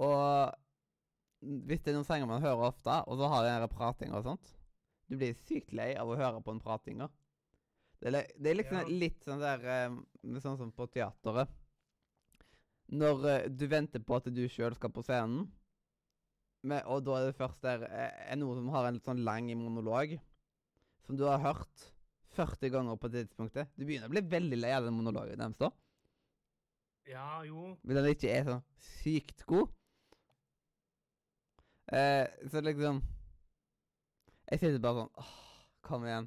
Og 0.07 0.55
hvis 1.43 1.83
det 1.85 1.93
er 1.93 1.99
noen 1.99 2.09
sanger 2.09 2.29
man 2.31 2.43
hører 2.43 2.71
ofte, 2.71 2.95
og 3.07 3.19
så 3.21 3.29
har 3.33 3.45
de 3.45 3.53
den 3.61 3.73
pratinga 3.77 4.19
og 4.19 4.25
sånt 4.25 4.53
Du 5.09 5.17
blir 5.21 5.37
sykt 5.47 5.73
lei 5.77 5.93
av 5.95 6.09
å 6.11 6.17
høre 6.19 6.41
på 6.43 6.51
en 6.55 6.61
pratinga. 6.63 7.07
Det 8.01 8.11
det 8.37 8.51
er 8.51 8.57
liksom 8.59 8.81
Ja. 8.81 8.89
litt 8.89 9.23
sånn 9.25 9.41
der 9.41 9.63
eh, 9.65 9.95
Sånn 10.41 10.59
som 10.59 10.73
på 10.73 10.87
teateret. 10.91 11.49
Når 12.91 13.25
eh, 13.31 13.49
du 13.49 13.67
venter 13.71 14.01
på 14.03 14.17
at 14.17 14.27
du 14.35 14.49
sjøl 14.49 14.75
skal 14.75 14.91
på 14.91 15.03
scenen, 15.07 15.47
med, 16.67 16.83
og 16.91 17.05
da 17.07 17.21
er 17.21 17.27
det 17.29 17.37
først 17.39 17.63
der 17.63 17.85
eh, 17.87 18.33
er 18.33 18.37
noen 18.41 18.59
som 18.59 18.69
har 18.75 18.89
en 18.89 18.97
litt 18.99 19.07
sånn 19.07 19.23
lang 19.25 19.47
monolog, 19.61 20.17
som 21.07 21.17
du 21.17 21.25
har 21.29 21.39
hørt 21.39 21.87
40 22.35 22.71
ganger 22.75 22.99
på 23.01 23.09
det 23.09 23.27
tidspunktet 23.29 23.71
Du 23.79 23.85
begynner 23.87 24.11
å 24.11 24.13
bli 24.13 24.21
veldig 24.21 24.59
lei 24.59 24.73
av 24.75 24.85
den 24.85 24.97
monologen 24.99 25.39
deres 25.39 25.57
da. 25.61 25.71
Ja, 27.07 27.45
jo. 27.47 27.77
Hvis 27.87 27.97
den 28.01 28.09
ikke 28.11 28.33
er 28.35 28.49
sånn 28.49 28.65
sykt 28.83 29.45
god. 29.47 29.71
Eh, 31.93 32.27
så 32.51 32.61
liksom 32.61 33.03
Jeg 34.51 34.59
sitter 34.59 34.81
bare 34.83 35.05
sånn 35.05 35.21
åh, 35.23 35.35
Kom 35.87 36.07
igjen. 36.07 36.27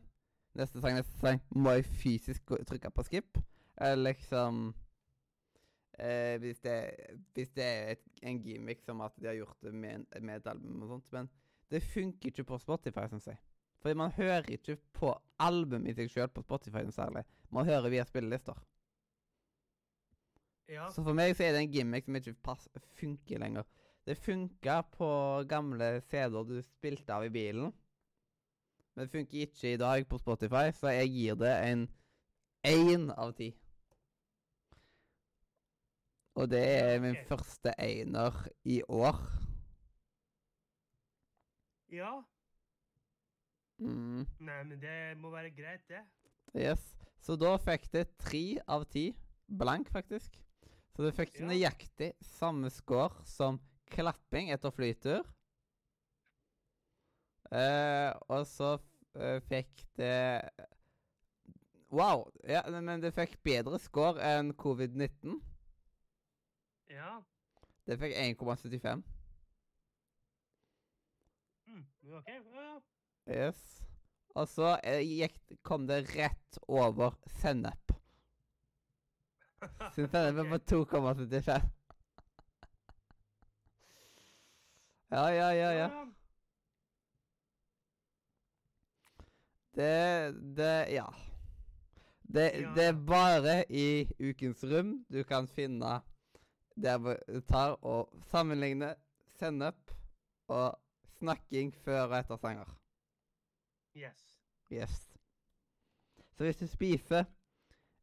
Neste 0.55 0.79
sang, 0.79 0.95
neste 0.95 1.19
sang. 1.19 1.41
Må 1.51 1.73
jeg 1.75 1.87
fysisk 1.99 2.53
trykke 2.67 2.91
på 2.95 3.03
skip? 3.07 3.39
Eller 3.79 4.13
liksom 4.13 4.69
eh, 5.99 6.39
hvis, 6.39 6.59
det, 6.63 6.77
hvis 7.35 7.51
det 7.55 7.65
er 7.65 7.91
et, 7.93 8.05
en 8.23 8.39
gimmick 8.43 8.81
som 8.83 9.03
at 9.03 9.15
de 9.19 9.27
har 9.27 9.37
gjort 9.37 9.67
det 9.67 9.73
med, 9.75 10.07
med 10.21 10.39
et 10.39 10.49
album 10.51 10.83
og 10.83 10.93
sånt. 10.93 11.11
Men 11.15 11.29
det 11.71 11.83
funker 11.83 12.31
ikke 12.31 12.47
på 12.49 12.59
Spotify, 12.63 13.05
syns 13.11 13.27
jeg. 13.27 13.39
Fordi 13.83 13.95
man 13.99 14.11
hører 14.15 14.49
ikke 14.51 14.77
på 14.95 15.13
album 15.39 15.85
i 15.87 15.95
seg 15.95 16.11
sjøl 16.11 16.31
på 16.33 16.43
Spotify 16.43 16.83
særlig. 16.91 17.23
Man 17.51 17.67
hører 17.67 17.91
via 17.91 18.07
spillelister. 18.07 18.57
Ja. 20.69 20.89
Så 20.93 21.03
for 21.03 21.17
meg 21.17 21.33
så 21.35 21.47
er 21.47 21.55
det 21.55 21.63
en 21.63 21.71
gimmick 21.71 22.05
som 22.05 22.17
ikke 22.19 22.35
pass, 22.45 22.67
funker 22.99 23.41
lenger. 23.41 23.67
Det 24.07 24.17
funka 24.17 24.81
på 24.95 25.09
gamle 25.49 25.99
CD-er 26.01 26.43
du 26.47 26.61
spilte 26.65 27.13
av 27.13 27.25
i 27.27 27.29
bilen. 27.33 27.73
Men 28.95 29.05
det 29.05 29.11
funker 29.13 29.43
ikke 29.45 29.73
i 29.73 29.79
dag 29.79 30.07
på 30.09 30.17
Spotify, 30.19 30.69
så 30.73 30.91
jeg 30.95 31.11
gir 31.13 31.35
det 31.39 31.51
en 31.69 31.83
én 32.67 33.09
av 33.15 33.33
ti. 33.37 33.51
Og 36.39 36.47
det 36.49 36.63
er 36.63 36.99
min 37.03 37.17
første 37.27 37.73
einer 37.79 38.35
i 38.63 38.81
år. 38.87 39.19
ja. 41.91 42.11
Mm, 43.79 44.25
Nei, 44.43 44.63
men 44.67 44.81
det 44.81 45.17
må 45.17 45.29
være 45.31 45.49
greit, 45.55 45.85
det. 45.87 46.01
yes. 46.55 46.81
Så 47.23 47.35
da 47.39 47.53
fikk 47.57 47.87
det 47.93 48.17
tre 48.19 48.59
av 48.67 48.83
ti. 48.91 49.13
Blank, 49.47 49.87
faktisk. 49.89 50.35
Så 50.91 51.05
det 51.05 51.13
fikk 51.15 51.39
Ja. 51.39 51.45
nøyaktig 51.47 52.11
samme 52.21 52.69
score 52.69 53.23
som 53.25 53.59
klapping 53.93 54.51
etter 54.53 54.73
flytur. 54.73 55.25
Uh, 57.49 58.13
og 58.29 58.43
så 58.45 58.75
eh, 59.17 59.39
fikk 59.49 59.81
det 59.97 60.45
Wow! 61.89 62.27
Ja, 62.45 62.61
men 62.69 63.01
det 63.01 63.15
fikk 63.15 63.39
bedre 63.41 63.79
score 63.81 64.21
enn 64.21 64.51
covid-19. 64.53 65.39
Ja. 66.93 67.15
Det 67.89 67.97
fikk 67.97 68.13
1,75. 68.13 69.01
Mm, 71.65 71.81
OK. 72.19 72.29
Ja. 72.29 72.75
Yes. 73.29 73.63
Og 74.37 74.45
så 74.49 74.75
eh, 74.85 75.01
gikk, 75.01 75.41
kom 75.65 75.89
det 75.89 76.03
rett 76.13 76.61
over 76.69 77.17
sennep. 77.41 77.97
Sin 79.95 80.05
sennep 80.13 80.43
er 80.45 80.53
på 80.53 80.61
2,75. 80.85 81.78
Ja, 85.09 85.29
ja, 85.33 85.49
ja, 85.53 85.71
ja. 85.71 86.05
Det 89.75 90.31
Det 90.55 90.93
Ja. 90.93 91.13
Det, 92.33 92.51
Ja. 92.61 92.73
det 92.75 92.85
er 92.85 93.05
bare 93.07 93.65
i 93.69 94.07
Ukens 94.19 94.63
rom 94.63 95.05
du 95.09 95.23
kan 95.23 95.47
finne 95.47 96.01
der 96.75 96.97
du 97.27 97.41
tar 97.41 97.77
og 97.83 98.13
sammenligner 98.29 98.93
sennep 99.39 99.91
og 100.47 100.79
snakking 101.17 101.73
før 101.75 102.03
og 102.03 102.19
etter 102.19 102.37
sanger. 102.37 102.69
Yes. 103.97 104.37
Yes. 104.71 105.17
Så 106.37 106.43
hvis 106.43 106.57
du 106.57 106.67
spiser 106.67 107.25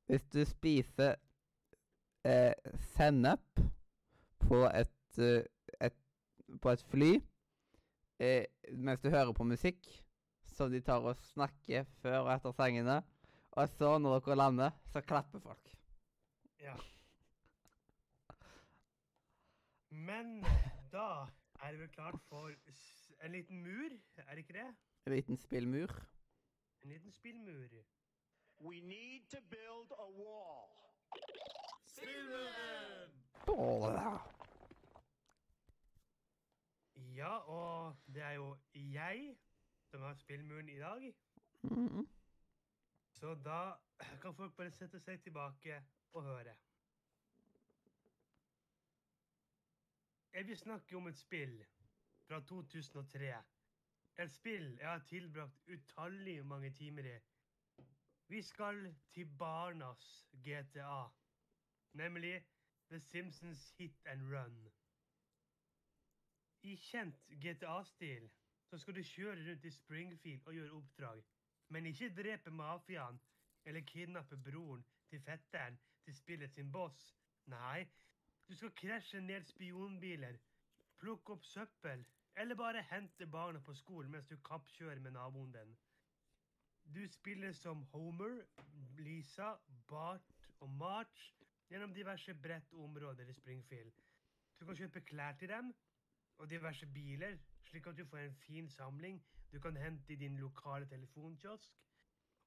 Hvis 0.06 0.22
du 0.34 0.44
spiser 0.44 1.14
eh, 2.24 2.52
sennep 2.78 3.60
på 4.38 4.64
et, 4.66 5.18
uh, 5.18 5.42
På 6.62 6.72
et 6.72 6.82
fly 6.90 7.12
eh, 8.20 8.44
mens 8.72 9.00
du 9.00 9.10
hører 9.10 9.32
på 9.36 9.44
musikk 9.44 9.88
som 10.56 10.70
de 10.72 10.80
tar 10.80 11.04
og 11.04 11.16
snakker 11.34 11.84
før 12.00 12.22
og 12.24 12.30
etter 12.32 12.54
sangene, 12.56 13.02
og 13.56 13.68
så, 13.68 13.98
når 13.98 14.20
dere 14.24 14.36
lander, 14.36 14.70
så 14.92 15.02
klapper 15.04 15.42
folk. 15.44 15.72
Ja. 16.60 16.76
Men 20.08 20.40
da 20.92 21.26
er 21.60 21.70
det 21.70 21.80
vel 21.80 21.92
klart 21.92 22.20
for 22.28 22.48
en 22.48 23.32
liten 23.32 23.60
mur, 23.62 23.98
er 24.16 24.30
det 24.30 24.46
ikke 24.46 24.58
det? 24.58 24.70
En 25.06 25.12
liten 25.12 25.36
spillmur. 25.36 25.92
En 26.82 26.88
liten 26.88 27.12
spillmur. 27.12 27.84
We 28.60 28.80
need 28.80 29.28
to 29.30 29.40
build 29.50 29.92
a 29.98 30.08
wall. 30.08 30.72
Åh. 33.48 34.18
Ja, 37.16 37.38
og 37.86 38.14
det 38.14 38.22
er 38.22 38.36
jo 38.38 38.56
jeg 38.74 39.36
som 39.90 40.02
har 40.02 40.14
spillmuren 40.14 40.68
i 40.68 40.78
dag. 40.78 41.14
Mm. 41.62 42.06
Så 43.12 43.34
da 43.34 43.72
kan 44.22 44.34
folk 44.34 44.56
bare 44.56 44.70
sette 44.70 45.00
seg 45.00 45.22
tilbake 45.22 45.78
og 46.12 46.22
høre. 46.22 46.56
Jeg 50.32 50.46
vil 50.46 50.58
snakke 50.58 50.96
om 50.96 51.06
et 51.06 51.18
spill 51.18 51.64
fra 52.26 52.40
2003. 52.40 53.30
Et 54.18 54.32
spill 54.32 54.78
jeg 54.80 54.90
har 54.90 55.04
tilbrakt 55.08 55.68
utallige 55.68 56.44
mange 56.44 56.70
timer 56.70 57.08
i. 57.14 57.16
Vi 58.28 58.42
skal 58.42 58.94
til 59.14 59.36
barnas 59.38 60.28
GTA, 60.32 61.04
nemlig 61.92 62.44
The 62.90 63.00
Simpsons 63.00 63.70
Hit 63.78 64.06
and 64.06 64.34
Run. 64.34 64.75
I 66.66 66.74
kjent 66.82 67.28
GTA-stil 67.42 68.24
så 68.66 68.78
skal 68.82 68.96
du 68.96 69.02
kjøre 69.06 69.42
rundt 69.48 69.64
i 69.64 69.70
Springfield 69.70 70.48
og 70.50 70.54
gjøre 70.56 70.78
oppdrag. 70.80 71.20
Men 71.70 71.86
ikke 71.86 72.14
drepe 72.16 72.50
mafiaen 72.50 73.20
eller 73.64 73.86
kidnappe 73.86 74.38
broren 74.48 74.82
til 75.10 75.22
fetteren 75.22 75.78
til 76.04 76.16
spillet 76.16 76.50
sin 76.50 76.72
boss. 76.72 77.14
Nei, 77.46 77.86
du 78.48 78.54
skal 78.54 78.74
krasje 78.80 79.20
ned 79.22 79.46
spionbiler, 79.46 80.38
plukke 80.98 81.36
opp 81.36 81.46
søppel, 81.46 82.02
eller 82.36 82.58
bare 82.58 82.82
hente 82.90 83.26
barna 83.30 83.62
på 83.62 83.74
skolen 83.74 84.10
mens 84.10 84.26
du 84.26 84.36
kappkjører 84.50 85.00
med 85.00 85.14
naboen 85.14 85.54
din. 85.54 85.72
Du 86.94 87.02
spiller 87.10 87.52
som 87.52 87.82
Homer, 87.94 88.42
Lisa, 88.98 89.54
Bart 89.88 90.34
og 90.60 90.70
March 90.70 91.32
gjennom 91.70 91.94
diverse 91.94 92.34
bredt 92.34 92.72
områder 92.72 93.30
i 93.30 93.38
Springfield. 93.38 93.92
Du 94.58 94.66
kan 94.66 94.78
kjøpe 94.78 95.06
klær 95.06 95.38
til 95.38 95.50
dem 95.54 95.74
og 96.38 96.50
diverse 96.50 96.86
biler, 96.86 97.38
slik 97.62 97.86
at 97.86 97.96
du 97.96 98.04
får 98.04 98.18
en 98.18 98.34
fin 98.34 98.68
samling 98.70 99.22
du 99.52 99.60
kan 99.60 99.76
hente 99.76 100.12
i 100.12 100.16
din 100.16 100.36
lokale 100.36 100.86
telefonkiosk. 100.86 101.70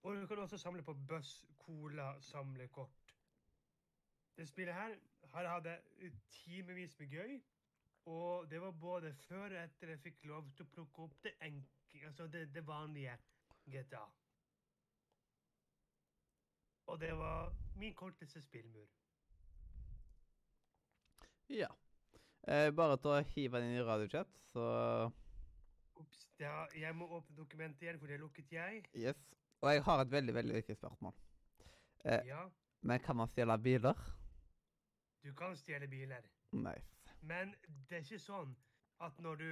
Og 0.04 0.16
du 0.16 0.28
kan 0.28 0.38
også 0.40 0.58
samle 0.58 0.84
på 0.84 0.94
Buss 0.94 1.46
Cola 1.60 2.22
samlekort. 2.22 3.16
Det 4.38 4.48
spillet 4.48 4.76
her 4.76 4.96
har 5.24 5.42
jeg 5.42 5.52
hatt 5.52 6.22
timevis 6.30 7.00
med 7.00 7.08
gøy. 7.08 7.42
Og 8.06 8.52
det 8.52 8.62
var 8.62 8.72
både 8.72 9.14
før 9.14 9.46
og 9.46 9.64
etter 9.64 9.90
jeg 9.90 10.00
fikk 10.00 10.24
lov 10.26 10.48
til 10.56 10.66
å 10.66 10.70
plukke 10.76 11.04
opp 11.04 11.18
det 11.24 11.34
enke, 11.46 12.00
altså 12.08 12.28
det, 12.28 12.48
det 12.54 12.64
vanlige 12.68 13.18
GTA. 13.66 14.06
Og 16.90 17.00
det 17.02 17.12
var 17.18 17.54
min 17.76 17.94
korteste 17.94 18.42
spillmur. 18.42 18.88
Ja. 21.50 21.68
Eh, 22.48 22.70
bare 22.76 22.98
til 22.98 23.12
å 23.12 23.24
hive 23.34 23.60
den 23.60 23.74
inn 23.74 23.82
i 23.82 23.86
radiochat, 23.86 24.30
så 24.54 24.66
Ops, 26.00 26.22
ja, 26.40 26.66
jeg 26.76 26.96
må 26.96 27.08
åpne 27.18 27.36
dokumentet 27.36 27.84
igjen, 27.84 28.00
for 28.00 28.08
det 28.08 28.20
lukket 28.22 28.52
jeg. 28.56 28.86
Yes. 28.96 29.20
Og 29.60 29.74
jeg 29.74 29.84
har 29.84 30.02
et 30.06 30.12
veldig, 30.12 30.34
veldig 30.34 30.56
viktig 30.56 30.76
spørsmål. 30.78 31.14
Eh. 32.06 32.22
Ja, 32.28 32.46
Men 32.82 33.00
kan 33.04 33.16
man 33.16 33.28
stjele 33.28 33.58
biler? 33.60 33.94
du 35.24 35.34
kan 35.36 35.58
stjele 35.58 35.88
biler. 35.88 36.24
Nice. 36.52 37.14
Men 37.22 37.52
det 37.90 37.98
er 37.98 38.06
ikke 38.06 38.20
sånn 38.24 38.56
at 39.04 39.20
når 39.20 39.36
du 39.36 39.50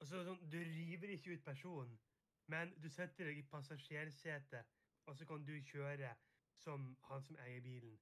altså 0.00 0.22
sånn, 0.24 0.38
Du 0.50 0.58
river 0.58 1.10
ikke 1.10 1.34
ut 1.34 1.44
personen, 1.44 1.98
men 2.46 2.72
du 2.82 2.88
setter 2.88 3.24
deg 3.24 3.38
i 3.38 3.42
passasjersetet, 3.50 4.64
og 5.06 5.16
så 5.16 5.26
kan 5.26 5.44
du 5.44 5.52
kjøre 5.72 6.14
som 6.62 6.96
han 7.10 7.22
som 7.22 7.36
eier 7.42 7.60
bilen. 7.60 7.98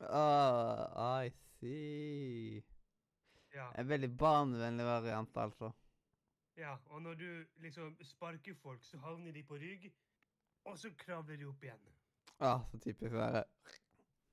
Ah, 0.00 1.22
I 1.24 1.30
see. 1.58 2.62
Ja, 3.54 3.68
En 3.78 3.88
veldig 3.88 4.08
barnevennlig 4.18 4.84
variant, 4.84 5.36
altså. 5.36 5.70
ja. 6.56 6.76
Og 6.90 7.02
når 7.02 7.14
du 7.14 7.44
liksom 7.62 7.96
sparker 8.02 8.54
folk, 8.54 8.84
så 8.84 8.98
havner 8.98 9.32
de 9.32 9.42
på 9.42 9.54
rygg, 9.54 9.92
og 10.64 10.78
så 10.78 10.90
kravler 10.98 11.36
de 11.36 11.46
opp 11.46 11.62
igjen. 11.62 11.84
Ah, 12.40 12.64
så 12.70 12.78
typisk 12.78 13.12
det 13.12 13.20
derre 13.20 13.44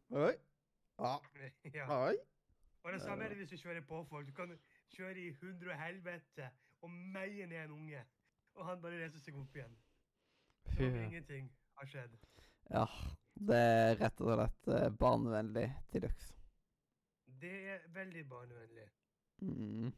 Oi. 0.09 0.33
Ah, 0.97 1.19
ja. 1.73 1.85
oi. 2.07 2.15
Og 2.83 2.93
det 2.93 3.01
samme 3.01 3.23
er 3.23 3.29
det 3.29 3.37
hvis 3.37 3.49
du 3.53 3.57
kjører 3.61 3.81
på 3.85 4.03
folk. 4.09 4.27
Du 4.27 4.33
kan 4.33 4.55
kjøre 4.95 5.19
i 5.21 5.31
hundre 5.41 5.69
og 5.71 5.79
helvete 5.79 6.49
og 6.81 6.89
meie 6.89 7.45
ned 7.47 7.63
en 7.65 7.71
unge, 7.77 8.01
og 8.57 8.65
han 8.65 8.81
bare 8.81 9.03
reiser 9.03 9.21
seg 9.21 9.37
opp 9.37 9.55
igjen. 9.55 9.77
Som 10.73 10.95
ingenting 10.97 11.51
har 11.77 11.85
skjedd. 11.93 12.17
Ja. 12.71 12.85
Det 13.41 13.57
er 13.57 13.95
rett 14.01 14.19
og 14.21 14.33
slett 14.35 14.67
eh, 14.75 14.89
barnevennlig 14.99 15.67
til 15.91 16.03
luxe. 16.05 16.33
Det 17.41 17.53
er 17.73 17.85
veldig 17.95 18.25
barnevennlig. 18.29 18.89
Mm. 19.41 19.93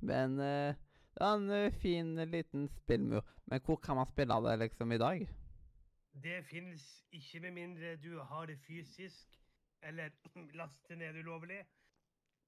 Men 0.00 0.38
uh, 0.38 0.74
det 1.14 1.26
er 1.26 1.34
en 1.34 1.50
eh, 1.50 1.72
fin 1.72 2.18
eh, 2.18 2.28
liten 2.28 2.68
spillmur. 2.68 3.26
Men 3.46 3.60
hvor 3.60 3.76
kan 3.76 3.96
man 3.96 4.06
spille 4.06 4.34
det 4.34 4.58
liksom 4.58 4.92
i 4.92 4.98
dag? 4.98 5.28
Det 6.22 6.44
finnes 6.44 7.06
ikke 7.12 7.40
med 7.40 7.50
mindre 7.50 7.96
du 7.96 8.18
har 8.18 8.46
det 8.46 8.58
fysisk, 8.58 9.28
eller 9.82 10.10
laster 10.60 10.96
ned 10.96 11.18
ulovlig, 11.18 11.64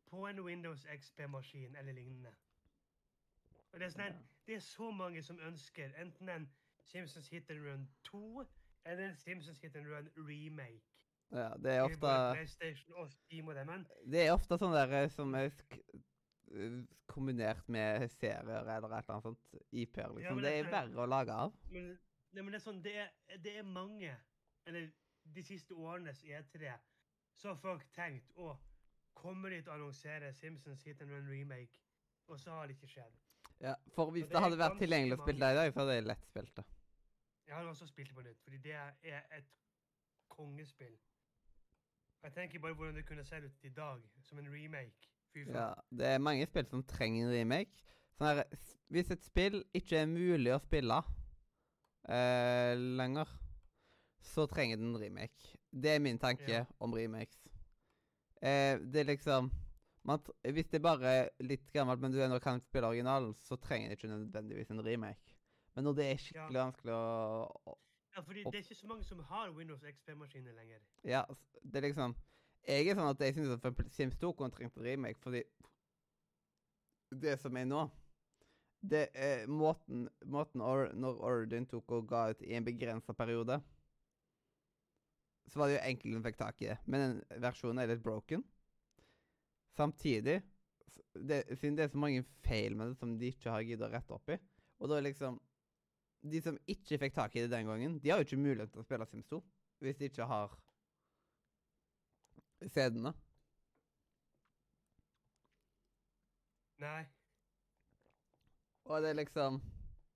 på 0.07 0.27
en 0.27 0.45
Windows 0.45 0.87
XP-maskin 0.99 1.77
eller 1.77 1.93
lignende. 1.93 2.35
Og 3.73 3.81
det 3.81 3.87
er, 3.87 3.91
sånn 3.91 4.19
det 4.47 4.55
er 4.55 4.65
så 4.65 4.91
mange 4.91 5.23
som 5.23 5.41
ønsker 5.41 5.95
enten 6.01 6.29
en 6.29 6.49
Simpsons 6.85 7.29
Hit 7.29 7.51
and 7.51 7.65
Run 7.65 7.89
2 8.05 8.45
eller 8.85 9.09
en 9.09 9.17
Simpsons 9.17 9.61
Hit 9.61 9.77
and 9.77 9.87
Run 9.87 10.11
remake. 10.17 10.92
Ja, 11.33 11.49
det 11.57 11.73
er 11.73 11.83
ofte 11.87 12.15
PlayStation 12.37 12.97
og 13.01 13.13
Steam 13.13 13.49
og 13.49 13.57
det, 13.57 13.65
men 13.67 13.85
Det 14.13 14.27
er 14.27 14.35
ofte 14.35 14.59
sånn 14.61 14.75
der 14.75 14.91
eh, 14.99 15.09
som 15.13 15.33
er 15.39 15.49
eh, 15.49 16.81
kombinert 17.09 17.69
med 17.73 18.05
serier 18.13 18.45
eller 18.45 18.69
et 18.69 18.85
eller 18.85 18.99
annet 18.99 19.29
sånt. 19.29 19.55
IP-er, 19.71 20.13
liksom. 20.19 20.43
det 20.45 20.53
er 20.59 20.69
verre 20.73 21.01
å 21.01 21.09
lage 21.09 21.39
av. 21.47 21.55
Men, 21.73 21.95
men 22.37 22.53
det 22.53 22.61
er 22.61 22.65
sånn, 22.67 22.83
det 22.85 22.97
er, 23.07 23.15
det 23.45 23.57
er 23.63 23.69
mange, 23.69 24.13
eller 24.69 24.91
de 25.23 25.45
siste 25.47 25.75
årenes 25.75 26.21
E3, 26.25 26.75
så 27.33 27.53
har 27.53 27.65
folk 27.65 27.89
tenkt 27.97 28.37
å 28.37 28.55
Kommer 29.13 29.53
de 29.53 29.59
til 29.61 29.69
å 29.69 29.75
annonsere 29.77 30.31
Simpsons 30.33 30.83
Hit 30.87 31.03
and 31.05 31.13
Run 31.13 31.27
remake, 31.29 31.83
og 32.33 32.39
så 32.41 32.55
har 32.57 32.67
det 32.67 32.79
ikke 32.79 32.89
skjedd. 32.95 33.19
Ja, 33.61 33.75
for 33.95 34.11
hvis 34.11 34.25
det 34.25 34.35
det 34.35 34.41
hadde 34.41 34.59
vært 34.59 34.79
tilgjengelig 34.81 35.19
å 35.19 35.21
spille 35.21 35.45
det 35.45 35.53
i 35.53 35.59
dag, 35.59 35.73
så 35.75 35.83
hadde 35.83 35.97
jeg 35.99 36.07
lett 36.09 36.25
spilt 36.27 36.55
det. 36.57 36.65
Jeg 37.47 37.55
har 37.55 37.69
også 37.69 37.87
spilt 37.91 38.09
det 38.09 38.17
på 38.17 38.25
nytt, 38.25 38.41
fordi 38.43 38.61
det 38.65 38.73
er 38.73 39.27
et 39.37 39.51
kongespill. 40.33 40.97
Jeg 42.23 42.33
tenker 42.37 42.61
bare 42.63 42.75
hvordan 42.79 42.95
det 42.95 43.07
kunne 43.09 43.25
sett 43.27 43.45
ut 43.45 43.65
i 43.67 43.73
dag, 43.75 44.03
som 44.23 44.39
en 44.39 44.51
remake. 44.53 45.09
Fy 45.33 45.45
faen. 45.45 45.57
Ja, 45.57 45.69
det 45.91 46.07
er 46.07 46.19
mange 46.23 46.47
spill 46.47 46.67
som 46.71 46.85
trenger 46.87 47.27
en 47.27 47.35
remake. 47.35 47.73
Sånn 48.19 48.29
her, 48.29 48.45
hvis 48.93 49.11
et 49.11 49.25
spill 49.25 49.63
ikke 49.75 50.03
er 50.05 50.11
mulig 50.11 50.53
å 50.55 50.61
spille 50.63 51.01
eh, 52.09 52.75
lenger, 52.77 53.31
så 54.23 54.47
trenger 54.51 54.79
den 54.79 54.93
en 54.95 55.01
remake. 55.03 55.57
Det 55.73 55.97
er 55.97 56.03
min 56.05 56.19
tanke 56.23 56.49
Ja. 56.53 56.65
om 56.79 56.95
remakes. 56.95 57.41
Eh, 58.43 58.79
det 58.79 59.01
er 59.03 59.05
liksom 59.15 59.51
man, 60.05 60.19
Hvis 60.43 60.67
det 60.69 60.81
er 60.81 60.83
bare 60.83 61.29
litt 61.41 61.73
gammelt, 61.73 62.01
men 62.03 62.11
du 62.13 62.19
ennå 62.19 62.41
kan 62.43 62.61
spille 62.61 62.87
originalen, 62.89 63.35
så 63.39 63.57
trenger 63.57 63.89
det 63.89 63.99
ikke 63.99 64.11
nødvendigvis 64.11 64.71
en 64.71 64.85
remake. 64.85 65.35
Men 65.75 65.85
når 65.85 65.95
det 65.97 66.07
er 66.11 66.17
skikkelig 66.19 66.59
vanskelig 66.59 66.93
å, 66.93 67.47
å 67.67 67.77
Ja, 68.17 68.21
fordi 68.21 68.45
det 68.45 68.55
er 68.55 68.65
ikke 68.65 68.75
så 68.75 68.87
mange 68.87 69.05
som 69.05 69.19
har 69.29 69.51
Windows 69.57 69.85
XP-maskiner 69.89 70.53
lenger. 70.53 70.81
Ja, 71.05 71.23
det 71.63 71.77
er 71.77 71.89
liksom 71.89 72.15
Jeg 72.69 72.87
er 72.87 72.95
sånn 72.95 73.11
at 73.11 73.23
jeg 73.25 73.35
syns 73.35 73.57
at 73.57 73.81
Sims 73.91 74.17
2 74.23 74.33
kunne 74.39 74.55
trengt 74.55 74.77
en 74.79 74.85
remake, 74.87 75.19
fordi 75.23 75.43
det 77.23 77.39
som 77.41 77.57
er 77.57 77.67
nå 77.67 77.89
Det 78.83 79.09
er 79.15 79.47
måten, 79.47 80.09
måten 80.25 80.61
or, 80.61 80.91
Når 80.95 81.21
Ordin 81.23 81.67
tok 81.67 81.91
og 81.91 82.09
ga 82.09 82.29
ut 82.31 82.43
i 82.43 82.55
en 82.55 82.65
begrensa 82.67 83.15
periode, 83.15 83.61
så 85.47 85.59
var 85.59 85.69
det 85.69 85.77
jo 85.77 85.85
enkelt 85.87 86.17
hun 86.17 86.25
fikk 86.25 86.39
tak 86.41 86.63
i 86.63 86.71
det. 86.73 86.79
Men 86.87 87.05
den 87.05 87.43
versjonen 87.45 87.79
er 87.79 87.93
litt 87.93 88.03
broken. 88.03 88.43
Samtidig, 89.77 90.41
det, 91.15 91.39
siden 91.61 91.79
det 91.79 91.85
er 91.85 91.93
så 91.93 92.01
mange 92.03 92.25
feil 92.43 92.75
med 92.77 92.91
det 92.91 92.99
som 92.99 93.15
de 93.19 93.31
ikke 93.31 93.55
har 93.55 93.63
giddet 93.63 93.87
å 93.87 93.93
rette 93.93 94.17
opp 94.17 94.33
i 94.33 94.39
Og 94.81 94.91
da 94.91 94.99
er 94.99 95.07
liksom 95.07 95.39
De 96.23 96.41
som 96.43 96.59
ikke 96.71 96.99
fikk 97.03 97.15
tak 97.17 97.35
i 97.37 97.43
det 97.43 97.51
den 97.51 97.67
gangen, 97.67 97.99
de 97.99 98.11
har 98.11 98.21
jo 98.21 98.29
ikke 98.29 98.39
mulighet 98.39 98.71
til 98.73 98.83
å 98.83 98.87
spille 98.87 99.09
Sims 99.11 99.27
2 99.31 99.41
hvis 99.83 99.99
de 99.99 100.07
ikke 100.07 100.27
har 100.31 100.53
CD-ene. 102.71 103.11
Nei. 106.83 107.03
Og 108.87 109.03
det 109.03 109.11
er 109.11 109.19
liksom 109.19 109.59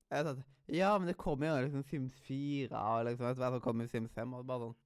jeg 0.07 0.23
vet 0.23 0.31
at, 0.37 0.43
Ja, 0.71 0.93
men 0.99 1.11
det 1.11 1.17
kommer 1.19 1.51
jo 1.51 1.67
liksom 1.67 1.83
Sims 1.91 2.19
4 2.27 2.71
og 2.79 3.09
liksom 3.09 3.27
etter 3.27 3.43
hvert 3.43 3.59
så 3.59 3.65
kommer 3.65 3.91
Sims 3.91 4.15
5 4.15 4.39
og 4.39 4.47
bare 4.47 4.69
sånn. 4.69 4.77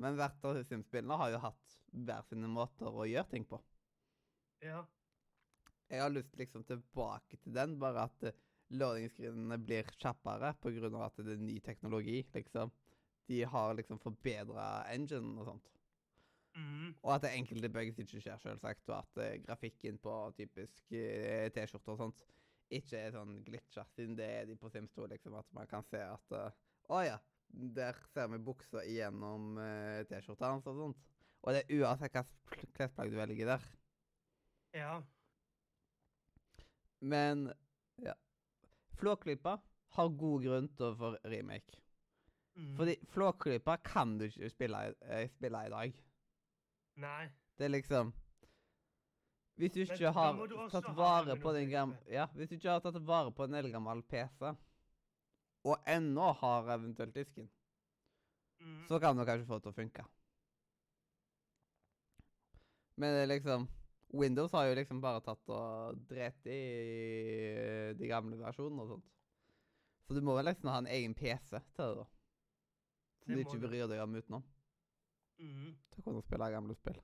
Men 0.00 0.16
hvert 0.18 0.46
av 0.48 0.58
Sims-spillene 0.66 1.18
har 1.20 1.30
jo 1.34 1.40
hatt 1.44 1.76
hver 1.94 2.24
sine 2.26 2.50
måter 2.50 2.90
å 2.90 3.06
gjøre 3.06 3.30
ting 3.30 3.44
på. 3.46 3.60
Ja. 4.64 4.82
Jeg 5.92 6.02
har 6.02 6.10
lyst 6.10 6.34
liksom 6.40 6.64
tilbake 6.66 7.38
til 7.38 7.54
den, 7.54 7.76
bare 7.78 8.08
at 8.08 8.26
eh, 8.74 8.80
loading-screenene 8.80 9.58
blir 9.62 9.88
kjappere 9.98 10.54
pga. 10.60 10.90
at 11.06 11.22
det 11.22 11.36
er 11.36 11.42
ny 11.42 11.60
teknologi, 11.60 12.24
liksom. 12.34 12.72
De 13.26 13.42
har 13.44 13.74
liksom 13.74 13.98
forbedra 13.98 14.84
engine 14.92 15.40
og 15.40 15.46
sånt. 15.46 15.70
Mm. 16.54 16.94
Og 17.02 17.14
at 17.14 17.24
det 17.24 17.32
enkelte 17.34 17.70
bugs 17.72 17.98
ikke 17.98 18.20
skjer, 18.20 18.38
selvsagt. 18.42 18.88
Og 18.88 18.98
at 18.98 19.20
uh, 19.22 19.44
grafikken 19.46 19.98
på 19.98 20.16
typisk 20.38 20.92
uh, 20.92 21.46
T-skjorter 21.54 21.94
og 21.94 22.02
sånt 22.02 22.26
ikke 22.74 22.98
er 22.98 23.14
sånn 23.14 23.38
glitcha, 23.44 23.84
siden 23.94 24.16
det 24.18 24.26
er 24.38 24.46
de 24.48 24.56
på 24.58 24.70
Sims 24.72 24.92
2, 24.96 25.08
liksom. 25.14 25.38
At 25.38 25.48
man 25.56 25.70
kan 25.70 25.84
se 25.90 26.00
at 26.04 26.36
Å 26.36 26.44
uh, 26.44 26.60
oh, 26.94 27.02
ja, 27.04 27.18
der 27.48 27.98
ser 28.12 28.30
vi 28.32 28.42
buksa 28.44 28.84
igjennom 28.84 29.58
T-skjorta 30.10 30.52
hans 30.52 30.68
og 30.70 30.80
sånt. 30.80 31.10
Og 31.44 31.52
det 31.52 31.64
er 31.64 31.82
uansett 31.82 32.16
hvilket 32.16 32.72
klesplagg 32.76 33.12
du 33.12 33.18
velger 33.18 33.50
der. 33.54 33.66
Ja. 34.74 34.94
Men. 37.00 37.50
Flåklypa 38.98 39.58
har 39.94 40.08
god 40.08 40.42
grunn 40.42 40.68
til 40.76 40.90
å 40.90 40.96
få 40.98 41.12
remake. 41.30 41.78
Mm. 42.54 42.74
Fordi 42.78 42.96
Flåklypa 43.10 43.76
kan 43.82 44.18
du 44.18 44.26
ikke 44.28 44.50
spille, 44.50 44.82
eh, 45.02 45.28
spille 45.30 45.66
i 45.66 45.70
dag. 45.70 45.96
Nei. 47.02 47.24
Det 47.58 47.64
er 47.64 47.68
liksom 47.68 48.12
Hvis 49.56 49.70
du 49.70 49.80
ikke 49.80 49.98
Men, 49.98 50.14
har 50.14 50.46
du 50.46 50.56
tatt 50.70 50.96
vare 50.96 51.36
på 51.38 51.52
den 51.54 51.68
gamle 51.70 51.96
Ja, 52.10 52.26
hvis 52.34 52.48
du 52.48 52.54
ikke 52.56 52.70
har 52.70 52.80
tatt 52.80 52.98
vare 53.06 53.30
på 53.30 53.44
en 53.44 53.54
eldgammel 53.54 54.02
PC, 54.02 54.54
og 55.64 55.78
ennå 55.86 56.32
har 56.32 56.70
eventuelt 56.74 57.14
disken, 57.14 57.50
mm. 58.60 58.86
så 58.88 58.98
kan 59.00 59.16
du 59.16 59.24
kanskje 59.24 59.46
få 59.46 59.54
det 59.54 59.62
til 59.62 59.72
å 59.72 59.78
funke. 59.78 60.04
Men 62.96 63.14
det 63.14 63.22
er 63.22 63.30
liksom 63.30 63.68
Windows 64.14 64.52
har 64.54 64.68
jo 64.68 64.74
liksom 64.78 65.00
bare 65.02 65.20
tatt 65.26 65.48
og 65.50 65.98
drept 66.10 66.46
i 66.46 66.58
de 67.98 68.08
gamle 68.10 68.38
versjonene 68.38 68.84
og 68.84 68.92
sånt. 68.94 69.10
Så 70.06 70.14
du 70.14 70.20
må 70.24 70.34
vel 70.36 70.46
liksom 70.50 70.68
ha 70.70 70.78
en 70.82 70.90
egen 70.92 71.14
PC 71.16 71.50
til 71.74 71.88
det, 71.90 71.96
da. 72.02 72.04
Som 73.24 73.34
du 73.34 73.40
ikke 73.40 73.60
bryr 73.62 73.86
deg 73.90 74.02
om 74.04 74.14
utenom. 74.18 74.44
Mm. 75.40 75.70
Til 75.90 76.02
å 76.02 76.04
kunne 76.06 76.22
spille 76.22 76.50
gamle 76.52 76.76
spill. 76.78 77.00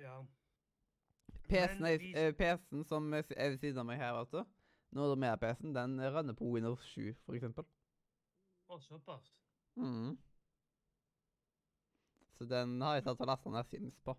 Ja. 0.00 0.16
PC-en 1.50 1.84
er- 1.84 1.98
vi- 2.00 2.14
eh, 2.16 2.32
PC-en 2.32 2.84
som 2.88 3.12
er 3.14 3.24
er 3.36 3.50
ved 3.50 3.58
siden 3.60 3.78
av 3.78 3.86
meg 3.86 3.98
her, 3.98 4.12
vet 4.18 4.30
du, 4.32 4.44
Nordmedia-PC-en 4.96 5.74
den 5.74 5.98
rønner 6.00 6.34
på 6.34 6.50
Windows 6.52 6.80
7, 6.94 7.14
for 7.26 7.34
eksempel. 7.34 7.64
Å, 8.70 8.80
såpass. 8.80 9.30
Mhm. 9.76 10.16
Så 12.38 12.48
den 12.48 12.80
har 12.80 12.94
jeg 12.96 13.04
tatt 13.04 13.20
og 13.20 13.26
lasta 13.28 13.50
ned 13.50 13.66
Sims 13.68 13.98
på. 14.04 14.16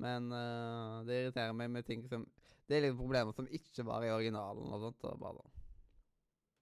Men 0.00 0.30
uh, 0.32 1.02
det 1.04 1.18
irriterer 1.20 1.56
meg 1.56 1.70
med 1.74 1.84
ting 1.84 2.06
som 2.08 2.24
Det 2.68 2.78
er 2.78 2.86
litt 2.86 2.96
problemer 2.96 3.34
som 3.36 3.48
ikke 3.50 3.84
var 3.84 4.04
i 4.06 4.12
originalen 4.14 4.70
og 4.70 4.84
sånt. 4.86 5.04
Og 5.10 5.18
bare 5.20 5.40
sånn. 5.40 5.56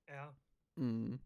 Ja. 0.08 0.26
Mm. 0.80 1.18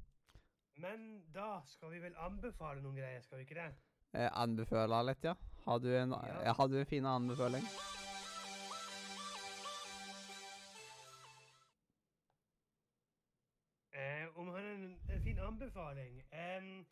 Men 0.83 1.09
da 1.35 1.63
skal 1.69 1.93
vi 1.93 2.01
vel 2.03 2.17
anbefale 2.19 2.83
noen 2.83 2.97
greier, 2.99 3.23
skal 3.23 3.39
vi 3.39 3.47
ikke 3.47 3.61
det? 3.61 3.71
Eh, 4.13 4.29
anbefale 4.43 5.03
litt, 5.07 5.25
ja. 5.25 5.35
Har 5.65 5.79
du 5.79 5.89
en, 5.97 6.11
Ja. 6.11 6.43
ja. 6.45 6.53
har 6.53 6.69
du 6.69 6.79
en 6.81 6.87
fin 6.87 7.07
anbefaling? 7.07 7.65
Eh, 13.93 14.39
om 14.39 14.49
han 14.49 14.55
har 14.55 14.73
en, 14.73 15.01
en 15.13 15.23
fin 15.23 15.39
anbefaling 15.39 16.25
eh, 16.33 16.85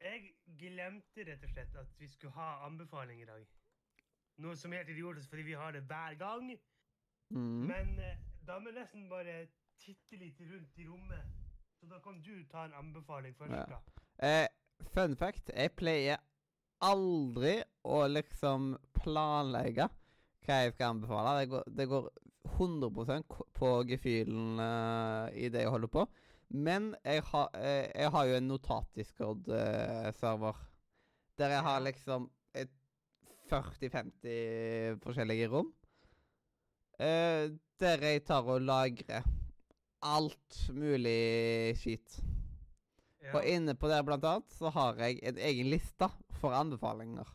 Jeg 0.00 0.34
glemte 0.58 1.24
rett 1.28 1.44
og 1.44 1.50
slett 1.52 1.76
at 1.76 2.00
vi 2.00 2.08
skulle 2.08 2.32
ha 2.32 2.66
anbefaling 2.66 3.22
i 3.22 3.28
dag. 3.28 3.46
Noe 4.38 4.56
som 4.56 4.72
er 4.72 4.76
helt 4.84 4.88
idiotisk, 4.92 5.28
fordi 5.32 5.42
vi 5.42 5.52
har 5.56 5.72
det 5.72 5.82
hver 5.88 6.14
gang. 6.20 6.50
Mm. 7.32 7.66
Men 7.70 7.98
eh, 7.98 8.16
da 8.46 8.58
må 8.60 8.68
jeg 8.70 8.78
nesten 8.82 9.08
bare 9.10 9.46
titte 9.80 10.16
litt 10.20 10.40
rundt 10.40 10.78
i 10.78 10.86
rommet. 10.88 11.22
Så 11.80 11.86
da 11.90 11.98
kan 12.04 12.20
du 12.24 12.44
ta 12.50 12.64
en 12.64 12.72
anbefaling 12.76 13.34
først, 13.36 13.52
Ja. 13.52 13.64
da. 13.66 13.76
Eh, 14.28 14.48
fun 14.92 15.16
fact, 15.16 15.50
jeg 15.56 15.70
pleier 15.76 16.16
aldri 16.84 17.62
å 17.84 18.04
liksom 18.12 18.76
planlegge 19.00 19.88
hva 20.46 20.54
jeg 20.62 20.72
skal 20.76 20.90
anbefale. 20.94 21.38
Det 21.40 21.48
går, 21.50 21.62
det 21.80 21.86
går 21.88 22.04
100 22.56 23.22
k- 23.28 23.44
på 23.58 23.68
gefühlen 23.88 24.60
uh, 24.60 25.26
i 25.34 25.48
det 25.50 25.60
jeg 25.64 25.70
holder 25.72 25.88
på. 25.90 26.02
Men 26.54 26.94
jeg, 27.04 27.22
har 27.32 27.48
eh, 27.58 27.86
jeg 27.90 28.10
har 28.14 28.24
jo 28.28 28.34
en 28.38 28.48
notat-discord-server. 28.52 30.54
der 31.38 31.48
jeg 31.52 31.62
har 31.62 31.80
liksom 31.80 32.30
40-50 33.50 35.00
forskjellige 35.04 35.48
rom. 35.52 35.72
Eh, 36.98 37.52
der 37.80 38.04
jeg 38.08 38.24
tar 38.24 38.46
og 38.48 38.64
lagrer 38.64 39.26
alt 40.06 40.60
mulig 40.72 41.76
skit. 41.80 42.18
Ja. 43.22 43.34
Og 43.36 43.48
inne 43.48 43.74
på 43.74 43.90
der 43.90 44.04
blant 44.06 44.24
annet 44.24 44.54
så 44.54 44.70
har 44.72 45.00
jeg 45.02 45.18
en 45.26 45.40
egen 45.48 45.70
liste 45.72 46.08
for 46.40 46.54
anbefalinger. 46.56 47.28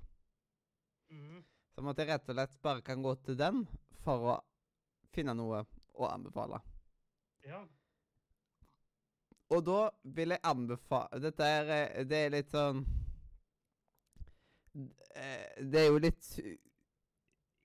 Mm. 1.12 1.43
Som 1.76 1.91
at 1.91 1.99
jeg 1.99 2.09
rett 2.09 2.32
og 2.32 2.38
slett 2.38 2.57
bare 2.64 2.86
kan 2.86 3.03
gå 3.03 3.14
til 3.26 3.38
den 3.38 3.66
for 4.05 4.32
å 4.32 4.39
finne 5.12 5.36
noe 5.38 5.66
å 5.93 6.09
anbefale. 6.09 6.62
ja. 7.45 7.62
Og 9.51 9.66
da 9.68 9.89
vil 10.16 10.32
jeg 10.32 10.39
anbefale 10.47 11.18
Dette 11.20 11.43
er, 11.43 11.72
eh, 11.76 12.05
det 12.07 12.20
er 12.26 12.30
litt 12.32 12.53
sånn 12.53 12.86
Det 15.12 15.82
er 15.82 15.89
jo 15.89 15.99
litt 16.01 16.28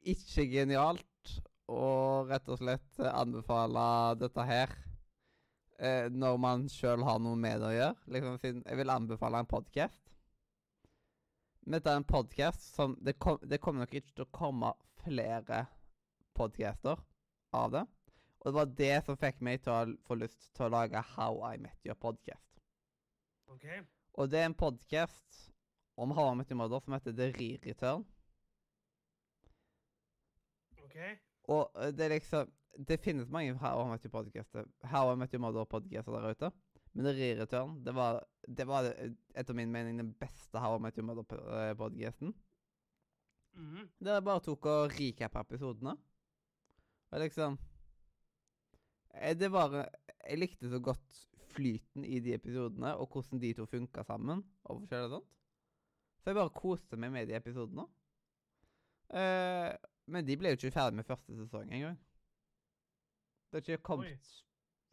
ikke 0.07 0.47
genialt 0.51 1.33
å 1.67 2.25
rett 2.29 2.49
og 2.51 2.61
slett 2.61 3.01
eh, 3.03 3.11
anbefale 3.11 3.87
dette 4.21 4.45
her 4.47 4.75
eh, 5.79 6.07
når 6.13 6.39
man 6.43 6.67
sjøl 6.71 7.03
har 7.07 7.19
noe 7.23 7.39
med 7.39 7.61
det 7.63 7.71
å 7.71 7.75
gjøre. 7.75 7.97
Liksom, 8.15 8.61
jeg 8.63 8.81
vil 8.81 8.95
anbefale 8.95 9.43
en 9.43 9.51
podkast. 9.51 10.15
Men 11.67 11.81
dette 11.81 11.91
er 11.91 12.01
en 12.01 12.07
podkast 12.07 12.69
som 12.77 12.95
det, 13.03 13.17
kom, 13.19 13.41
det 13.43 13.59
kommer 13.63 13.83
nok 13.85 13.97
ikke 13.99 14.15
til 14.15 14.27
å 14.29 14.35
komme 14.35 14.73
flere 15.03 15.65
podcaster 16.39 17.03
av 17.57 17.75
det. 17.75 17.85
Og 18.45 18.53
det 18.53 18.57
var 18.61 18.73
det 18.79 18.95
som 19.03 19.19
fikk 19.19 19.43
meg 19.43 19.65
til 19.65 19.75
å 19.75 19.97
få 20.07 20.21
lyst 20.21 20.53
til 20.55 20.69
å 20.69 20.75
lage 20.77 21.03
How 21.17 21.41
I 21.51 21.57
Met 21.59 21.89
Your 21.89 21.99
Podcast. 21.99 22.61
OK. 23.51 23.67
Og 24.17 24.31
det 24.31 24.39
er 24.39 24.47
en 24.53 24.59
podkast 24.59 25.43
om 25.97 26.13
How 26.13 26.33
I 26.33 26.37
Met 26.37 26.51
Your 26.51 26.61
Mother 26.61 26.81
som 26.85 26.93
heter 26.97 27.15
The 27.17 27.31
Re-Return. 27.33 28.05
OK. 30.85 30.97
Og 31.53 31.71
eh, 31.81 31.93
det 31.95 32.07
er 32.07 32.15
liksom 32.17 32.53
Det 32.89 32.99
finnes 33.01 33.29
mange 33.33 33.55
How 33.57 33.81
I 33.87 33.91
Met 33.91 34.05
Your 34.05 34.13
Podcaster 34.13 34.67
How 34.85 35.13
I 35.13 35.17
Met 35.17 35.33
Your 35.33 35.41
Mother-podcaster 35.47 36.13
der 36.13 36.35
ute. 36.35 36.51
Men 36.93 37.05
The 37.05 37.13
Re-Return, 37.17 37.85
det 37.85 37.95
var, 37.95 38.23
det 38.49 38.67
var 38.69 38.91
eh, 38.91 39.15
etter 39.35 39.55
min 39.57 39.73
mening 39.73 39.99
den 40.01 40.13
beste 40.21 40.61
How 40.61 40.77
I 40.77 40.83
Met 40.85 40.99
Your 40.99 41.07
Mother-podcasten. 41.09 42.35
Mhm. 43.57 43.89
Der 44.05 44.19
jeg 44.19 44.25
bare 44.25 44.41
tok 44.45 44.67
og 44.67 44.91
recappa 44.99 45.41
episodene. 45.41 45.97
Og 47.11 47.21
liksom 47.21 47.59
eh, 49.15 49.33
Det 49.39 49.53
var 49.53 49.89
Jeg 50.29 50.39
likte 50.39 50.69
så 50.69 50.81
godt 50.81 51.23
flyten 51.57 52.05
i 52.05 52.21
de 52.21 52.35
episodene, 52.35 52.97
og 52.97 53.09
hvordan 53.13 53.41
de 53.41 53.55
to 53.55 53.65
funka 53.67 54.03
sammen. 54.05 54.45
og 54.65 54.81
forskjellig 54.81 55.11
sånt. 55.11 55.29
Så 56.27 56.33
jeg 56.33 56.41
bare 56.41 56.51
koste 56.51 56.97
meg 56.99 57.13
med 57.15 57.29
de 57.31 57.37
episodene. 57.39 57.85
Uh, 59.15 59.71
men 60.11 60.27
de 60.27 60.35
ble 60.35 60.51
jo 60.51 60.57
ikke 60.59 60.73
ferdig 60.75 60.97
med 60.99 61.07
første 61.07 61.35
sesong 61.39 61.69
engang. 61.71 61.99
Det 63.47 63.61
har 63.61 63.63
ikke 63.63 63.85
kommet 63.87 64.31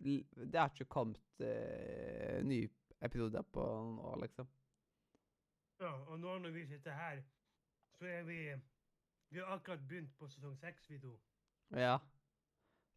Oi. 0.06 0.20
Det 0.38 0.60
har 0.60 0.70
ikke 0.70 0.86
kommet 0.94 1.42
uh, 1.42 2.36
nye 2.46 2.68
episoder 3.02 3.42
på 3.50 3.64
noen 3.66 3.96
år, 4.12 4.20
liksom. 4.22 4.52
Ja, 5.82 5.90
og 6.06 6.20
nå 6.22 6.36
når 6.44 6.54
vi 6.54 6.66
sitter 6.70 6.94
her, 7.00 7.24
så 7.98 8.06
er 8.06 8.28
vi 8.28 8.38
Vi 9.34 9.40
har 9.40 9.56
akkurat 9.56 9.82
begynt 9.90 10.14
på 10.20 10.30
sesong 10.30 10.54
seks, 10.62 10.86
vi 10.90 11.00
to. 11.02 11.16
Ja. 11.74 11.96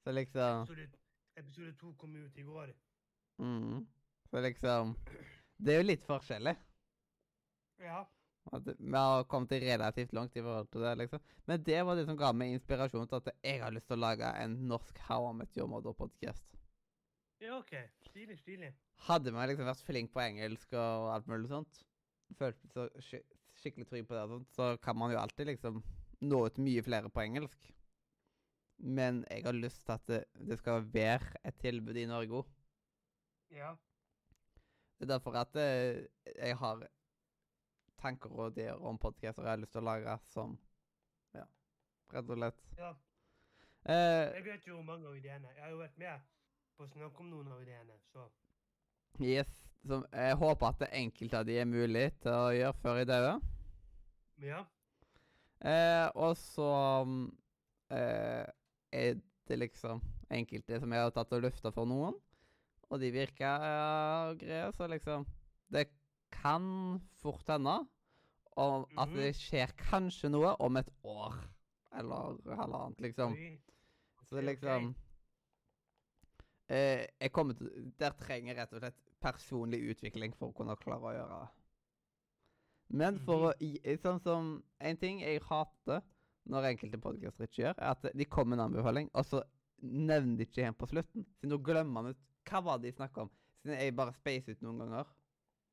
Så 0.05 0.13
liksom 0.13 0.67
Episode, 0.67 0.91
episode 1.37 1.73
to 1.81 1.95
kom 1.97 2.17
ut 2.17 2.37
i 2.37 2.43
går. 2.43 2.75
mm, 3.39 3.89
Så 4.29 4.41
liksom 4.41 4.95
Det 5.57 5.75
er 5.75 5.81
jo 5.81 5.89
litt 5.89 6.05
forskjellig. 6.05 6.55
Ja. 7.79 8.05
At 8.55 8.69
vi 8.79 8.93
har 8.95 9.25
kommet 9.27 9.53
relativt 9.63 10.13
langt 10.15 10.37
i 10.37 10.43
forhold 10.43 10.69
til 10.71 10.85
det, 10.87 10.93
liksom. 11.01 11.23
Men 11.51 11.63
det 11.67 11.81
var 11.87 11.99
det 11.99 12.05
som 12.07 12.19
ga 12.19 12.31
meg 12.33 12.55
inspirasjon 12.55 13.09
til 13.11 13.19
at 13.19 13.33
jeg 13.43 13.63
har 13.63 13.75
lyst 13.75 13.89
til 13.91 13.99
å 13.99 14.05
lage 14.05 14.31
en 14.43 14.55
norsk 14.71 15.01
How 15.09 15.31
I 15.31 15.33
Met 15.41 15.59
Your 15.59 15.71
Mother-podkast. 15.73 16.55
Ja, 17.43 17.59
OK. 17.59 17.75
Stilig, 18.07 18.39
stilig. 18.41 18.71
Hadde 19.09 19.33
man 19.35 19.49
liksom 19.51 19.67
vært 19.69 19.85
flink 19.85 20.13
på 20.15 20.23
engelsk 20.23 20.77
og 20.79 21.11
alt 21.13 21.27
mulig 21.31 21.51
sånt, 21.51 21.83
følt 22.39 22.63
så 22.73 22.89
sk 23.03 23.25
skikkelig 23.57 23.87
trygg 23.89 24.05
på 24.05 24.13
det, 24.13 24.23
og 24.27 24.33
sånt, 24.35 24.51
så 24.53 24.65
kan 24.85 24.99
man 25.01 25.15
jo 25.15 25.17
alltid 25.17 25.49
liksom 25.49 25.81
nå 26.29 26.41
ut 26.45 26.59
mye 26.61 26.83
flere 26.85 27.09
på 27.13 27.23
engelsk. 27.23 27.71
Men 28.77 29.23
jeg 29.33 29.47
har 29.47 29.57
lyst 29.57 29.87
til 29.87 29.95
at 29.95 30.05
det, 30.11 30.19
det 30.37 30.59
skal 30.61 30.85
være 30.93 31.41
et 31.49 31.57
tilbud 31.63 31.97
i 31.97 32.05
Norge 32.09 32.43
òg. 32.43 32.51
Ja. 33.57 33.73
Det 34.97 35.07
er 35.07 35.13
derfor 35.15 35.39
at 35.41 35.57
eh, 35.61 36.05
jeg 36.37 36.59
har 36.61 36.85
tanker 38.01 38.33
og 38.33 38.53
ideer 38.55 38.81
om 38.85 38.99
podcaster 38.99 39.45
jeg 39.45 39.51
har 39.55 39.61
lyst 39.63 39.73
til 39.77 39.83
å 39.85 39.89
lage 39.91 40.17
som 40.33 40.57
Ja, 41.35 41.45
rett 42.13 42.31
og 42.31 42.39
slett. 42.39 42.63
ja. 42.79 42.95
Eh, 43.87 44.35
Jeg 44.37 44.45
vet 44.45 44.67
jo 44.67 44.83
mange 44.83 45.07
av 45.07 45.17
ideene. 45.17 45.53
Jeg 45.55 45.63
har 45.63 45.71
jo 45.71 45.79
vært 45.79 45.99
med 45.99 46.21
på 46.77 46.85
å 46.85 46.91
snakke 46.91 47.21
om 47.23 47.31
noen 47.31 47.53
av 47.53 47.63
ideene, 47.63 47.99
så 48.13 48.27
yes. 49.23 49.63
Som, 49.87 50.03
jeg 50.13 50.35
håper 50.35 50.67
at 50.67 50.81
det 50.83 50.89
enkelte 50.99 51.39
av 51.39 51.47
de 51.47 51.59
er 51.61 51.69
mulig 51.71 52.09
til 52.21 52.33
å 52.35 52.51
gjøre 52.51 52.79
før 52.83 52.97
jeg 52.99 53.07
dauer. 53.07 53.45
Ja. 54.43 54.65
Eh, 55.63 56.09
og 56.19 56.35
så 56.37 56.71
eh, 57.95 58.45
er 58.93 59.21
det 59.47 59.59
liksom 59.63 60.03
enkelte 60.35 60.81
som 60.83 60.93
jeg 60.93 61.07
har 61.07 61.15
tatt 61.15 61.33
og 61.37 61.45
lufta 61.47 61.71
for 61.71 61.87
noen. 61.87 62.19
Og 62.91 63.01
de 63.03 63.11
virker 63.11 63.63
uh, 63.63 64.35
greie, 64.39 64.67
så 64.75 64.87
liksom 64.87 65.25
Det 65.73 65.89
kan 66.47 67.01
fort 67.23 67.49
hende 67.51 67.77
at 68.57 69.09
Mhm. 69.09 69.15
det 69.17 69.35
skjer 69.37 69.73
kanskje 69.77 70.31
noe 70.31 70.55
om 70.61 70.77
et 70.77 70.89
år. 71.05 71.35
Eller 71.99 72.37
halvannet, 72.57 73.01
liksom. 73.01 73.35
Så 74.29 74.41
liksom 74.43 74.95
eh, 76.69 77.07
Jeg 77.21 77.33
kommer 77.33 77.55
til 77.55 77.93
Der 77.99 78.11
trenger 78.11 78.55
jeg 78.55 78.57
rett 78.59 78.73
og 78.73 78.81
slett 78.81 79.03
personlig 79.23 79.81
utvikling 79.91 80.35
for 80.37 80.51
å 80.51 80.55
kunne 80.57 80.77
klare 80.77 81.01
å 81.01 81.15
gjøre 81.17 81.41
det. 81.41 81.49
Men 82.89 83.19
for 83.19 83.53
å 83.53 83.55
Mhm. 83.61 83.99
Sånn 84.03 84.21
som 84.23 84.63
En 84.81 84.97
ting 84.97 85.21
jeg 85.21 85.41
hater 85.43 86.03
når 86.49 86.63
enkelte 86.77 86.99
podkaster 87.01 87.47
ikke 87.47 87.63
gjør, 87.65 87.75
er 87.79 87.91
at 87.91 88.03
de 88.17 88.25
kommer 88.25 88.57
med 88.57 88.61
en 88.61 88.73
anbefaling, 88.73 89.11
og 89.15 89.25
så 89.25 89.43
nevner 89.83 90.37
de 90.37 90.45
ikke 90.47 90.63
igjen 90.63 90.75
på 90.79 90.87
slutten. 90.89 91.25
Siden 91.41 91.51
da 91.51 91.57
glemmer 91.57 91.93
man 91.93 92.07
ut 92.07 92.17
Hva 92.45 92.63
var 92.63 92.79
det 92.79 92.95
de 92.95 93.03
snakka 93.03 93.23
om? 93.23 93.31
Siden 93.65 93.79
jeg 93.81 93.97
bare 93.97 94.13
spacer 94.13 94.53
ut 94.53 94.61
noen 94.63 94.79
ganger 94.79 95.07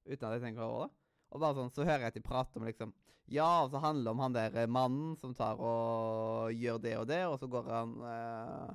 uten 0.05 0.27
at 0.27 0.33
jeg 0.37 0.41
tenker 0.47 0.61
over 0.65 0.87
det. 0.87 0.93
Og 1.33 1.39
bare 1.41 1.55
sånn, 1.57 1.71
så 1.73 1.85
hører 1.87 2.03
jeg 2.05 2.11
at 2.13 2.17
de 2.19 2.21
prater 2.21 2.59
om 2.61 2.67
liksom 2.67 2.93
Ja, 3.31 3.63
og 3.63 3.71
så 3.71 3.79
handler 3.79 4.03
det 4.03 4.11
om 4.11 4.19
han 4.19 4.33
der 4.35 4.57
eh, 4.61 4.67
mannen 4.67 5.15
som 5.17 5.33
tar 5.33 5.55
og 5.63 6.51
gjør 6.53 6.81
det 6.83 6.97
og 6.99 7.07
det, 7.07 7.21
og 7.25 7.37
så 7.39 7.47
går 7.47 7.69
han 7.71 7.93
eh, 8.09 8.73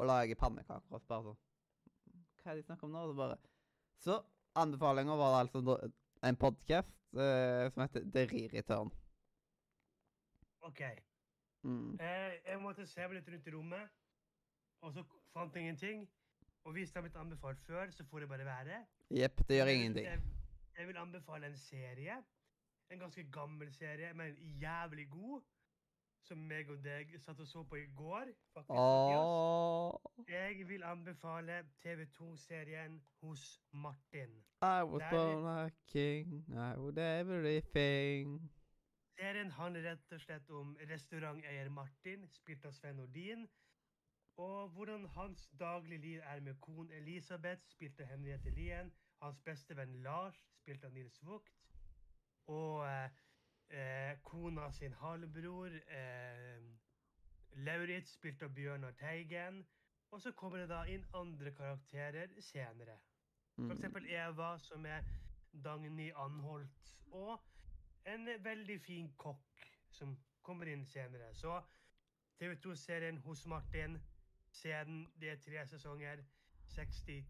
og 0.00 0.06
lager 0.08 0.38
pannekaker 0.40 0.96
og 0.96 1.00
så 1.02 1.06
bare 1.12 1.26
sånn 1.28 1.40
Hva 2.40 2.50
er 2.50 2.54
det 2.56 2.62
de 2.62 2.66
snakker 2.70 2.88
om 2.88 2.94
nå? 2.96 3.02
Og 3.04 3.12
Så 3.12 3.18
bare 3.20 3.36
Så 4.00 4.16
anbefalinga 4.56 5.16
var 5.20 5.36
altså 5.42 5.60
en 6.24 6.36
podkast 6.40 6.96
som 7.10 7.82
heter 7.82 8.04
The 8.14 8.22
Re-Return. 8.30 8.90
OK. 10.62 10.80
Mm. 11.66 11.96
Eh, 12.00 12.34
jeg 12.46 12.60
måtte 12.62 12.84
meg 12.86 13.14
litt 13.18 13.30
rundt 13.32 13.48
i 13.48 13.54
rommet, 13.54 13.88
og 14.84 14.92
så 14.94 15.04
fant 15.34 15.54
jeg 15.56 15.64
ingenting. 15.66 16.04
Og 16.64 16.72
hvis 16.76 16.90
det 16.92 17.00
har 17.00 17.06
blitt 17.08 17.16
anbefalt 17.20 17.60
før, 17.66 17.90
så 17.96 18.04
får 18.04 18.24
det 18.24 18.28
bare 18.30 18.44
være. 18.48 18.82
Jepp, 19.10 19.42
det 19.48 19.56
gjør 19.58 19.66
Jeg- 19.72 19.80
ingenting. 19.80 20.39
Jeg, 20.80 20.88
vil 20.88 20.96
anbefale 20.96 21.46
en 21.46 21.56
serie. 21.56 22.14
En 22.90 22.98
ganske 22.98 23.24
gammel 23.32 23.72
serie, 23.72 24.14
men 24.14 24.34
jævlig 24.60 25.10
god. 25.10 25.40
Som 26.22 26.38
meg 26.48 26.68
og 26.70 26.82
deg 26.84 27.14
satt 27.20 27.38
og 27.40 27.46
så 27.48 27.62
på 27.64 27.76
i 27.80 27.86
går. 27.96 28.24
faktisk. 28.54 28.70
Åh, 28.70 29.92
Jeg 30.28 30.68
vil 30.68 30.82
anbefale 30.82 31.62
TV2-serien 31.84 33.02
Hos 33.22 33.60
Martin. 33.72 34.30
I 34.62 34.82
was 34.84 35.00
Der- 35.02 35.10
born 35.10 35.46
a 35.46 35.68
king, 35.86 36.44
I 36.48 36.76
would 36.78 36.98
everything. 36.98 38.50
Serien 39.18 39.50
handler 39.50 39.90
rett 39.90 40.12
og 40.12 40.20
slett 40.20 40.50
om 40.50 40.76
restauranteier 40.90 41.68
Martin, 41.68 42.28
spilt 42.28 42.64
av 42.64 42.72
Sven 42.72 42.96
Nordin. 42.96 43.48
Og 44.36 44.68
hvordan 44.68 45.06
hans 45.06 45.48
daglige 45.58 45.98
liv 46.00 46.20
er 46.24 46.40
med 46.40 46.54
kon 46.60 46.90
Elisabeth, 46.92 47.60
spilt 47.68 48.00
av 48.00 48.06
Henriette 48.06 48.50
Lien. 48.50 48.92
Hans 49.20 49.40
beste 49.44 49.76
venn 49.76 50.02
Lars, 50.02 50.38
spilt 50.60 50.84
av 50.84 50.92
Nils 50.92 51.18
Vogt. 51.26 51.52
Og 52.46 52.86
eh, 52.86 53.10
eh, 53.68 54.14
kona 54.24 54.70
sin 54.72 54.94
halvbror 55.00 55.74
eh, 55.76 56.62
Lauritz, 57.66 58.14
spilt 58.16 58.42
av 58.42 58.54
Bjørnar 58.56 58.92
Teigen. 59.00 59.62
Og 60.10 60.22
så 60.22 60.32
kommer 60.32 60.58
det 60.64 60.70
da 60.72 60.82
inn 60.90 61.04
andre 61.14 61.52
karakterer 61.54 62.32
senere. 62.42 62.98
For 63.54 63.62
Mm. 63.66 63.70
eksempel 63.74 64.06
Eva, 64.08 64.58
som 64.58 64.86
er 64.86 65.04
Dagny 65.64 66.10
Anholt. 66.16 66.96
Og 67.12 67.40
en 68.06 68.26
veldig 68.44 68.80
fin 68.80 69.10
kokk 69.18 69.66
som 69.90 70.14
kommer 70.42 70.66
inn 70.66 70.86
senere. 70.86 71.34
Så 71.34 71.60
TV2-serien 72.40 73.18
hos 73.18 73.46
Martin, 73.46 73.98
se 74.50 74.68
den. 74.72 75.02
Det 75.20 75.30
er 75.30 75.36
tre 75.44 75.66
sesonger. 75.66 76.24
61 76.68 77.24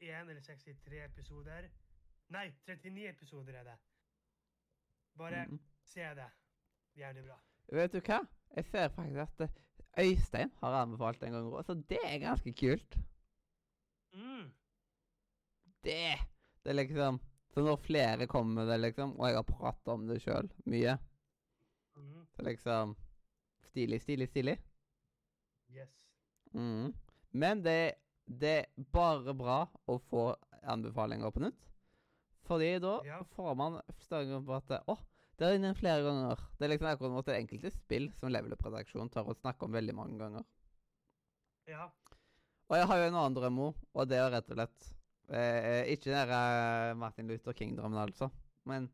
eller 0.00 0.40
63 0.40 1.04
episoder. 1.04 1.68
Nei, 2.30 2.50
39 2.66 3.08
episoder 3.08 3.54
er 3.60 3.64
det. 3.64 3.76
Bare 5.18 5.46
Mm. 5.46 5.60
se 5.84 6.00
det. 6.14 6.30
Jævlig 6.96 7.24
bra. 7.24 7.38
Vet 7.72 7.92
du 7.92 8.00
hva? 8.00 8.20
Jeg 8.56 8.64
ser 8.64 8.88
faktisk 8.88 9.18
at 9.18 9.40
eh, 9.40 10.06
Øystein 10.06 10.50
har 10.60 10.82
anbefalt 10.82 11.22
en 11.22 11.32
gang 11.32 11.52
òg, 11.52 11.64
så 11.64 11.74
det 11.88 11.98
er 12.04 12.18
ganske 12.18 12.52
kult. 12.52 12.96
Mm. 14.14 14.52
Det 15.84 16.18
Det 16.64 16.70
er 16.70 16.74
liksom 16.74 17.20
Så 17.54 17.60
når 17.64 17.76
flere 17.76 18.26
kommer 18.26 18.54
med 18.54 18.68
det, 18.72 18.80
liksom, 18.80 19.16
og 19.20 19.26
jeg 19.26 19.34
har 19.36 19.42
pratet 19.42 19.88
om 19.88 20.06
det 20.06 20.20
sjøl 20.22 20.50
mye, 20.66 20.98
Mm. 21.96 22.26
så 22.36 22.42
liksom 22.42 22.96
Stilig, 23.62 24.00
stilig, 24.02 24.28
stilig. 24.28 24.58
Yes. 25.70 26.06
Mm. 26.54 26.94
Men 27.32 27.62
det, 27.62 27.94
det 28.30 28.52
er 28.60 28.84
bare 28.94 29.34
bra 29.34 29.64
å 29.90 29.98
få 30.10 30.30
anbefalinger 30.70 31.32
på 31.34 31.42
nytt. 31.42 31.66
Fordi 32.46 32.78
da 32.82 33.00
Ja. 33.06 33.22
får 33.36 33.56
man 33.56 33.80
forståelse 33.90 34.44
på 34.46 34.56
at 34.56 34.84
Å, 34.86 34.98
det 35.38 35.46
er 35.48 35.56
inne 35.58 35.74
flere 35.74 36.02
ganger. 36.04 36.36
Det 36.58 36.64
er 36.66 36.72
liksom 36.74 36.90
akkurat 36.90 37.12
måte 37.14 37.34
enkelte 37.36 37.70
spill 37.72 38.10
som 38.18 38.30
Level 38.30 38.52
Up-redaksjonen 38.52 39.10
tør 39.10 39.30
å 39.32 39.36
snakke 39.38 39.64
om 39.64 39.72
veldig 39.72 39.94
mange 39.94 40.18
ganger. 40.18 40.44
Ja. 41.66 41.90
Og 42.70 42.76
jeg 42.76 42.86
har 42.86 42.98
jo 42.98 43.06
en 43.08 43.14
annen 43.18 43.34
drøm 43.34 43.58
òg, 43.58 43.74
og 43.94 44.08
det 44.08 44.18
er 44.18 44.30
rett 44.30 44.50
og 44.50 44.56
slett 44.58 44.90
eh, 45.30 45.84
Ikke 45.94 46.10
den 46.10 46.30
eh, 46.34 46.94
Martin 46.98 47.28
Luther 47.30 47.52
King-drømmen, 47.54 47.98
altså. 48.08 48.30
Men 48.66 48.90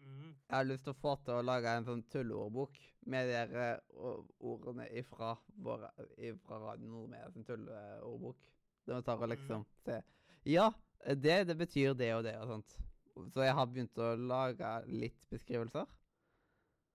Mm. 0.00 0.34
jeg 0.48 0.56
har 0.56 0.64
lyst 0.64 0.84
til 0.84 0.94
å 0.94 0.96
få 1.00 1.16
til 1.24 1.34
å 1.34 1.44
lage 1.44 1.68
en 1.68 1.84
sånn 1.84 2.02
tulleordbok 2.08 2.78
med 3.06 3.26
de 3.28 3.58
eh, 3.60 3.78
ordene 4.40 4.86
ifra, 4.96 5.34
vår, 5.60 5.84
ifra 6.16 6.58
Radio 6.58 6.88
Nordmedia 6.88 7.30
sin 7.32 7.44
tulleordbok. 7.44 8.36
Der 8.86 8.96
vi 9.00 9.02
tar 9.06 9.20
og 9.22 9.28
liksom 9.28 9.64
se 9.84 10.00
Ja, 10.48 10.70
det, 11.16 11.46
det 11.48 11.56
betyr 11.60 11.94
det 11.94 12.14
og 12.14 12.24
det 12.24 12.36
og 12.40 12.46
sånt. 12.48 12.76
Så 13.34 13.42
jeg 13.44 13.54
har 13.54 13.66
begynt 13.68 13.98
å 14.00 14.14
lage 14.16 14.68
litt 14.88 15.26
beskrivelser. 15.30 15.86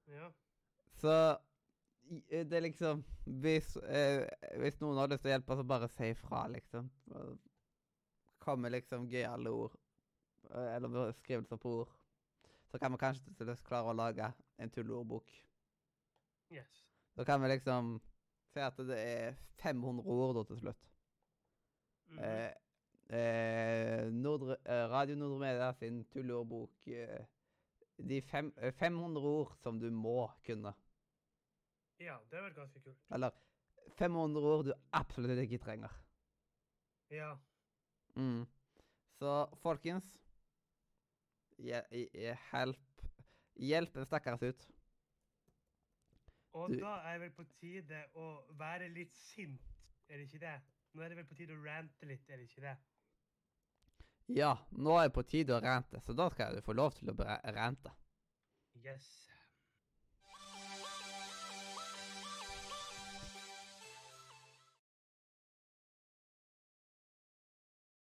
Ja. 0.10 0.30
Så 1.02 1.12
eh, 2.30 2.46
det 2.46 2.54
er 2.60 2.66
liksom 2.68 3.04
Hvis, 3.42 3.76
eh, 3.78 4.24
hvis 4.62 4.80
noen 4.82 4.98
har 5.02 5.10
lyst 5.10 5.24
til 5.26 5.32
å 5.32 5.36
hjelpe, 5.36 5.58
så 5.58 5.66
bare 5.66 5.90
si 5.90 6.12
ifra, 6.14 6.44
liksom. 6.54 6.90
Og 7.12 7.38
Komme 8.46 8.70
liksom 8.70 9.08
gøyale 9.10 9.50
ord. 9.50 9.74
eh, 10.52 10.76
Eller 10.76 10.90
beskrivelser 10.94 11.58
på 11.58 11.72
ord. 11.82 11.94
Så 12.70 12.78
kan 12.82 12.92
vi 12.94 12.98
kanskje 13.02 13.34
til 13.38 13.48
slutt 13.48 13.64
klare 13.66 13.90
å 13.90 13.96
lage 13.98 14.28
en 14.60 14.70
tulleordbok. 14.70 15.32
Yes. 16.54 16.82
Da 17.18 17.24
kan 17.24 17.42
vi 17.42 17.48
liksom 17.54 17.96
si 18.54 18.60
at 18.60 18.78
det 18.78 18.98
er 19.00 19.38
500 19.64 20.04
ord 20.06 20.36
da 20.36 20.44
til 20.50 20.60
slutt. 20.60 20.90
Eh, 22.20 22.51
eh, 23.09 24.11
Nordre, 24.11 24.57
eh, 24.66 24.86
Radio 24.91 25.16
Nordre 25.16 25.39
Media 25.39 25.72
sin 25.74 26.03
tulleordbok 26.13 26.88
eh, 26.88 27.26
De 27.97 28.22
fem, 28.22 28.53
eh, 28.57 28.72
500 28.74 29.22
ord 29.24 29.53
som 29.63 29.80
du 29.80 29.89
må 29.91 30.28
kunne. 30.45 30.74
Ja, 31.99 32.18
det 32.32 32.41
var 32.41 32.49
ganske 32.57 32.80
kult. 32.84 32.97
Eller 33.16 33.32
500 33.97 34.41
ord 34.43 34.66
du 34.66 34.74
absolutt 34.91 35.39
ikke 35.39 35.57
trenger. 35.63 35.89
Ja. 37.09 37.36
Mm. 38.16 38.45
Så 39.20 39.45
folkens 39.61 40.18
Hjelp 41.57 42.82
Hjelp 43.55 43.95
en 43.97 44.05
stakkars 44.05 44.41
ut. 44.43 44.66
Og 46.55 46.70
Du- 46.70 46.80
da 46.80 46.95
er 47.07 47.18
det 47.18 47.22
vel 47.22 47.32
på 47.32 47.43
tide 47.59 48.03
å 48.16 48.43
være 48.57 48.89
litt 48.89 49.13
sint, 49.16 49.61
er 50.09 50.18
det 50.18 50.28
ikke 50.28 50.39
det? 50.39 50.61
Nå 50.96 51.04
er 51.04 51.10
det 51.12 51.18
vel 51.18 51.26
på 51.28 51.36
tide 51.36 51.52
å 51.52 51.60
rante 51.60 52.08
litt, 52.08 52.30
er 52.32 52.39
det 52.39 52.46
ikke 52.48 52.62
det? 52.64 52.74
Ja, 54.32 54.54
nå 54.72 54.93
er 54.96 55.10
det 55.10 55.16
på 55.18 55.26
tide 55.28 55.58
å 55.58 55.60
rante, 55.60 56.00
så 56.00 56.14
da 56.16 56.30
skal 56.32 56.56
du 56.56 56.64
få 56.64 56.72
lov 56.72 56.93
til 56.96 57.12
å 57.12 57.16
rante. 57.58 57.91
Yes. 58.80 59.10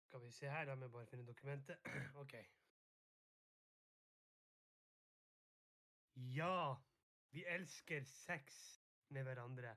Skal 0.07 0.23
vi 0.23 0.31
se 0.39 0.55
her, 0.55 0.71
da 0.71 0.79
må 0.79 0.87
jeg 0.87 0.95
bare 0.95 1.11
finne 1.11 1.27
dokumentet. 1.27 1.83
OK. 2.23 2.39
Ja, 6.39 6.79
vi 7.35 7.43
elsker 7.59 8.07
sex 8.07 8.63
med 9.11 9.27
hverandre. 9.27 9.75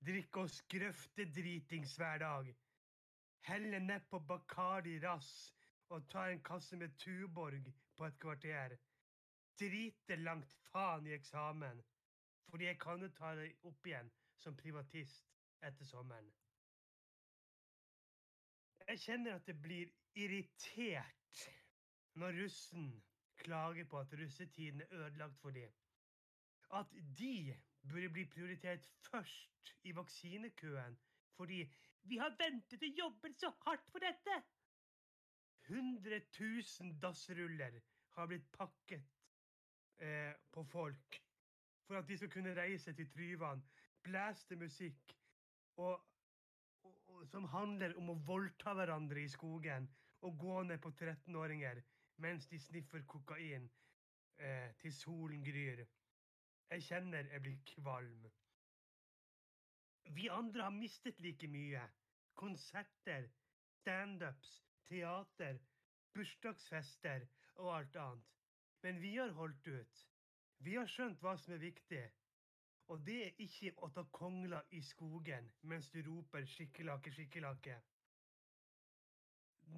Drikke 0.00 0.40
oss 0.46 0.62
grøftedritings 0.72 1.96
hver 2.00 2.18
dag. 2.22 2.46
Helle 3.48 3.80
nedpå 3.84 4.20
Bacardi 4.28 4.96
Rass 5.02 5.30
og 5.92 6.06
ta 6.08 6.28
en 6.30 6.42
kasse 6.44 6.76
med 6.80 6.96
Tuborg 7.02 7.68
på 7.96 8.06
et 8.06 8.18
kvarter. 8.22 8.76
Drite 9.60 10.16
langt 10.16 10.52
faen 10.70 11.06
i 11.06 11.12
eksamen, 11.12 11.82
fordi 12.48 12.70
jeg 12.70 12.78
kan 12.80 13.02
jo 13.04 13.10
ta 13.18 13.34
det 13.36 13.50
opp 13.68 13.86
igjen 13.86 14.08
som 14.40 14.56
privatist 14.56 15.28
etter 15.66 15.84
sommeren. 15.84 16.30
Jeg 18.88 19.02
kjenner 19.04 19.36
at 19.36 19.46
det 19.46 19.58
blir 19.62 19.90
irritert 20.18 21.44
når 22.18 22.40
russen 22.40 22.88
klager 23.44 23.84
på 23.84 24.00
at 24.00 24.14
russetiden 24.18 24.80
er 24.80 24.94
ødelagt 25.04 25.36
for 25.42 25.54
dem. 25.54 25.76
At 26.70 26.90
de 27.18 27.54
burde 27.88 28.10
bli 28.12 28.26
prioritert 28.28 28.88
først 29.10 29.74
i 29.88 29.94
vaksinekøen 29.96 30.98
fordi 31.36 31.62
vi 32.02 32.16
har 32.20 32.34
ventet 32.38 32.82
og 32.82 32.98
jobbet 32.98 33.38
så 33.40 33.52
hardt 33.64 33.86
for 33.92 34.02
dette! 34.04 34.42
100 35.68 36.20
000 36.40 37.00
dassruller 37.02 37.80
har 38.16 38.26
blitt 38.26 38.48
pakket 38.52 39.04
eh, 40.02 40.34
på 40.52 40.64
folk 40.64 41.20
for 41.86 41.98
at 41.98 42.08
de 42.08 42.16
skal 42.16 42.30
kunne 42.30 42.54
reise 42.54 42.92
til 42.92 43.08
Tryvann, 43.10 43.62
blæste 44.02 44.56
musikk 44.56 45.14
og, 45.76 46.00
og, 46.82 46.94
og, 47.08 47.26
som 47.26 47.44
handler 47.44 47.96
om 47.98 48.12
å 48.12 48.20
voldta 48.26 48.74
hverandre 48.78 49.24
i 49.24 49.30
skogen 49.30 49.88
og 50.20 50.38
gå 50.38 50.62
ned 50.68 50.78
på 50.82 50.92
13-åringer 50.92 51.82
mens 52.20 52.46
de 52.46 52.58
sniffer 52.60 53.02
kokain 53.08 53.68
eh, 54.38 54.70
til 54.80 54.92
solen 54.92 55.44
gryr. 55.44 55.84
Jeg 56.70 56.82
kjenner 56.86 57.26
jeg 57.32 57.42
blir 57.42 57.56
kvalm. 57.66 58.26
Vi 60.14 60.28
andre 60.30 60.62
har 60.62 60.70
mistet 60.74 61.20
like 61.20 61.48
mye. 61.50 61.82
Konserter, 62.34 63.26
standups, 63.80 64.52
teater, 64.88 65.58
bursdagsfester 66.14 67.26
og 67.54 67.76
alt 67.78 67.96
annet. 67.96 68.26
Men 68.82 69.00
vi 69.02 69.16
har 69.16 69.32
holdt 69.36 69.66
ut. 69.66 70.06
Vi 70.58 70.74
har 70.74 70.86
skjønt 70.86 71.20
hva 71.24 71.34
som 71.38 71.54
er 71.54 71.62
viktig. 71.62 72.04
Og 72.90 73.02
det 73.06 73.18
er 73.24 73.42
ikke 73.44 73.72
å 73.84 73.90
ta 73.94 74.02
kongla 74.14 74.62
i 74.74 74.80
skogen 74.82 75.50
mens 75.62 75.90
du 75.90 76.00
roper 76.06 76.46
'skikkelake, 76.46 77.12
skikkelake'. 77.14 77.80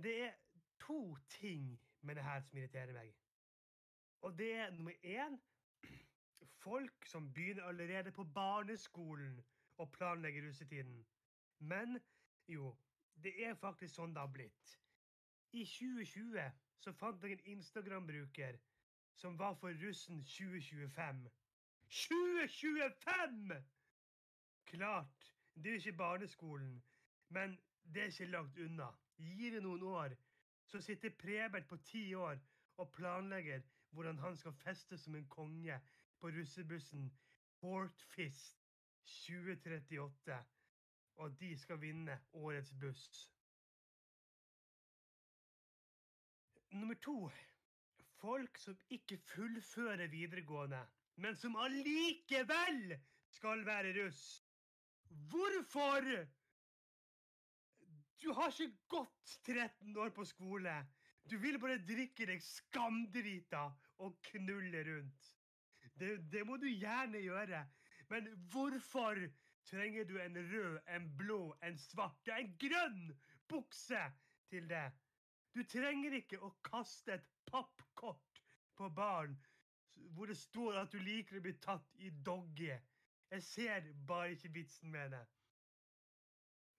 Det 0.02 0.14
er 0.28 0.34
to 0.80 1.16
ting 1.28 1.80
med 2.00 2.16
det 2.16 2.24
her 2.24 2.40
som 2.40 2.58
irriterer 2.58 2.92
meg. 2.92 3.14
Og 4.22 4.38
det 4.38 4.52
er 4.54 4.70
nummer 4.70 4.92
én 5.04 5.40
folk 6.62 7.06
som 7.06 7.32
begynner 7.32 7.62
allerede 7.62 8.12
på 8.12 8.24
barneskolen 8.24 9.40
å 9.78 9.86
planlegge 9.90 10.42
russetiden. 10.46 11.04
Men 11.58 11.98
jo, 12.48 12.74
det 13.22 13.34
er 13.44 13.54
faktisk 13.58 13.94
sånn 13.94 14.14
det 14.14 14.22
har 14.22 14.32
blitt. 14.32 14.76
I 15.52 15.64
2020 15.68 16.52
så 16.82 16.92
fant 16.96 17.22
jeg 17.22 17.36
en 17.36 17.56
Instagram-bruker 17.56 18.58
som 19.14 19.38
var 19.38 19.54
for 19.60 19.74
russen 19.82 20.22
2025. 20.24 21.28
2025! 21.92 23.52
Klart, 24.72 25.34
det 25.54 25.66
er 25.66 25.76
jo 25.76 25.82
ikke 25.82 25.98
barneskolen, 25.98 26.82
men 27.28 27.58
det 27.84 28.02
er 28.02 28.06
ikke 28.14 28.30
langt 28.32 28.58
unna. 28.58 28.88
Gir 29.18 29.52
det 29.54 29.62
noen 29.62 29.82
år, 29.82 30.16
så 30.66 30.80
sitter 30.80 31.10
Prebert 31.10 31.68
på 31.68 31.76
ti 31.76 32.14
år 32.14 32.40
og 32.76 32.92
planlegger 32.96 33.60
hvordan 33.92 34.18
han 34.18 34.36
skal 34.36 34.52
feste 34.52 34.98
som 34.98 35.14
en 35.14 35.28
konge 35.28 35.80
på 36.22 36.30
russebussen 36.30 37.08
Portfist 37.58 38.60
2038, 39.26 40.36
og 41.18 41.34
de 41.40 41.48
skal 41.58 41.80
vinne 41.82 42.14
årets 42.38 42.70
buss. 42.80 43.08
Nummer 46.70 46.94
to. 47.02 47.16
Folk 48.22 48.58
som 48.62 48.78
ikke 48.94 49.18
fullfører 49.32 50.06
videregående, 50.06 50.78
men 51.16 51.36
som 51.36 51.58
allikevel 51.58 52.94
skal 53.34 53.66
være 53.66 53.90
russ. 53.98 54.22
Hvorfor? 55.30 56.06
Du 58.22 58.30
har 58.38 58.54
ikke 58.54 58.86
gått 58.88 59.36
13 59.42 59.96
år 59.98 60.14
på 60.14 60.24
skole. 60.24 60.78
Du 61.26 61.34
vil 61.42 61.58
bare 61.58 61.82
drikke 61.82 62.30
deg 62.30 62.42
skamdrita 62.46 63.66
og 64.06 64.22
knulle 64.30 64.86
rundt. 64.86 65.32
Det, 66.00 66.16
det 66.32 66.46
må 66.46 66.56
du 66.56 66.68
gjerne 66.68 67.20
gjøre. 67.22 67.62
Men 68.10 68.28
hvorfor 68.52 69.20
trenger 69.68 70.04
du 70.04 70.18
en 70.20 70.36
rød, 70.36 70.78
en 70.88 71.16
blå, 71.16 71.56
en 71.62 71.78
svart, 71.78 72.28
og 72.28 72.40
en 72.40 72.56
grønn 72.58 73.12
bukse 73.48 74.02
til 74.50 74.68
det? 74.68 74.88
Du 75.54 75.62
trenger 75.68 76.16
ikke 76.16 76.40
å 76.40 76.52
kaste 76.64 77.18
et 77.18 77.28
pappkort 77.48 78.42
på 78.76 78.88
barn 78.96 79.36
hvor 80.16 80.26
det 80.26 80.36
står 80.36 80.78
at 80.80 80.92
du 80.92 80.98
liker 80.98 81.38
å 81.38 81.44
bli 81.44 81.52
tatt 81.62 82.00
i 82.00 82.10
doggy. 82.26 82.72
Jeg 83.32 83.44
ser 83.44 83.92
bare 84.08 84.32
ikke 84.32 84.52
vitsen 84.56 84.90
med 84.92 85.12
det. 85.14 85.22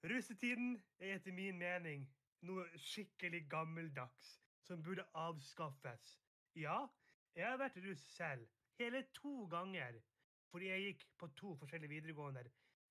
Russetiden 0.10 0.76
er 1.00 1.16
etter 1.16 1.32
min 1.32 1.58
mening 1.58 2.04
noe 2.44 2.66
skikkelig 2.82 3.46
gammeldags 3.50 4.34
som 4.68 4.84
burde 4.84 5.06
avskaffes. 5.16 6.18
Ja, 6.60 6.82
jeg 7.36 7.48
har 7.48 7.62
vært 7.62 7.80
russ 7.86 8.04
selv, 8.16 8.50
hele 8.80 9.04
to 9.14 9.46
ganger, 9.52 10.00
fordi 10.52 10.70
jeg 10.70 10.82
gikk 10.88 11.08
på 11.18 11.28
to 11.28 11.56
forskjellige 11.56 11.90
videregående. 11.90 12.44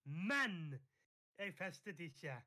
Men 0.04 0.78
jeg 1.38 1.54
festet 1.54 2.00
ikke. 2.00 2.42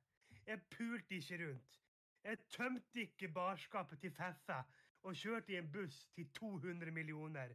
Jeg 0.46 0.62
pulte 0.70 1.16
ikke 1.16 1.40
rundt. 1.48 1.82
Jeg 2.24 2.40
tømte 2.50 3.02
ikke 3.02 3.28
barskapet 3.34 4.00
til 4.00 4.12
Feffe 4.12 4.58
og 5.06 5.16
kjørte 5.16 5.54
i 5.54 5.58
en 5.58 5.72
buss 5.72 6.06
til 6.16 6.30
200 6.34 6.92
millioner. 6.92 7.54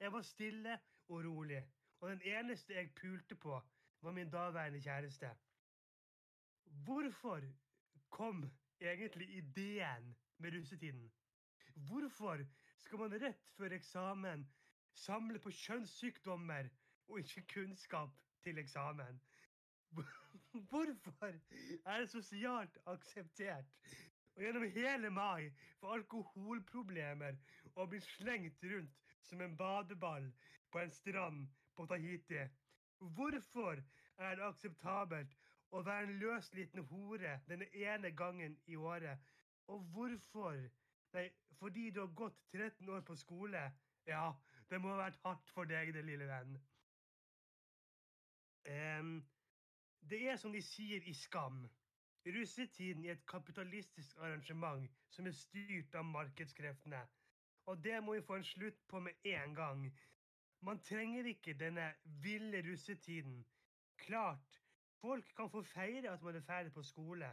Jeg 0.00 0.12
var 0.12 0.22
stille 0.22 0.78
og 1.08 1.24
rolig, 1.24 1.62
og 2.00 2.10
den 2.10 2.22
eneste 2.24 2.74
jeg 2.74 2.94
pulte 2.94 3.34
på, 3.34 3.60
var 4.00 4.12
min 4.12 4.30
daværende 4.30 4.80
kjæreste. 4.80 5.30
Hvorfor 6.64 7.40
kom 8.10 8.50
egentlig 8.80 9.28
ideen 9.36 10.16
med 10.38 10.52
russetiden? 10.58 11.12
Hvorfor 11.74 12.44
skal 12.78 12.98
man 12.98 13.22
rett 13.22 13.50
før 13.56 13.72
eksamen 13.76 14.46
samle 14.94 15.38
på 15.38 15.50
kjønnssykdommer 15.50 16.68
og 17.08 17.18
ikke 17.20 17.46
kunnskap 17.54 18.14
til 18.42 18.58
eksamen? 18.58 19.20
Hvorfor 20.70 21.32
er 21.86 22.00
det 22.00 22.10
sosialt 22.10 22.78
akseptert 22.86 23.66
og 24.36 24.42
gjennom 24.42 24.66
hele 24.74 25.10
mai 25.10 25.50
få 25.80 25.94
alkoholproblemer 25.96 27.36
og 27.74 27.90
bli 27.90 28.00
slengt 28.00 28.64
rundt 28.64 29.16
som 29.26 29.40
en 29.40 29.56
badeball 29.56 30.30
på 30.72 30.78
en 30.78 30.90
strand 30.90 31.48
på 31.76 31.86
Tahiti? 31.86 32.44
Hvorfor 32.98 33.82
er 34.18 34.34
det 34.36 34.46
akseptabelt 34.46 35.36
å 35.70 35.82
være 35.86 36.06
en 36.06 36.18
løs 36.22 36.52
liten 36.54 36.84
hore 36.92 37.38
denne 37.48 37.66
ene 37.74 38.10
gangen 38.16 38.56
i 38.66 38.76
året? 38.76 39.18
Og 39.66 39.84
hvorfor? 39.94 40.58
Nei, 41.14 41.30
fordi 41.58 41.90
du 41.90 42.00
har 42.00 42.14
gått 42.14 42.38
13 42.52 42.88
år 42.88 43.02
på 43.06 43.16
skole? 43.18 43.62
Ja, 44.06 44.30
det 44.70 44.80
må 44.80 44.92
ha 44.92 45.00
vært 45.02 45.18
hardt 45.24 45.50
for 45.54 45.68
deg, 45.68 45.92
det 45.94 46.04
lille 46.06 46.26
venn. 46.30 46.56
Um, 48.70 49.14
det 50.10 50.20
er 50.30 50.36
som 50.38 50.52
de 50.54 50.62
sier 50.62 51.02
i 51.10 51.14
Skam. 51.16 51.64
Russetiden 52.26 53.04
er 53.04 53.16
et 53.16 53.26
kapitalistisk 53.26 54.18
arrangement 54.20 54.86
som 55.10 55.26
er 55.26 55.34
styrt 55.34 55.94
av 55.96 56.04
markedskreftene. 56.04 57.00
Og 57.66 57.82
det 57.84 57.98
må 58.04 58.14
vi 58.14 58.24
få 58.26 58.38
en 58.38 58.46
slutt 58.46 58.80
på 58.88 59.00
med 59.00 59.26
en 59.32 59.54
gang. 59.54 59.84
Man 60.60 60.82
trenger 60.84 61.24
ikke 61.24 61.54
denne 61.54 61.86
ville 62.22 62.62
russetiden. 62.66 63.44
Klart, 63.96 64.60
folk 65.00 65.32
kan 65.36 65.50
få 65.50 65.62
feire 65.62 66.12
at 66.12 66.22
man 66.22 66.36
er 66.36 66.44
ferdig 66.44 66.72
på 66.72 66.82
skole, 66.82 67.30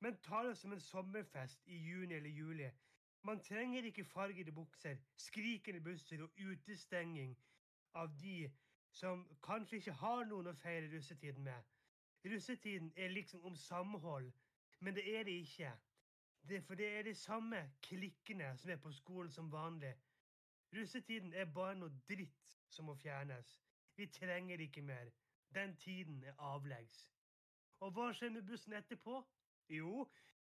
men 0.00 0.18
ta 0.22 0.42
det 0.46 0.56
som 0.58 0.72
en 0.72 0.80
sommerfest 0.80 1.62
i 1.66 1.78
juni 1.78 2.14
eller 2.14 2.30
juli. 2.30 2.70
Man 3.26 3.40
trenger 3.40 3.84
ikke 3.84 4.04
fargede 4.04 4.52
bukser, 4.52 4.96
skrikende 5.16 5.80
busser 5.80 6.22
og 6.22 6.30
utestenging 6.50 7.32
av 7.94 8.12
de 8.20 8.50
som 8.90 9.24
kanskje 9.42 9.80
ikke 9.80 9.94
har 10.02 10.22
noen 10.30 10.46
å 10.46 10.54
feire 10.60 10.86
russetiden 10.92 11.42
med. 11.48 11.72
Russetiden 12.24 12.92
er 12.96 13.10
liksom 13.10 13.42
om 13.50 13.56
samhold, 13.56 14.30
men 14.80 14.94
det 14.94 15.04
er 15.16 15.26
det 15.26 15.34
ikke. 15.40 15.72
Det, 16.48 16.62
for 16.68 16.78
det 16.78 16.86
er 16.98 17.02
de 17.02 17.16
samme 17.18 17.64
klikkene 17.88 18.52
som 18.62 18.70
er 18.70 18.78
på 18.86 18.94
skolen 18.94 19.34
som 19.34 19.50
vanlig. 19.52 19.90
Russetiden 20.76 21.34
er 21.34 21.50
bare 21.58 21.74
noe 21.82 21.98
dritt 22.08 22.56
som 22.70 22.86
må 22.86 22.94
fjernes. 22.94 23.56
Vi 23.96 24.06
trenger 24.06 24.62
ikke 24.68 24.86
mer. 24.86 25.10
Den 25.54 25.76
tiden 25.82 26.22
er 26.24 26.38
avleggs. 26.38 27.08
Og 27.80 27.90
hva 27.90 28.12
skjer 28.14 28.30
med 28.38 28.46
bussen 28.46 28.78
etterpå? 28.78 29.18
Jo, 29.68 30.06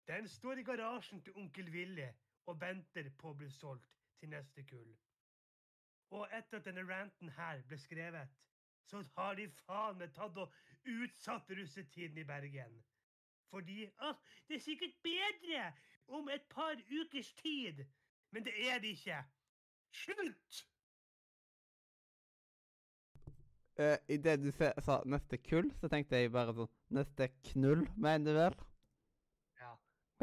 den 0.07 0.27
står 0.27 0.61
i 0.61 0.69
garasjen 0.69 1.25
til 1.25 1.33
onkel 1.35 1.73
Willy 1.73 2.11
og 2.49 2.61
venter 2.61 3.09
på 3.21 3.31
å 3.31 3.37
bli 3.37 3.49
solgt 3.53 3.87
til 4.19 4.33
neste 4.33 4.65
kull. 4.69 4.91
Og 6.15 6.25
etter 6.33 6.57
at 6.57 6.65
denne 6.65 6.85
ranten 6.89 7.29
her 7.37 7.61
ble 7.69 7.77
skrevet, 7.77 8.37
så 8.89 9.03
har 9.15 9.35
de 9.37 9.45
faen 9.65 9.99
meg 9.99 10.13
tatt 10.15 10.37
og 10.41 10.53
utsatt 10.89 11.51
russetiden 11.53 12.17
i 12.17 12.25
Bergen. 12.25 12.79
Fordi 13.49 13.85
ah, 14.05 14.17
det 14.47 14.57
er 14.57 14.65
sikkert 14.65 14.97
bedre 15.05 15.69
om 16.07 16.29
et 16.29 16.45
par 16.49 16.77
ukers 16.89 17.33
tid. 17.41 17.85
Men 18.31 18.45
det 18.45 18.53
er 18.69 18.81
det 18.81 18.95
ikke. 18.97 19.23
Slutt! 19.93 20.65
Uh, 23.79 23.95
Idet 24.11 24.41
du 24.43 24.51
sa 24.51 24.97
neste 25.05 25.37
kull, 25.37 25.69
så 25.79 25.87
tenkte 25.87 26.19
jeg 26.19 26.33
bare 26.35 26.53
sånn 26.53 26.71
Neste 26.97 27.29
knull, 27.51 27.85
mener 28.01 28.25
du 28.25 28.37
vel? 28.39 28.55
Ja. 29.61 29.75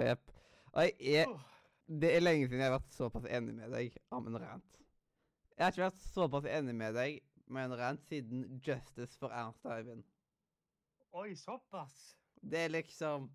Jepp. 0.03 0.33
Og 0.75 0.83
jeg 0.83 1.21
er 1.23 1.31
Åh, 1.31 1.45
Det 1.87 2.11
er 2.17 2.25
lenge 2.25 2.49
siden 2.49 2.65
jeg 2.65 2.71
har 2.71 2.79
vært 2.81 2.97
såpass 2.97 3.27
enig 3.31 3.55
med 3.55 3.71
deg 3.71 3.95
om 4.15 4.27
en 4.27 4.41
rant. 4.43 4.79
Jeg 5.55 5.65
har 5.65 5.73
ikke 5.73 5.87
vært 5.87 6.03
såpass 6.03 6.49
enig 6.51 6.75
med 6.77 6.97
deg 6.99 7.21
med 7.47 7.69
en 7.69 7.79
rant 7.79 8.09
siden 8.11 8.45
Justice 8.65 9.15
for 9.21 9.31
Ernst 9.31 9.67
Eivind. 9.71 10.03
Oi, 11.17 11.31
såpass. 11.39 12.17
Det 12.43 12.67
er 12.67 12.73
liksom 12.75 13.31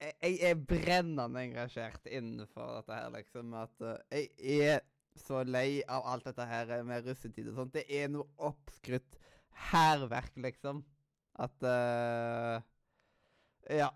Jeg, 0.00 0.14
jeg 0.22 0.36
er 0.48 0.60
brennende 0.64 1.42
engasjert 1.42 2.06
innenfor 2.08 2.78
dette 2.78 2.96
her, 2.96 3.08
liksom. 3.12 3.50
At 3.58 3.82
eh, 3.84 4.28
jeg 4.40 4.76
er 4.76 4.84
så 5.20 5.42
lei 5.44 5.82
av 5.88 6.06
alt 6.08 6.28
dette 6.30 6.46
her 6.48 6.70
med 6.88 7.04
russetid 7.04 7.50
og 7.50 7.58
sånt. 7.58 7.74
Det 7.74 7.84
er 7.84 8.08
noe 8.08 8.24
oppskrytt 8.48 9.18
hærverk, 9.70 10.38
liksom. 10.40 10.84
At 11.40 11.66
uh, 11.66 12.62
Ja. 13.68 13.90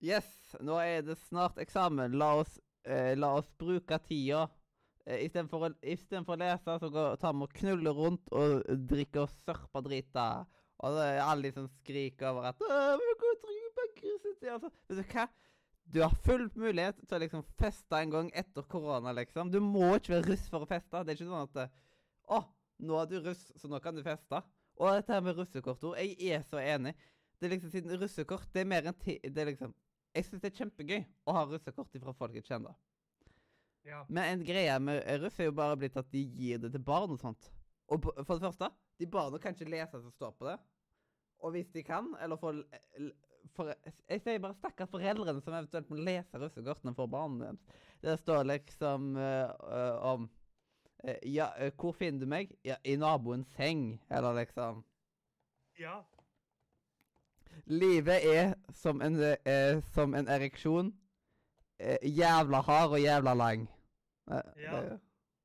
Yes, 0.00 0.28
nå 0.64 0.78
er 0.80 1.02
det 1.04 1.18
snart 1.26 1.58
eksamen. 1.60 2.14
La 2.16 2.32
oss, 2.40 2.54
eh, 2.88 3.12
la 3.18 3.34
oss 3.36 3.50
bruke 3.60 3.98
tida. 4.06 4.46
Eh, 5.04 5.26
Istedenfor 5.26 5.66
å, 5.66 5.70
i 5.82 5.96
stedet 5.96 6.24
for 6.24 6.38
å 6.38 6.40
lese, 6.40 6.76
så 6.80 6.88
tar 7.20 7.34
vi 7.36 7.44
og 7.44 7.52
knuller 7.58 7.96
rundt 7.96 8.32
og 8.32 8.64
drikker 8.88 9.26
og 9.26 9.34
sørper 9.44 9.84
drita. 9.84 10.24
Og 10.80 10.96
det 10.96 11.04
er 11.10 11.20
alle 11.26 11.48
de 11.48 11.52
som 11.58 11.68
skriker 11.82 12.30
over 12.30 12.48
at 12.48 12.64
«Åh, 12.64 12.94
vi 12.96 13.16
går 13.20 13.36
på 13.44 13.86
grusetid», 14.00 14.48
altså. 14.54 14.72
Vet 14.88 15.02
du 15.02 15.14
hva? 15.18 15.26
Du 15.90 15.98
har 16.04 16.16
full 16.24 16.46
mulighet 16.54 17.02
til 17.02 17.16
å 17.16 17.20
liksom 17.20 17.44
feste 17.58 17.98
en 17.98 18.12
gang 18.14 18.30
etter 18.38 18.64
korona, 18.70 19.12
liksom. 19.12 19.50
Du 19.52 19.58
må 19.60 19.96
ikke 19.98 20.14
være 20.14 20.30
russ 20.30 20.46
for 20.48 20.64
å 20.64 20.70
feste. 20.70 21.02
Det 21.04 21.12
er 21.12 21.18
ikke 21.18 21.28
sånn 21.28 21.48
at 21.50 21.76
Å, 22.30 22.40
nå 22.86 23.00
er 23.02 23.10
du 23.10 23.18
russ, 23.26 23.42
så 23.58 23.68
nå 23.68 23.80
kan 23.84 23.98
du 23.98 24.04
feste. 24.06 24.40
Og 24.80 24.94
dette 24.96 25.12
her 25.12 25.24
med 25.26 25.36
russekortord, 25.36 25.98
jeg 25.98 26.32
er 26.38 26.46
så 26.48 26.62
enig. 26.62 26.94
Det 27.40 27.48
er 27.48 27.54
liksom 27.56 27.72
siden 27.72 27.96
russekort 28.00 28.48
Det 28.54 28.62
er 28.62 28.68
mer 28.68 28.86
enn 28.88 28.96
ti... 29.00 29.18
Det 29.24 29.42
er 29.42 29.50
liksom 29.50 29.74
Jeg 30.14 30.26
syns 30.26 30.42
det 30.42 30.50
er 30.50 30.58
kjempegøy 30.58 31.02
å 31.28 31.34
ha 31.36 31.44
russekort 31.46 31.98
fra 32.02 32.14
folk 32.18 32.34
jeg 32.34 32.46
kjenner. 32.48 32.74
Ja. 33.86 34.02
Men 34.08 34.24
en 34.24 34.44
greie 34.44 34.74
med 34.82 35.06
russ 35.22 35.38
er 35.40 35.48
jo 35.48 35.56
bare 35.56 35.78
blitt 35.78 35.96
at 35.96 36.10
de 36.12 36.22
gir 36.24 36.60
det 36.60 36.72
til 36.74 36.82
barn 36.84 37.14
og 37.14 37.20
sånt. 37.20 37.50
Og 37.90 38.02
for 38.02 38.34
det 38.36 38.44
første, 38.44 38.68
de 39.00 39.08
barna 39.10 39.38
kan 39.42 39.54
ikke 39.54 39.70
lese 39.70 40.00
som 40.02 40.12
står 40.14 40.34
på 40.38 40.50
det. 40.50 40.58
Og 41.40 41.54
hvis 41.54 41.70
de 41.72 41.82
kan, 41.82 42.10
eller 42.20 42.36
får, 42.36 42.60
for, 43.56 43.72
Jeg 44.08 44.20
sier 44.20 44.42
bare 44.42 44.58
stakkars 44.58 44.90
foreldrene 44.92 45.40
som 45.40 45.56
eventuelt 45.56 45.88
må 45.90 46.02
lese 46.04 46.42
russekortene 46.42 46.94
for 46.96 47.10
barna 47.10 47.46
deres. 47.46 47.80
Det 48.02 48.18
står 48.20 48.44
liksom 48.48 49.16
eh, 49.16 49.96
om 50.10 50.28
uh, 51.04 51.16
Ja, 51.24 51.50
uh, 51.56 51.70
hvor 51.76 51.96
finner 51.96 52.20
du 52.20 52.28
meg? 52.28 52.52
Ja, 52.64 52.76
i 52.84 52.96
naboens 53.00 53.48
seng. 53.56 54.00
Eller 54.10 54.42
liksom 54.42 54.84
Ja. 55.80 56.02
Livet 57.66 58.24
er 58.36 58.54
som 58.72 59.00
en, 59.02 59.16
eh, 59.46 59.80
som 59.92 60.14
en 60.14 60.28
ereksjon. 60.28 60.92
Eh, 61.80 61.98
jævla 62.02 62.60
hard 62.62 62.90
og 62.90 63.00
jævla 63.00 63.34
lang. 63.34 63.68
Eh, 64.30 64.42
Ja. 64.62 64.80
Det, 64.80 65.00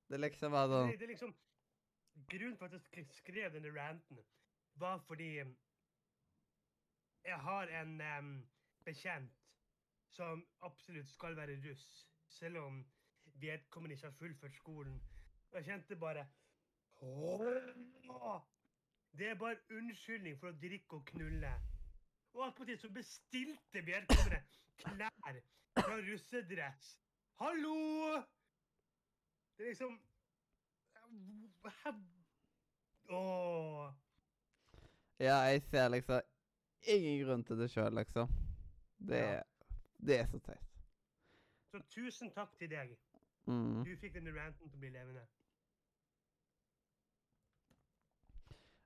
det 0.09 0.15
er 0.15 0.21
liksom 0.27 0.51
bare 0.51 0.67
sånn 0.69 0.89
Det, 0.91 0.99
det 0.99 1.03
er 1.07 1.13
liksom 1.13 1.35
Grunnen 2.29 2.57
til 2.57 2.65
at 2.65 2.71
jeg 2.71 2.81
sk- 2.81 3.13
skrev 3.17 3.51
denne 3.53 3.71
ranten, 3.75 4.17
var 4.75 4.97
fordi 5.07 5.39
em, 5.39 5.55
jeg 7.25 7.35
har 7.39 7.67
en 7.81 8.01
um, 8.19 8.29
bekjent 8.85 9.31
som 10.09 10.45
absolutt 10.61 11.07
skal 11.09 11.35
være 11.35 11.59
russ, 11.69 12.07
selv 12.29 12.57
om 12.57 12.85
vedkommende 13.41 13.93
ikke 13.95 14.07
har 14.07 14.15
fullført 14.19 14.55
skolen. 14.55 15.01
Og 15.51 15.57
jeg 15.59 15.65
kjente 15.65 15.95
bare 15.95 16.25
Åh! 17.01 18.41
Det 19.17 19.27
er 19.29 19.35
bare 19.35 19.57
unnskyldning 19.71 20.39
for 20.39 20.47
å 20.49 20.57
drikke 20.61 20.95
og 20.97 21.05
knulle. 21.05 21.51
Og 22.35 22.47
attpåtil 22.47 22.79
så 22.79 22.89
bestilte 22.91 23.81
vedkommende 23.85 24.41
klær 24.77 25.39
fra 25.79 25.95
russedress. 26.11 26.99
Hallo! 27.39 27.75
Det 29.57 29.63
er 29.63 29.67
liksom 29.69 29.99
Åh. 33.09 33.93
Ja, 35.19 35.35
jeg 35.35 35.61
ser 35.61 35.87
liksom 35.89 36.21
ingen 36.81 37.25
grunn 37.25 37.43
til 37.47 37.59
det 37.59 37.69
sjøl, 37.71 37.93
liksom. 37.95 38.27
Det, 38.97 39.17
Ja. 39.21 39.41
det 40.07 40.19
er 40.19 40.25
så 40.27 40.39
teit. 40.39 40.67
Så 41.71 41.79
tusen 41.89 42.31
takk 42.31 42.57
til 42.59 42.69
deg. 42.69 42.97
Mm. 43.45 43.83
Du 43.85 43.95
fikk 44.01 44.13
denne 44.13 44.33
ranten 44.35 44.69
til 44.69 44.77
å 44.77 44.79
bli 44.79 44.89
levende. 44.89 45.23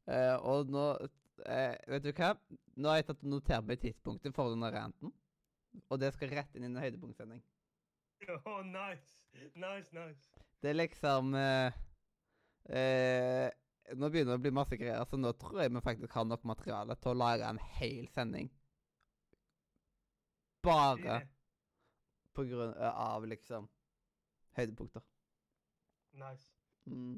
Eh, 0.07 0.35
og 0.41 0.69
nå 0.73 0.85
eh, 1.45 1.75
Vet 1.87 2.05
du 2.05 2.11
hva? 2.13 2.33
Nå 2.79 2.91
har 2.91 2.99
jeg 2.99 3.09
tatt 3.09 3.23
og 3.23 3.31
notert 3.33 3.67
meg 3.67 3.81
tidspunktet 3.83 4.35
for 4.35 4.53
denne 4.53 4.71
ranten. 4.73 5.13
Og 5.87 5.99
det 6.01 6.11
skal 6.15 6.33
rett 6.33 6.55
inn 6.57 6.65
i 6.65 6.69
en 6.69 6.81
høydepunktsending. 6.81 7.41
Åh, 8.35 8.61
nice. 8.65 9.17
Nice, 9.55 9.93
nice. 9.95 10.45
Det 10.59 10.71
er 10.71 10.79
liksom 10.79 11.35
eh, 11.37 11.75
eh, 12.75 13.47
Nå 13.95 14.09
begynner 14.09 14.35
det 14.35 14.39
å 14.41 14.43
bli 14.43 14.53
masse 14.53 14.77
greier, 14.77 15.05
så 15.09 15.17
nå 15.17 15.31
tror 15.39 15.63
jeg 15.63 15.73
vi 15.73 15.81
faktisk 15.81 16.13
har 16.13 16.27
nok 16.27 16.43
materiale 16.45 16.97
til 16.99 17.13
å 17.13 17.17
lage 17.17 17.47
en 17.47 17.61
hel 17.79 18.09
sending. 18.13 18.51
Bare 20.65 21.21
på 22.37 22.45
grunn 22.45 22.75
eh, 22.75 22.99
av 23.01 23.25
liksom 23.25 23.65
høydepunkter. 24.59 25.05
Nice. 26.19 26.51
Mm. 26.85 27.17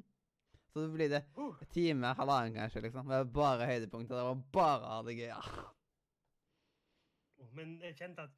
Så 0.71 0.81
det 0.85 0.89
blir 0.93 1.09
det 1.11 1.23
Uh, 1.37 1.55
en 1.61 1.67
time, 1.73 2.13
halvannen 2.15 2.55
kanskje, 2.55 2.81
liksom. 2.81 3.07
Det 3.07 3.17
var 3.17 3.31
bare 3.35 3.67
høydepunkter. 3.67 4.15
Det 4.15 4.23
var 4.23 4.43
bare 4.53 4.85
å 4.85 4.93
ha 4.95 5.01
det 5.07 5.17
gøy. 5.17 5.31
Ah. 5.35 5.73
men 7.57 7.73
jeg 7.81 7.95
kjente 7.97 8.23
at 8.23 8.35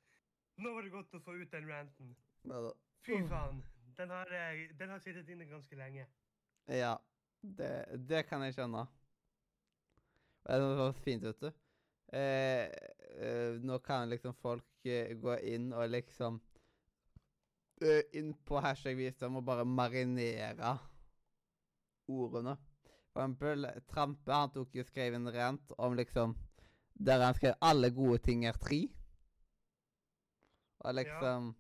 nå 0.64 0.72
var 0.74 0.86
det 0.86 0.92
godt 0.94 1.14
å 1.14 1.22
få 1.22 1.36
ut 1.38 1.52
den 1.52 1.68
ranten. 1.70 2.16
Fy 3.06 3.20
faen. 3.30 3.62
Den 3.98 4.10
har, 4.10 4.32
eh, 4.34 4.70
den 4.80 4.90
har 4.90 5.00
sittet 5.00 5.30
inne 5.30 5.46
ganske 5.46 5.76
lenge. 5.78 6.08
Ja, 6.68 6.96
det, 7.42 8.00
det 8.10 8.24
kan 8.26 8.42
jeg 8.42 8.56
skjønne. 8.56 8.88
Det 10.48 10.60
var 10.80 10.96
fint, 11.04 11.24
vet 11.24 11.44
du. 11.44 11.52
Eh, 12.14 12.66
eh, 13.22 13.60
nå 13.62 13.78
kan 13.80 14.10
liksom 14.10 14.34
folk 14.42 14.86
eh, 14.86 15.14
gå 15.18 15.38
inn 15.50 15.72
og 15.74 15.88
liksom 15.90 16.40
eh, 17.82 18.04
Inn 18.20 18.34
på 18.46 18.60
hashtag 18.62 18.98
visdom 19.00 19.40
og 19.40 19.46
bare 19.48 19.66
marinere 19.66 20.76
ordene. 22.08 22.56
For 23.14 23.22
eksempel 23.22 23.68
Trampe 23.90 24.34
han 24.34 24.52
tok 24.54 24.76
jo 24.76 24.86
skrev 24.88 25.16
en 25.18 25.30
rent 25.30 25.74
om 25.78 25.96
liksom 25.98 26.36
Der 26.94 27.22
han 27.22 27.34
skrev 27.34 27.56
'alle 27.62 27.90
gode 27.90 28.18
ting 28.18 28.46
er 28.46 28.54
tre'. 28.54 28.90
Og 30.80 30.94
liksom 30.94 31.56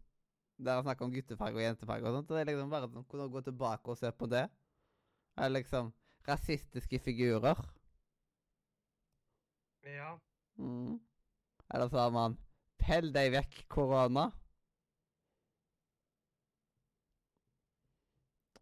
Der 0.57 0.75
han 0.75 0.83
snakker 0.83 1.05
om 1.05 1.11
guttefarge 1.11 1.55
og 1.55 1.61
jentefarge 1.61 2.05
og 2.07 2.13
sånt. 2.13 2.31
Og 2.31 2.37
det 2.37 2.41
er 2.41 2.51
liksom 2.51 2.69
bare 2.69 2.89
sånn, 2.89 3.05
kunne 3.09 3.29
gå 3.29 3.41
tilbake 3.41 3.89
og 3.89 3.97
se 3.97 4.11
på 4.11 4.25
det. 4.29 4.49
Eller 5.37 5.59
liksom 5.59 5.93
rasistiske 6.27 6.99
figurer. 6.99 7.57
Ja. 9.83 10.17
Mm. 10.57 10.99
Eller 11.73 11.89
så 11.89 11.97
har 11.97 12.09
man 12.11 12.37
'Pell 12.77 13.13
deg 13.13 13.31
vekk, 13.31 13.65
korona'. 13.69 14.31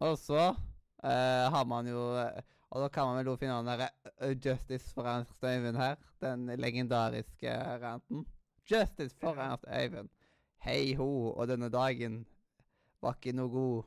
Og 0.00 0.18
så 0.18 0.56
eh, 1.02 1.50
har 1.54 1.64
man 1.64 1.86
jo 1.86 2.02
Og 2.72 2.80
da 2.80 2.88
kan 2.88 3.06
man 3.06 3.18
vel 3.18 3.28
også 3.28 3.42
finne 3.42 3.58
den 3.60 3.68
derre 3.68 3.88
eh, 4.16 4.36
'Justice 4.36 4.94
for 4.94 5.04
Ernst 5.04 5.44
Øyvind' 5.44 5.76
her. 5.76 5.96
Den 6.20 6.46
legendariske 6.46 7.56
ranten. 7.82 8.26
'Justice 8.64 9.16
for 9.20 9.36
Ernst 9.36 9.64
Øyvind'. 9.68 10.08
Hei 10.62 10.94
ho, 10.94 11.32
og 11.34 11.48
denne 11.48 11.68
dagen 11.68 12.22
var 13.02 13.18
ikke 13.18 13.34
noe 13.36 13.50
god. 13.50 13.82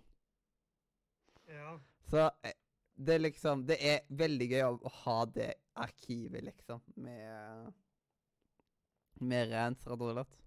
Ja. 1.48 1.78
Så 2.12 2.30
eh, 2.44 2.54
det 2.96 3.16
er 3.16 3.20
liksom 3.20 3.66
Det 3.68 3.78
er 3.80 4.00
veldig 4.10 4.48
gøy 4.50 4.64
å 4.64 4.92
ha 5.04 5.18
det 5.26 5.54
arkivet, 5.76 6.44
liksom, 6.44 6.82
med 6.96 7.74
Med 9.22 9.54
og 9.88 10.12
slett. 10.12 10.38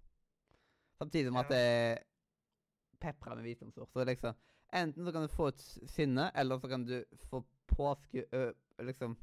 Samtidig 0.98 1.32
med 1.32 1.40
at 1.40 1.50
det 1.50 1.58
er 1.58 1.98
pepra 3.00 3.34
med 3.34 3.44
visdomsord. 3.44 3.88
Så 3.92 4.04
liksom 4.04 4.34
Enten 4.72 5.04
så 5.04 5.12
kan 5.12 5.22
du 5.24 5.32
få 5.32 5.48
et 5.48 5.62
sinne, 5.88 6.30
eller 6.36 6.58
så 6.58 6.68
kan 6.68 6.84
du 6.84 7.04
få 7.30 7.42
påsku... 7.66 8.22
Ø, 8.32 8.52
liksom 8.84 9.16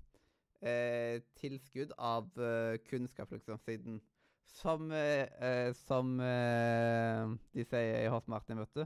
eh, 0.61 1.21
Tilskudd 1.35 1.93
av 1.97 2.29
eh, 2.41 2.77
kunnskap, 2.89 3.31
liksom, 3.31 3.59
siden 3.59 4.01
Som 4.45 4.91
eh, 4.91 5.73
Som 5.73 6.19
eh, 6.19 7.35
de 7.53 7.65
sier 7.65 8.01
i 8.05 8.09
Hos 8.11 8.27
Martin, 8.27 8.59
vet 8.59 8.73
du. 8.75 8.85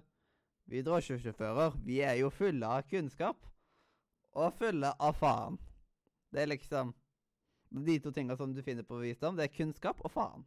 Vi 0.70 0.84
drosjesjåfører, 0.86 1.80
vi 1.86 2.02
er 2.06 2.20
jo 2.20 2.30
fulle 2.30 2.68
av 2.68 2.86
kunnskap. 2.92 3.48
Og 4.38 4.54
fulle 4.60 4.92
av 5.02 5.16
faen. 5.18 5.58
Det 6.30 6.44
er 6.44 6.52
liksom 6.52 6.94
De 7.88 8.00
to 8.00 8.12
tinga 8.12 8.36
som 8.38 8.54
du 8.54 8.62
finner 8.66 8.86
på 8.86 9.00
visdom, 9.02 9.36
det 9.38 9.48
er 9.48 9.56
kunnskap 9.56 10.02
og 10.06 10.12
faen. 10.12 10.46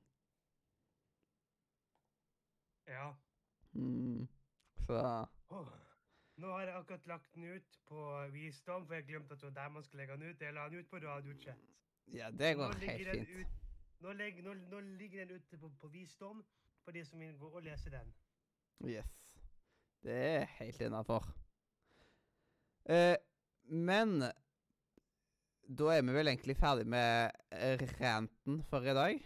Ja. 2.87 3.15
Mm. 3.75 4.29
Så. 4.87 5.27
Nå 6.43 6.51
har 6.51 6.65
jeg 6.67 6.75
akkurat 6.75 7.05
lagt 7.07 7.35
den 7.37 7.45
ut 7.55 7.77
på 7.87 8.05
Visdom, 8.35 8.87
for 8.87 8.95
jeg 8.99 9.05
glemte 9.07 9.35
at 9.37 9.41
det 9.41 9.47
var 9.53 9.57
der 9.63 9.69
man 9.77 9.85
skulle 9.87 10.03
legge 10.03 10.17
den 10.19 10.31
ut. 10.33 10.41
Jeg 10.43 10.55
la 10.57 10.65
den 10.69 10.79
ut 10.83 10.89
på 10.91 10.99
Radiochat. 11.05 11.61
Ja, 12.13 12.31
det 12.31 12.55
går 12.59 12.73
helt 12.83 13.11
fint. 13.11 13.29
ut- 13.29 13.59
Nå, 14.03 14.13
legg, 14.19 14.41
nå, 14.43 14.55
nå 14.73 14.81
ligger 14.99 15.25
den 15.25 15.37
ute 15.37 15.59
på, 15.59 15.69
på 15.81 15.89
Visdom 15.93 16.41
for 16.85 16.91
de 16.91 17.05
som 17.07 17.21
vil 17.23 17.37
gå 17.39 17.47
og 17.55 17.63
lese 17.63 17.91
den. 17.91 18.09
Yes. 18.91 19.13
Det 20.03 20.17
er 20.27 20.45
helt 20.59 20.81
innafor. 20.83 21.29
Eh, 22.91 23.15
men 23.71 24.17
da 25.79 25.93
er 25.95 26.03
vi 26.03 26.17
vel 26.17 26.33
egentlig 26.33 26.57
ferdig 26.59 26.87
med 26.91 27.31
eh, 27.55 27.85
ranten 28.01 28.65
for 28.67 28.83
i 28.83 28.97
dag. 28.99 29.23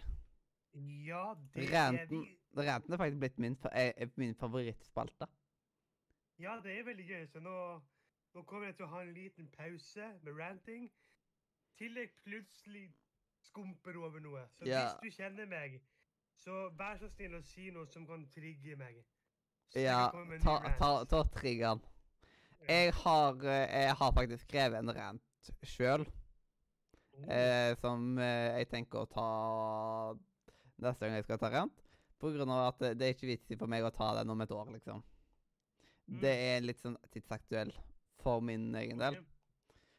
Ja, 1.09 1.23
det 1.55 1.71
er 1.73 2.05
vi. 2.11 2.21
ranten 2.61 2.93
er 2.93 3.01
faktisk 3.01 3.19
blitt 3.25 3.39
min, 3.41 3.57
eh, 3.73 4.09
min 4.21 4.35
favorittspalte. 4.37 5.31
Ja, 6.39 6.59
det 6.62 6.78
er 6.78 6.84
veldig 6.84 7.07
gøy. 7.09 7.26
Så 7.32 7.41
nå, 7.41 7.57
nå 8.34 8.43
kommer 8.49 8.66
jeg 8.70 8.76
til 8.76 8.87
å 8.87 8.93
ha 8.93 9.03
en 9.03 9.12
liten 9.16 9.49
pause 9.55 10.09
med 10.22 10.37
ranting. 10.39 10.91
Til 11.78 11.97
jeg 12.01 12.11
plutselig 12.24 12.87
skumper 13.47 13.97
over 14.01 14.20
noe. 14.20 14.47
Så 14.59 14.66
Ja. 14.68 14.82
hvis 15.01 15.01
du 15.03 15.22
kjenner 15.22 15.47
meg, 15.49 15.80
så 16.37 16.68
vær 16.76 16.99
så 17.01 17.09
snill 17.09 17.37
å 17.39 17.43
si 17.45 17.70
noe 17.70 17.87
som 17.87 18.07
kan 18.07 18.26
trigge 18.32 18.76
meg. 18.76 19.03
Så 19.72 19.80
Ja, 19.82 20.11
ta, 20.45 20.59
ta, 20.78 20.91
ta 21.05 21.22
triggeren. 21.34 21.80
Ja. 22.61 22.66
Jeg 22.74 22.93
har, 22.95 23.34
eh, 23.45 23.82
jeg 23.87 23.95
har 23.97 24.12
faktisk 24.12 24.45
skrevet 24.49 24.78
en 24.78 24.95
rant 24.95 25.51
sjøl, 25.62 26.07
Oh, 27.16 27.30
eh, 27.32 27.74
som 27.80 28.18
eh, 28.18 28.59
jeg 28.59 28.68
tenker 28.68 28.99
å 28.99 29.09
ta 29.09 30.14
neste 30.84 31.01
gang 31.07 31.14
jeg 31.16 31.24
skal 31.24 31.39
ta 31.39 31.49
rant. 31.49 31.72
På 32.20 32.28
grunn 32.32 32.51
av 32.53 32.74
at 32.74 32.78
det, 32.82 32.91
det 32.99 33.07
er 33.07 33.14
ikke 33.14 33.30
vits 33.30 33.51
i 33.51 33.57
for 33.57 33.66
meg 33.66 33.84
å 33.84 33.91
ta 33.95 34.11
den 34.18 34.28
om 34.30 34.41
et 34.45 34.51
år, 34.53 34.66
liksom. 34.74 35.03
Mm. 36.07 36.20
Det 36.22 36.34
er 36.48 36.61
litt 36.62 36.82
sånn 36.82 36.96
tidsaktuell 37.11 37.72
for 38.22 38.42
min 38.44 38.68
egen 38.78 39.00
del. 39.02 39.18
Okay. 39.18 39.32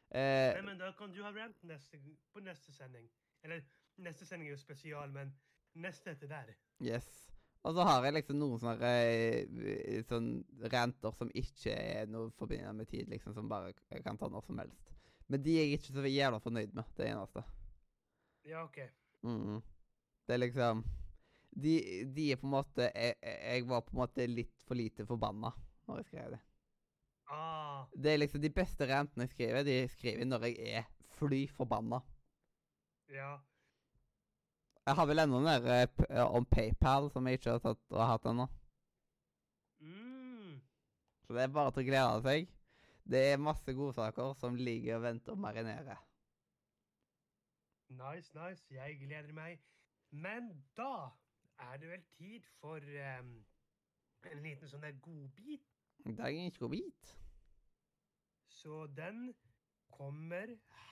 Eh, 0.08 0.54
Nei, 0.56 0.64
men 0.64 0.78
da 0.80 0.92
kan 0.96 1.12
du 1.12 1.20
ha 1.24 1.32
rant 1.34 1.64
neste, 1.68 2.00
på 2.32 2.40
neste 2.44 2.72
sending. 2.72 3.08
Eller 3.44 3.64
neste 4.00 4.26
sending 4.28 4.48
er 4.48 4.56
jo 4.56 4.60
spesial, 4.60 5.12
men 5.12 5.34
neste 5.76 6.14
etter 6.14 6.30
der. 6.32 6.54
yes. 6.80 7.08
Og 7.66 7.74
så 7.74 7.82
har 7.84 8.04
jeg 8.06 8.14
liksom 8.14 8.38
noen 8.38 8.60
sånne 8.62 8.90
sånne 9.50 10.02
sånn 10.08 10.28
ranter 10.72 11.16
som 11.18 11.30
ikke 11.36 11.74
er 11.74 12.06
noe 12.08 12.30
forbindet 12.38 12.76
med 12.78 12.88
tid, 12.88 13.08
liksom, 13.10 13.34
som 13.34 13.50
bare 13.50 13.74
kan 14.04 14.16
ta 14.16 14.28
når 14.30 14.46
som 14.46 14.60
helst. 14.62 14.92
Men 15.28 15.42
de 15.44 15.56
er 15.58 15.66
jeg 15.66 15.80
ikke 15.80 15.96
så 15.96 16.04
jævla 16.06 16.38
fornøyd 16.40 16.76
med, 16.78 16.94
det 16.96 17.08
eneste. 17.10 17.42
Ja, 18.48 18.62
OK. 18.62 18.78
Mm. 19.26 19.58
Det 20.24 20.36
er 20.36 20.40
liksom 20.40 20.84
de, 21.50 21.74
de 22.14 22.30
er 22.32 22.38
på 22.38 22.46
en 22.46 22.54
måte 22.54 22.86
jeg, 22.86 23.16
jeg 23.24 23.66
var 23.68 23.82
på 23.82 23.96
en 23.96 24.00
måte 24.04 24.26
litt 24.30 24.64
for 24.68 24.78
lite 24.78 25.04
forbanna 25.08 25.50
når 25.88 26.02
jeg 26.02 26.08
skrev 26.10 26.30
det. 26.36 26.40
Ah, 27.30 27.84
Det 27.92 28.12
er 28.12 28.20
liksom 28.22 28.40
De 28.42 28.50
beste 28.50 28.86
rantene 28.88 29.26
jeg 29.26 29.34
skriver, 29.34 29.62
de 29.66 29.88
skriver 29.92 30.24
når 30.24 30.46
jeg 30.48 30.72
er 30.80 30.84
fly 31.18 31.46
forbanna. 31.48 32.00
ja. 33.08 33.36
Jeg 34.88 34.96
har 34.96 35.06
vel 35.06 35.20
enda 35.20 35.38
der 35.44 35.66
eh, 35.82 36.04
eh, 36.08 36.24
om 36.34 36.46
PayPal 36.48 37.10
som 37.12 37.26
jeg 37.28 37.36
ikke 37.36 37.50
har 37.50 37.58
tatt 37.60 37.90
og 37.92 38.06
hatt 38.08 38.24
ennå. 38.30 38.46
Mm. 39.84 40.54
Så 41.26 41.34
det 41.36 41.42
er 41.42 41.52
bare 41.52 41.74
til 41.76 41.82
å 41.82 41.88
glede 41.90 42.22
seg. 42.24 42.48
Det 43.04 43.20
er 43.32 43.42
masse 43.42 43.74
godsaker 43.76 44.32
som 44.40 44.56
ligger 44.56 44.96
og 44.96 45.02
venter 45.02 45.34
og 45.34 45.42
marinerer. 45.44 46.00
Nice, 47.90 48.32
nice. 48.32 48.64
Jeg 48.72 48.96
gleder 49.02 49.32
meg. 49.36 49.60
Men 50.10 50.48
da 50.76 51.10
er 51.58 51.76
det 51.76 51.90
vel 51.92 52.02
tid 52.16 52.48
for 52.60 52.80
um, 53.20 53.32
en 54.32 54.42
liten 54.44 54.68
sånn 54.72 54.84
der 54.88 54.96
godbit. 55.04 55.77
Dagens 56.04 56.58
bit. 56.58 57.18
Så 58.48 58.86
den 58.96 59.34
kommer 59.90 60.46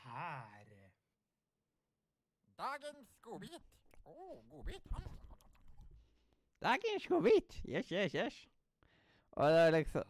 her. 0.04 0.66
Dagens 2.58 3.16
godbit. 3.22 3.62
Å, 4.04 4.42
godbit. 4.50 4.86
Dagens 6.62 7.06
godbit. 7.06 7.62
Yes, 7.68 7.88
yes, 7.92 8.12
yes. 8.12 8.48
Og 9.36 9.50
det 9.50 9.60
er 9.60 9.70
liksom 9.70 10.02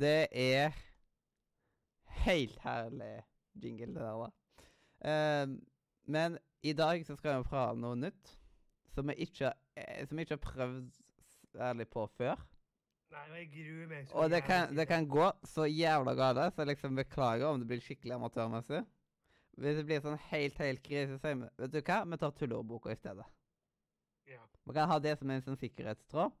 Det 0.00 0.26
er 0.32 0.72
helt 2.26 2.58
herlig 2.60 3.22
jingle, 3.62 3.86
det 3.86 4.02
der, 4.02 4.30
da. 5.02 5.42
Um, 5.42 5.66
men 6.04 6.38
i 6.62 6.72
dag 6.72 7.06
så 7.06 7.16
skal 7.16 7.38
vi 7.38 7.48
prøve 7.48 7.76
noe 7.80 7.96
nytt 7.96 8.32
som 8.94 9.08
vi 9.08 9.14
ikke, 9.26 9.52
eh, 9.76 10.06
som 10.08 10.16
vi 10.16 10.24
ikke 10.24 10.38
har 10.38 10.44
prøvd 10.44 11.00
særlig 11.52 11.88
på 11.88 12.06
før. 12.16 12.40
Nei, 13.16 13.40
jeg 13.40 13.46
gruer 13.54 13.88
meg 13.90 14.10
Og 14.12 14.28
det 14.32 14.42
kan, 14.44 14.72
det 14.76 14.84
kan 14.90 15.06
gå 15.08 15.30
så 15.48 15.64
jævla 15.70 16.12
galt, 16.18 16.42
så 16.52 16.62
jeg 16.62 16.74
liksom 16.74 16.98
beklager 16.98 17.48
om 17.48 17.62
det 17.62 17.68
blir 17.70 17.80
skikkelig 17.84 18.16
amatørmessig. 18.18 18.82
Hvis 19.56 19.78
det 19.78 19.86
blir 19.88 20.02
sånn 20.04 20.18
helt, 20.28 20.58
helt 20.60 20.82
krise, 20.84 21.16
så 21.16 21.32
vi 21.32 21.48
vet 21.62 21.72
du 21.72 21.78
hva, 21.80 22.02
vi 22.04 22.18
tar 22.20 22.34
tulleordboka 22.36 22.92
i 22.92 22.98
stedet. 22.98 23.24
Ja. 24.28 24.42
Vi 24.68 24.76
kan 24.76 24.90
ha 24.90 24.98
det 25.00 25.14
som 25.16 25.32
en 25.32 25.44
sånn 25.46 25.56
sikkerhetstråd. 25.62 26.34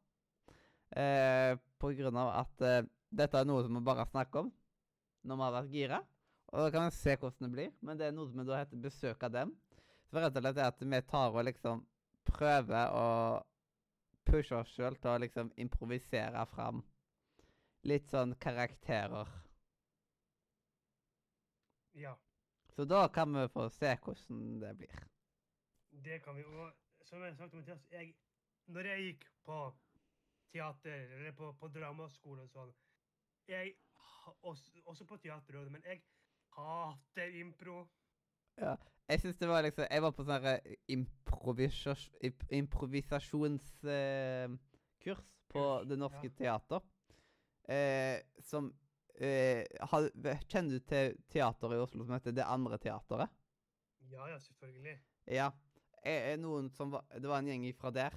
Eh, 1.00 1.54
på 1.80 1.94
grunn 1.96 2.20
av 2.20 2.34
at 2.42 2.66
eh, 2.66 2.84
dette 3.16 3.40
er 3.40 3.48
noe 3.48 3.64
som 3.64 3.78
vi 3.78 3.82
bare 3.86 4.04
snakker 4.10 4.44
om 4.44 4.52
når 5.26 5.38
vi 5.38 5.46
har 5.46 5.56
vært 5.56 5.72
gira. 5.72 6.02
Og 6.52 6.62
da 6.62 6.70
kan 6.74 6.86
vi 6.86 6.94
se 6.98 7.16
hvordan 7.16 7.48
det 7.48 7.54
blir. 7.56 7.72
Men 7.80 7.98
det 7.98 8.10
er 8.10 8.14
noe 8.14 8.28
som 8.28 8.44
da 8.44 8.60
heter 8.60 8.84
besøk 8.84 9.24
av 9.26 9.32
dem. 9.34 9.56
Så 10.06 10.20
rett 10.20 10.36
og 10.36 10.44
slett 10.44 10.60
er 10.60 10.68
at 10.68 10.84
vi 10.84 11.00
tar 11.08 11.32
og 11.32 11.46
liksom 11.48 11.82
prøver 12.28 12.92
å 12.94 13.06
pushe 14.26 14.56
oss 14.58 14.72
sjøl 14.74 14.96
til 15.00 15.12
å 15.12 15.20
liksom 15.22 15.52
improvisere 15.62 16.44
fram 16.52 16.82
litt 17.86 18.10
sånn 18.10 18.34
karakterer. 18.42 19.30
Ja, 21.94 22.18
Så 22.76 22.84
da 22.84 23.08
kan 23.08 23.32
vi 23.32 23.48
få 23.48 23.68
se 23.70 23.94
hvordan 24.04 24.60
det 24.60 24.74
blir. 24.76 25.04
det 25.90 26.22
kan 26.24 26.36
vi. 26.36 26.44
Og 26.44 26.72
som 27.06 27.22
jeg 27.22 27.30
har 27.32 27.36
sagt 27.38 27.50
til 27.50 27.58
Mathias, 27.60 27.86
jeg, 27.90 28.14
når 28.66 28.88
jeg 28.90 29.04
gikk 29.06 29.24
på 29.44 29.58
teater, 30.52 31.06
eller 31.16 31.32
på, 31.32 31.52
på 31.60 31.68
dramaskole 31.68 32.42
og 32.42 32.50
sånn 32.50 32.74
jeg, 33.48 33.74
også, 34.42 34.72
også 34.84 35.04
på 35.06 35.16
Teaterrådet, 35.22 35.72
men 35.72 35.84
jeg 35.86 36.02
hater 36.56 37.34
impro. 37.40 37.84
Jeg 38.56 39.20
syns 39.22 39.36
det 39.38 39.48
var 39.48 39.62
liksom 39.62 39.86
Jeg 39.90 40.02
var 40.02 40.12
på 40.16 40.24
sånn 40.26 40.46
improvisasjonskurs 40.96 42.06
eh, 42.20 42.58
improvisas, 42.58 43.30
improvisasjonskurs 43.30 45.24
på 45.52 45.64
Det 45.88 45.98
Norske 45.98 46.30
ja. 46.30 46.34
Teater. 46.38 46.84
Eh, 47.68 48.18
som 48.46 48.70
eh, 49.18 49.64
har, 49.90 50.08
Kjenner 50.46 50.78
du 50.78 50.86
til 50.86 51.16
teateret 51.32 51.76
i 51.76 51.82
Oslo 51.82 52.04
som 52.04 52.16
heter 52.16 52.34
Det 52.36 52.46
Andre 52.46 52.78
Teateret? 52.82 53.32
Ja, 54.10 54.28
ja, 54.30 54.38
selvfølgelig. 54.38 54.98
Ja. 55.26 55.50
Jeg, 56.06 56.32
er 56.32 56.36
noen 56.38 56.68
som 56.70 56.92
var, 56.94 57.06
det 57.10 57.26
var 57.26 57.42
en 57.42 57.50
gjeng 57.50 57.66
fra 57.78 57.90
der 57.94 58.14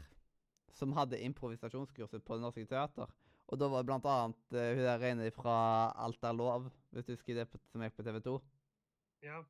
som 0.77 0.93
hadde 0.93 1.19
improvisasjonskurset 1.25 2.23
på 2.25 2.37
Det 2.37 2.45
Norske 2.45 2.65
Teater. 2.69 3.09
Og 3.49 3.57
da 3.57 3.69
var 3.71 3.81
det 3.81 3.89
blant 3.89 4.05
annet 4.05 4.57
eh, 4.57 4.75
hun 4.77 4.85
der 4.85 5.05
ene 5.09 5.31
fra 5.33 5.55
Alt 5.97 6.23
er 6.23 6.37
lov, 6.37 6.69
hvis 6.93 7.07
du 7.07 7.15
husker 7.15 7.41
det, 7.41 7.47
på, 7.49 7.57
som 7.71 7.81
gikk 7.81 7.97
på 7.97 8.05
TV 8.05 8.19
2. 8.27 8.35
Ja. 9.25 9.41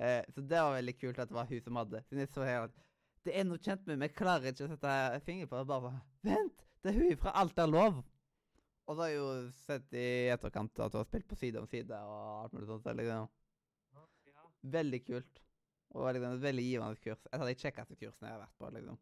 Eh, 0.00 0.22
så 0.32 0.40
det 0.40 0.62
var 0.64 0.78
veldig 0.78 0.94
kult 0.96 1.18
at 1.20 1.28
det 1.28 1.36
var 1.36 1.50
hun 1.50 1.60
som 1.60 1.76
hadde. 1.76 2.00
Siden 2.08 2.24
jeg 2.24 2.32
så 2.32 2.46
helt 2.48 2.78
Det 3.26 3.34
er 3.36 3.44
noe 3.44 3.60
kjent 3.60 3.82
med 3.84 3.98
meg, 4.00 4.08
jeg 4.08 4.16
klarer 4.16 4.54
ikke 4.54 4.64
å 4.64 4.70
sette 4.70 4.94
finger 5.26 5.50
på 5.50 5.58
det. 5.58 5.66
Bare 5.68 5.92
Vent! 6.24 6.64
Det 6.80 6.94
er 6.94 7.02
hun 7.02 7.20
fra 7.20 7.34
Alt 7.36 7.60
er 7.60 7.68
lov! 7.68 8.00
Og 8.88 8.96
så 8.96 9.04
har 9.04 9.10
jeg 9.12 9.18
jo 9.20 9.28
sett 9.66 9.92
i 9.94 10.06
etterkant 10.32 10.80
at 10.80 10.96
hun 10.96 11.02
har 11.02 11.06
spilt 11.06 11.28
på 11.28 11.36
Side 11.38 11.60
om 11.60 11.68
side 11.70 11.98
og 12.00 12.22
alt 12.40 12.56
mulig 12.56 12.70
sånt. 12.70 12.82
så 12.82 12.94
Liksom. 12.96 13.28
ja. 13.94 14.06
ja. 14.32 14.48
Veldig 14.78 15.02
kult. 15.04 15.42
Og 15.90 16.08
liksom, 16.14 16.32
et 16.32 16.42
veldig 16.42 16.64
givende 16.64 17.04
kurs. 17.04 17.22
Et 17.28 17.38
av 17.38 17.46
de 17.46 17.54
kjekkeste 17.60 17.98
kursene 18.00 18.30
jeg 18.30 18.34
har 18.34 18.42
vært 18.42 18.58
på. 18.58 18.72
liksom. 18.78 18.98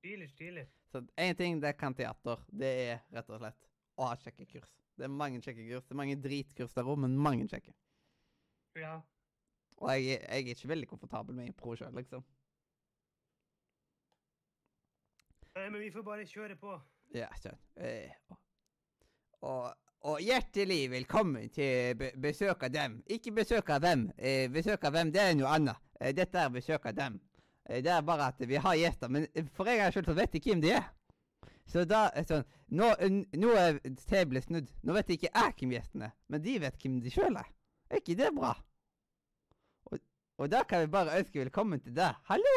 Stilig, 0.00 0.30
stilig. 0.32 0.66
Så 0.92 1.04
én 1.20 1.36
ting 1.38 1.60
det 1.62 1.76
kan 1.78 1.94
teater, 1.96 2.42
det 2.50 2.72
er 2.88 2.98
rett 3.14 3.30
og 3.30 3.40
slett 3.40 3.70
å 4.00 4.08
ha 4.08 4.16
kjekke 4.24 4.48
kurs. 4.50 4.74
Det 4.98 5.06
er 5.06 5.12
mange 5.22 5.40
kjekke 5.42 5.68
kurs. 5.68 5.86
Det 5.86 5.94
er 5.94 6.00
mange 6.00 6.18
dritkurs 6.24 6.74
der 6.76 6.88
òg, 6.88 6.98
men 7.04 7.16
mange 7.18 7.46
kjekke. 7.50 7.72
Ja. 8.78 8.98
Og 9.82 9.90
jeg, 9.90 10.18
jeg 10.20 10.22
er 10.28 10.54
ikke 10.54 10.68
veldig 10.70 10.88
komfortabel 10.88 11.36
med 11.36 11.50
impro 11.50 11.74
sjøl, 11.76 11.94
liksom. 11.98 12.24
Nei, 15.54 15.68
men 15.70 15.80
vi 15.80 15.90
får 15.94 16.02
bare 16.06 16.26
kjøre 16.26 16.56
på. 16.58 16.74
Ja, 17.14 17.28
sånn. 17.38 17.58
Eh, 17.78 18.10
og, 18.30 18.40
og, 19.46 19.68
og 20.10 20.22
hjertelig 20.22 20.80
velkommen 20.90 21.46
til 21.54 22.00
besøk 22.22 22.66
av 22.66 22.72
dem. 22.74 22.96
Ikke 23.06 23.34
besøk 23.36 23.70
av 23.70 23.84
dem. 23.84 24.08
Eh, 24.18 24.48
besøk 24.50 24.82
av 24.88 24.96
hvem, 24.96 25.12
det 25.14 25.22
er 25.22 25.36
noe 25.38 25.52
annet. 25.54 25.84
Eh, 26.00 26.10
dette 26.16 26.42
er 26.42 26.50
besøk 26.54 26.90
av 26.90 26.98
dem. 26.98 27.20
Det 27.64 27.88
er 27.88 28.02
bare 28.04 28.26
at 28.28 28.42
vi 28.44 28.58
har 28.60 28.74
gjester, 28.76 29.08
men 29.08 29.24
for 29.56 29.70
en 29.70 29.78
gangs 29.80 29.94
skyld 29.96 30.10
så 30.10 30.16
vet 30.18 30.34
jeg 30.36 30.42
hvem 30.44 30.60
de 30.60 30.74
er. 30.76 30.90
Så 31.70 31.86
da 31.88 32.10
sånn 32.28 32.44
Nå, 32.74 32.90
nå 33.38 33.50
er 33.54 33.78
tablet 34.08 34.44
snudd. 34.48 34.70
Nå 34.82 34.94
vet 34.96 35.14
ikke 35.14 35.30
jeg 35.30 35.54
hvem 35.60 35.74
gjestene 35.76 36.08
er, 36.08 36.14
men 36.32 36.42
de 36.42 36.54
vet 36.60 36.80
hvem 36.82 36.98
de 37.04 37.12
sjøl 37.12 37.38
er. 37.38 37.50
Er 37.88 38.02
ikke 38.02 38.16
det 38.18 38.32
bra? 38.34 38.50
Og, 40.36 40.50
da 40.50 40.62
kan 40.62 40.80
vi 40.80 40.86
bare 40.86 41.18
ønske 41.18 41.38
velkommen 41.38 41.80
til 41.80 41.94
deg. 41.96 42.14
Hallo! 42.26 42.54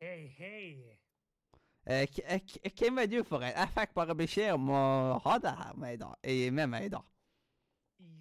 Hei, 0.00 0.26
hei. 0.38 0.98
Eh, 1.88 2.02
eh, 2.24 2.42
k 2.44 2.72
hvem 2.78 2.98
er 2.98 3.06
du 3.06 3.22
for 3.24 3.40
en? 3.40 3.54
Jeg 3.54 3.72
fikk 3.72 3.94
bare 3.96 4.16
beskjed 4.16 4.52
om 4.52 4.68
å 4.68 4.82
ha 5.24 5.38
deg 5.40 5.56
her 5.56 5.78
med, 5.80 6.02
dag, 6.02 6.28
med 6.52 6.68
meg 6.68 6.84
i 6.84 6.90
dag. 6.92 7.06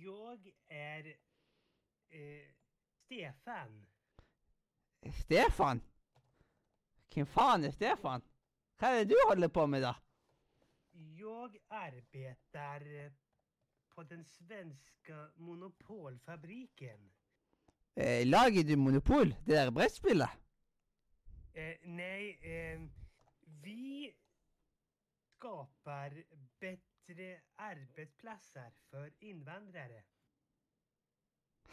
Jeg 0.06 0.54
er 0.70 1.10
eh, 1.12 2.48
Stefan. 3.04 3.76
Stefan? 5.20 5.84
Hvem 7.12 7.28
faen 7.36 7.68
er 7.68 7.76
Stefan? 7.76 8.24
Hva 8.80 8.94
er 8.94 9.04
det 9.04 9.12
du 9.12 9.28
holder 9.28 9.52
på 9.52 9.68
med, 9.68 9.84
da? 9.84 9.94
Jeg 11.20 11.60
arbeider 11.68 12.88
eh, 13.04 13.12
på 13.92 14.08
den 14.08 14.24
svenske 14.24 15.20
monopolfabrikken. 15.36 17.17
Eh, 18.00 18.28
lager 18.28 18.64
du 18.64 18.76
Monopol, 18.78 19.32
det 19.46 19.56
der 19.56 19.72
brettspillet? 19.74 20.30
Eh, 21.54 21.78
nei, 21.90 22.38
eh, 22.46 22.84
vi 23.64 24.12
skaper 25.32 26.14
bedre 26.62 27.40
arbeidsplasser 27.58 28.70
for 28.92 29.10
innvandrere. 29.26 30.04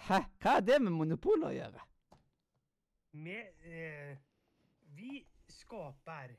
Hæ? 0.07 0.23
Hva 0.41 0.57
har 0.57 0.65
det 0.65 0.81
med 0.81 0.97
Monopol 0.97 1.45
å 1.45 1.53
gjøre? 1.53 1.85
Med, 3.21 3.53
eh, 3.61 4.17
vi 4.97 5.21
skaper 5.49 6.39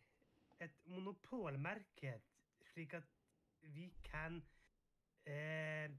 et 0.65 0.73
monopolmarked 0.89 2.25
slik 2.73 2.97
at 2.97 3.05
vi 3.61 3.91
kan 4.09 4.41
eh, 5.29 5.93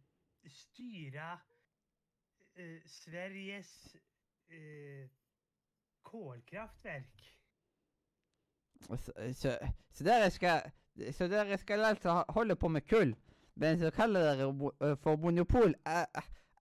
styre 0.51 1.37
eh, 2.57 2.83
Sveriges 2.87 3.97
eh, 4.51 5.09
kolkraftverk. 6.03 7.33
Så, 8.87 9.13
så, 9.35 9.59
så 9.93 10.05
dere 10.05 10.31
skal 10.31 10.71
Så 11.13 11.29
dere 11.29 11.59
skal 11.59 11.85
altså 11.85 12.25
holde 12.29 12.57
på 12.57 12.69
med 12.69 12.81
kull, 12.81 13.15
men 13.55 13.79
så 13.79 13.91
kaller 13.91 14.21
dere 14.21 14.71
eh, 14.81 14.97
for 15.03 15.17
monopol? 15.17 15.75
Jeg, 15.87 16.07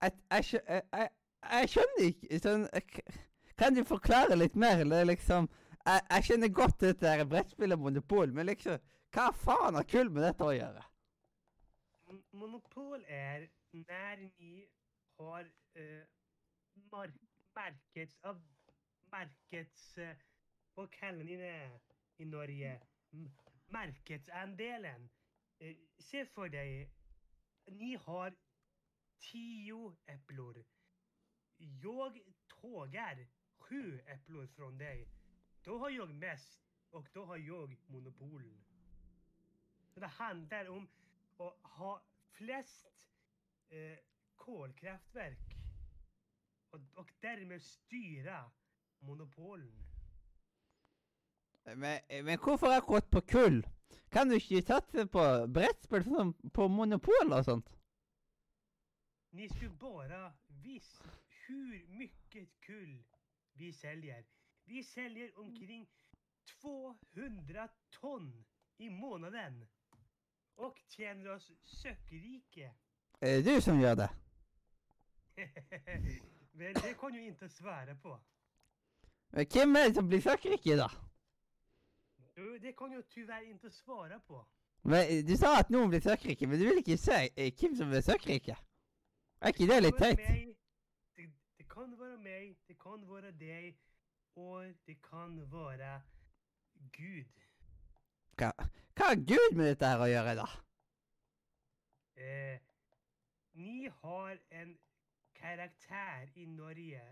jeg, 0.02 0.12
jeg, 0.30 0.44
jeg, 0.68 0.82
jeg, 0.92 1.08
jeg 1.52 1.68
skjønner 1.72 2.08
ikke 2.08 2.40
sånn 2.42 2.66
eh, 2.72 2.98
Kan 3.56 3.76
du 3.76 3.84
forklare 3.88 4.36
litt 4.36 4.56
mer? 4.56 4.82
Eller 4.84 5.08
liksom 5.08 5.48
Jeg, 5.86 6.24
skjønner 6.26 6.52
godt 6.52 6.80
dette 6.80 7.08
her 7.08 7.24
brettspillet 7.24 7.78
Monopol, 7.78 8.32
men 8.34 8.50
liksom 8.50 8.80
Hva 9.14 9.30
faen 9.32 9.78
har 9.78 9.88
kull 9.88 10.10
med 10.10 10.26
dette 10.26 10.44
å 10.44 10.56
gjøre? 10.56 10.84
Monopol 12.36 13.02
er 13.08 13.46
når 13.72 14.20
ni 14.38 14.66
har 15.20 15.46
eh, 15.76 16.02
mar 16.92 17.12
markeds 17.56 18.18
av 18.22 18.40
markeds 19.12 19.98
eh, 19.98 20.16
de 20.76 21.36
det 21.36 21.80
i 22.18 22.24
Norge, 22.24 22.72
markedsandelen. 23.72 25.08
Eh, 25.60 25.76
Se 25.98 26.24
for 26.34 26.48
deg, 26.52 26.90
ni 27.72 27.94
har 27.96 28.34
tio 29.20 29.96
epler. 30.12 30.62
Jeg 31.58 32.22
toger 32.48 33.24
sju 33.66 33.98
epler 34.06 34.46
fra 34.56 34.70
deg. 34.78 35.06
Da 35.64 35.78
har 35.82 35.90
jeg 35.90 36.08
mest 36.20 36.60
og 36.92 37.08
da 37.14 37.24
har 37.32 37.36
jeg 37.42 37.78
monopolen. 37.88 38.60
Det 39.96 40.08
handler 40.18 40.68
om 40.70 40.88
å 41.40 41.48
ha 41.78 41.92
flest 42.36 43.08
eh, 43.72 43.96
kolkraftverk 44.36 45.56
och, 46.76 46.98
och 47.00 47.12
därmed 47.20 47.62
styra 47.62 48.50
monopolen. 48.98 49.82
Men, 51.64 52.00
men 52.24 52.38
hvorfor 52.38 52.72
akkurat 52.72 53.10
på 53.10 53.20
kull? 53.20 53.66
Kan 54.08 54.28
du 54.28 54.36
ikke 54.36 54.62
satse 54.62 55.06
på 55.06 55.22
brettspill 55.50 56.04
sånn 56.06 56.32
på 56.54 56.68
monopol 56.70 57.32
og 57.34 57.44
sånt? 57.44 57.72
Ni 59.34 59.48
skulle 59.48 59.74
bare 59.80 60.20
visst 60.62 61.02
hvor 61.46 61.74
mye 61.98 62.44
kull 62.66 62.94
vi 63.58 63.72
selger. 63.72 64.22
Vi 64.64 64.82
selger 64.82 65.34
omkring 65.38 65.88
200 66.62 67.68
tonn 67.98 68.30
i 68.78 68.88
måneden. 68.88 69.64
Og 70.56 70.78
tjener 70.88 71.34
oss 71.34 71.50
søkkrike. 71.62 72.70
Er 73.20 73.42
det 73.42 73.44
du 73.44 73.60
som 73.60 73.80
gjør 73.80 74.00
det? 74.04 74.10
Men 76.56 76.74
det 76.74 76.94
kan 77.00 77.14
jo 77.14 77.22
inte 77.22 77.48
svära 77.48 77.94
på. 77.94 78.18
Men 79.30 79.46
hvem 79.52 79.76
er 79.76 79.88
det 79.88 79.94
som 79.94 80.08
blir 80.08 80.20
søkkrike, 80.20 80.76
da? 80.76 80.88
Jo, 82.36 82.58
Det 82.58 82.72
kan 82.76 82.92
jag 82.92 83.08
tyvärr 83.08 83.42
inte 83.50 83.70
svara 83.70 84.20
på. 84.20 84.46
Men 84.82 85.06
eh, 85.08 85.24
Du 85.24 85.36
sa 85.36 85.58
at 85.58 85.70
noen 85.70 85.90
blir 85.90 86.00
søkkrike, 86.00 86.46
men 86.46 86.58
du 86.58 86.64
vil 86.64 86.78
ikke 86.80 86.96
si 86.96 87.18
eh, 87.36 87.52
hvem 87.60 87.76
som 87.76 87.90
blir 87.92 88.00
søkkrike? 88.00 88.56
Er 89.40 89.52
ikke 89.52 89.68
det 89.68 89.82
litt 89.82 89.98
teit? 90.00 90.22
det, 91.16 91.26
det 91.58 91.68
kan 91.68 91.98
vara 91.98 92.16
mig, 92.16 92.56
det 92.68 92.78
kan 92.80 93.04
vara 93.08 93.30
dig 93.30 93.76
och 94.34 94.62
det 94.86 94.96
kan 95.02 95.50
vara 95.50 96.00
Gud. 96.92 97.28
Hva, 98.36 98.52
hva 98.96 99.10
har 99.10 99.16
Gud 99.16 99.56
med 99.56 99.66
dette 99.74 99.92
her 99.92 100.00
å 100.00 100.08
gjøre, 100.08 100.34
da? 100.40 100.48
Eh, 102.16 102.58
ni 103.52 103.88
har 103.88 104.38
en 104.50 104.78
karaktär 105.40 106.28
i 106.34 106.46
Norge 106.46 107.02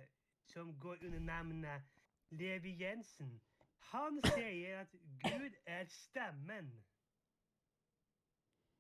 som 0.47 0.79
går 0.81 1.05
under 1.05 1.19
navnet 1.21 1.83
Levi 2.31 2.77
Jensen. 2.81 3.41
Han 3.79 4.21
sier 4.25 4.79
at 4.81 4.93
Gud 5.23 5.55
er 5.67 5.85
stemmen. 5.89 6.85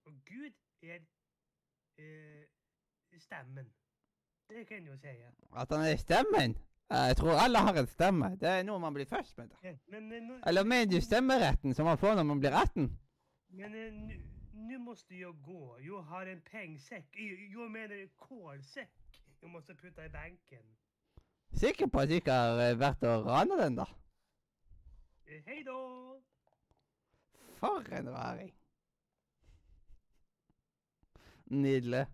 Og 0.05 0.13
Gud 0.27 0.53
er 0.83 0.99
uh, 1.99 2.45
stemmen. 3.19 3.73
Det 4.49 4.67
kan 4.67 4.87
jo 4.87 4.97
si. 4.97 5.09
At 5.57 5.69
han 5.71 5.81
er 5.81 5.97
stemmen? 5.97 6.57
Eh, 6.91 7.07
Jeg 7.09 7.17
tror 7.17 7.31
alle 7.45 7.59
har 7.59 7.75
en 7.81 7.87
stemme. 7.87 8.37
Det 8.41 8.49
er 8.49 8.63
noe 8.63 8.79
man 8.79 8.95
blir 8.95 9.07
først 9.07 9.39
med. 9.39 9.49
Eh, 9.63 9.77
Men, 9.87 10.13
eh, 10.13 10.23
nu, 10.23 10.41
Eller 10.47 10.65
mener 10.65 10.93
du 10.93 11.01
stemmeretten 11.01 11.75
som 11.75 11.85
man 11.87 11.99
får 11.99 12.15
når 12.15 12.23
man 12.23 12.41
blir 12.41 12.51
18? 12.51 12.99
men 13.49 13.73
nå 14.53 14.79
må 14.79 14.95
jo 15.11 15.37
gå. 15.43 15.79
Jag 15.79 16.03
har 16.03 16.27
en 16.27 16.41
pengsäck. 16.41 17.07
Jag, 17.53 17.71
mener 17.71 17.89
menar 17.89 18.87
kolsäck. 19.45 19.53
måtte 19.53 19.75
putte 19.75 20.05
i 20.05 20.09
benken. 20.09 20.77
Sikker 21.53 21.87
på 21.87 22.01
at 22.01 22.09
du 22.09 22.15
ikke 22.15 22.33
har 22.33 22.71
eh, 22.71 22.79
vært 22.79 23.03
og 23.03 23.27
rana 23.27 23.57
den, 23.65 23.77
da? 23.77 23.85
Hei 25.27 25.63
da. 25.65 25.77
For 27.59 27.93
en 27.99 28.11
raring. 28.11 28.55
Nydelig. 31.47 32.07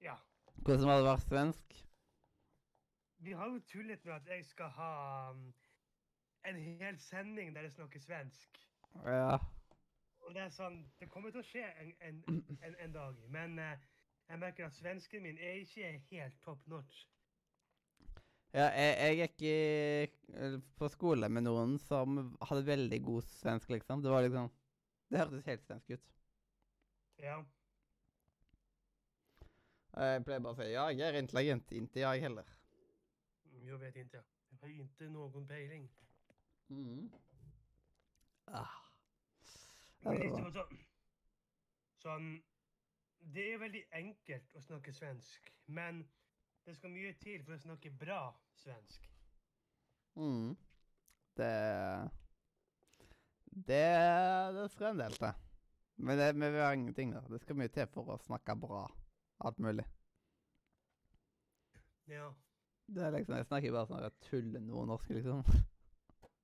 Ja. 0.00 0.14
Hvordan 0.64 0.88
har 0.88 0.96
det 0.96 1.04
vært 1.04 1.26
svensk? 1.26 1.76
Vi 3.18 3.32
har 3.32 3.46
jo 3.46 3.60
tullet 3.60 4.04
med 4.04 4.14
at 4.14 4.26
jeg 4.26 4.44
skal 4.44 4.68
ha 4.78 5.30
um, 5.30 5.54
en 6.44 6.56
hel 6.56 6.98
sending 6.98 7.54
der 7.54 7.66
jeg 7.66 7.72
snakker 7.72 8.00
svensk. 8.00 8.58
Ja. 9.04 9.38
Og 10.20 10.34
det 10.34 10.42
er 10.42 10.50
sånn 10.52 10.82
Det 11.00 11.08
kommer 11.10 11.30
til 11.30 11.40
å 11.40 11.46
skje 11.46 11.64
en, 11.82 11.92
en, 12.00 12.22
en, 12.62 12.76
en 12.78 12.92
dag. 12.92 13.20
Men 13.28 13.58
eh, 13.58 13.78
jeg 14.28 14.38
merker 14.38 14.66
at 14.66 14.76
svensken 14.76 15.22
min 15.22 15.38
er 15.38 15.62
ikke 15.62 15.92
helt 16.10 16.40
top 16.44 16.66
notch. 16.66 17.06
Ja, 18.52 18.64
jeg, 18.72 18.94
jeg 18.96 19.16
gikk 19.18 19.42
i, 19.44 19.56
eh, 20.40 20.56
på 20.80 20.88
skole 20.88 21.28
med 21.28 21.44
noen 21.44 21.76
som 21.84 22.16
hadde 22.48 22.64
veldig 22.66 22.98
god 23.04 23.26
svensk, 23.28 23.70
liksom. 23.70 24.02
Det 24.02 24.10
var 24.12 24.24
liksom 24.24 24.50
Det 25.08 25.18
hørtes 25.18 25.46
helt 25.48 25.64
svensk 25.64 25.90
ut. 25.90 26.10
Ja. 27.18 27.38
Jeg 29.98 30.24
pleier 30.24 30.42
bare 30.44 30.52
å 30.52 30.58
si 30.58 30.66
ja, 30.70 30.84
jeg 30.92 31.08
er 31.08 31.20
intelligent. 31.20 31.72
Ikke 31.72 32.02
jeg 32.02 32.24
heller. 32.26 32.50
Jag 33.64 33.80
vet 33.80 33.96
inte. 33.96 34.20
Jeg 34.50 34.58
har 34.60 34.68
inte 34.68 35.08
någon 35.10 35.46
peiling. 35.48 35.88
Mm. 36.68 37.08
Ah. 38.46 38.76
Men 40.04 40.20
liksom 40.20 40.52
så, 40.52 40.64
sånn 42.02 42.28
Det 43.20 43.52
er 43.52 43.58
veldig 43.60 43.82
enkelt 43.92 44.54
å 44.56 44.62
snakke 44.62 44.92
svensk, 44.92 45.50
men 45.66 46.00
det 46.66 46.76
skal 46.76 46.92
mye 46.92 47.12
til 47.22 47.42
for 47.44 47.56
å 47.56 47.62
snakke 47.62 47.90
bra 47.90 48.22
svensk. 48.56 49.04
Mm. 50.18 50.56
Det 51.38 51.52
Det 53.68 53.84
Det 54.56 54.70
skal 54.70 54.90
en 54.90 54.98
del 54.98 55.12
til. 55.12 55.32
Men 55.96 56.18
det 56.18 56.34
med 56.36 56.50
hver 56.50 56.72
ingenting, 56.72 57.12
da. 57.14 57.20
Det 57.20 57.40
skal 57.40 57.56
mye 57.56 57.68
til 57.68 57.86
for 57.86 58.14
å 58.14 58.18
snakke 58.22 58.54
bra. 58.56 58.84
Alt 59.40 59.58
mulig. 59.58 59.84
Ja. 62.06 62.30
Det 62.86 63.04
er 63.04 63.10
liksom, 63.10 63.34
Jeg 63.34 63.46
snakker 63.46 63.72
bare 63.72 63.86
sånn 63.86 64.20
tull 64.30 64.60
noe 64.60 64.86
norsk, 64.86 65.10
liksom. 65.10 65.42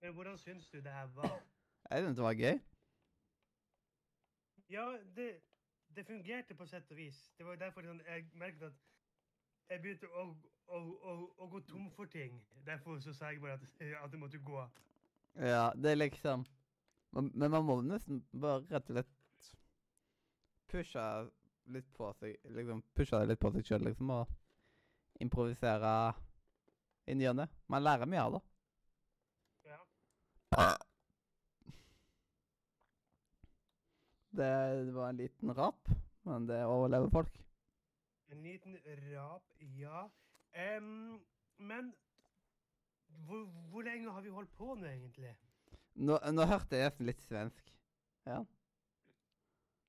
Men 0.02 0.12
hvordan 0.14 0.38
syns 0.38 0.68
du 0.70 0.80
det 0.80 0.92
her 0.92 1.06
var? 1.16 1.38
Jeg 1.90 2.02
synes 2.02 2.16
det 2.16 2.24
var 2.24 2.40
gøy. 2.40 2.58
Ja, 4.70 4.84
det, 5.16 5.28
det 5.96 6.06
fungerte 6.06 6.54
på 6.54 6.66
sett 6.66 6.90
og 6.90 6.96
vis. 6.96 7.32
Det 7.38 7.46
var 7.46 7.56
derfor 7.56 7.80
liksom, 7.80 8.00
jeg 8.06 8.26
merket 8.34 8.62
at 8.62 8.72
jeg 9.70 9.80
begynte 9.80 10.08
å, 10.08 10.24
å, 10.66 10.78
å, 10.78 11.14
å 11.38 11.48
gå 11.48 11.60
tom 11.68 11.90
for 11.96 12.10
ting. 12.10 12.40
Derfor 12.66 12.98
så 13.00 13.14
sa 13.16 13.32
jeg 13.32 13.40
bare 13.40 13.58
at, 13.58 13.64
at 14.04 14.12
jeg 14.12 14.20
måtte 14.20 14.38
gå. 14.38 14.66
Ja, 15.34 15.70
det 15.74 15.90
er 15.90 15.96
liksom 15.98 16.44
Men 17.10 17.50
man 17.50 17.64
må 17.64 17.80
nesten 17.82 18.20
bare 18.30 18.62
rett 18.70 18.90
og 18.90 18.96
slett 18.96 19.50
pushe 20.70 21.04
litt 21.74 21.88
på 21.94 22.12
seg 22.20 22.36
Liksom 22.54 22.82
pushe 22.94 23.20
litt 23.26 23.40
på 23.42 23.50
seg 23.54 23.66
sjøl, 23.66 23.84
liksom, 23.88 24.10
og 24.10 25.22
improvisere 25.22 26.14
i 27.06 27.14
ny 27.14 27.28
og 27.30 27.36
ne. 27.38 27.46
Man 27.70 27.84
lærer 27.84 28.08
mye 28.10 28.22
av 28.22 28.34
det. 28.34 28.42
Ja. 29.70 30.74
Det, 34.34 34.92
var 34.94 35.08
en 35.08 35.16
liten 35.16 35.54
rap, 35.54 35.88
men 36.22 36.46
det 36.46 36.64
overlever 36.66 37.10
folk. 37.10 37.36
En 38.32 38.42
liten 38.42 38.76
rap, 39.12 39.44
ja. 39.60 40.08
Um, 40.78 41.20
men 41.58 41.92
hvor, 43.26 43.44
hvor 43.70 43.82
lenge 43.82 44.10
har 44.10 44.20
vi 44.20 44.32
holdt 44.34 44.50
på 44.58 44.74
nå, 44.74 44.86
egentlig? 44.86 45.36
Nå, 45.94 46.18
nå 46.32 46.46
hørte 46.50 46.76
jeg 46.76 46.90
nesten 46.90 47.06
litt 47.06 47.22
svensk. 47.22 47.70
Ja. 48.26 48.40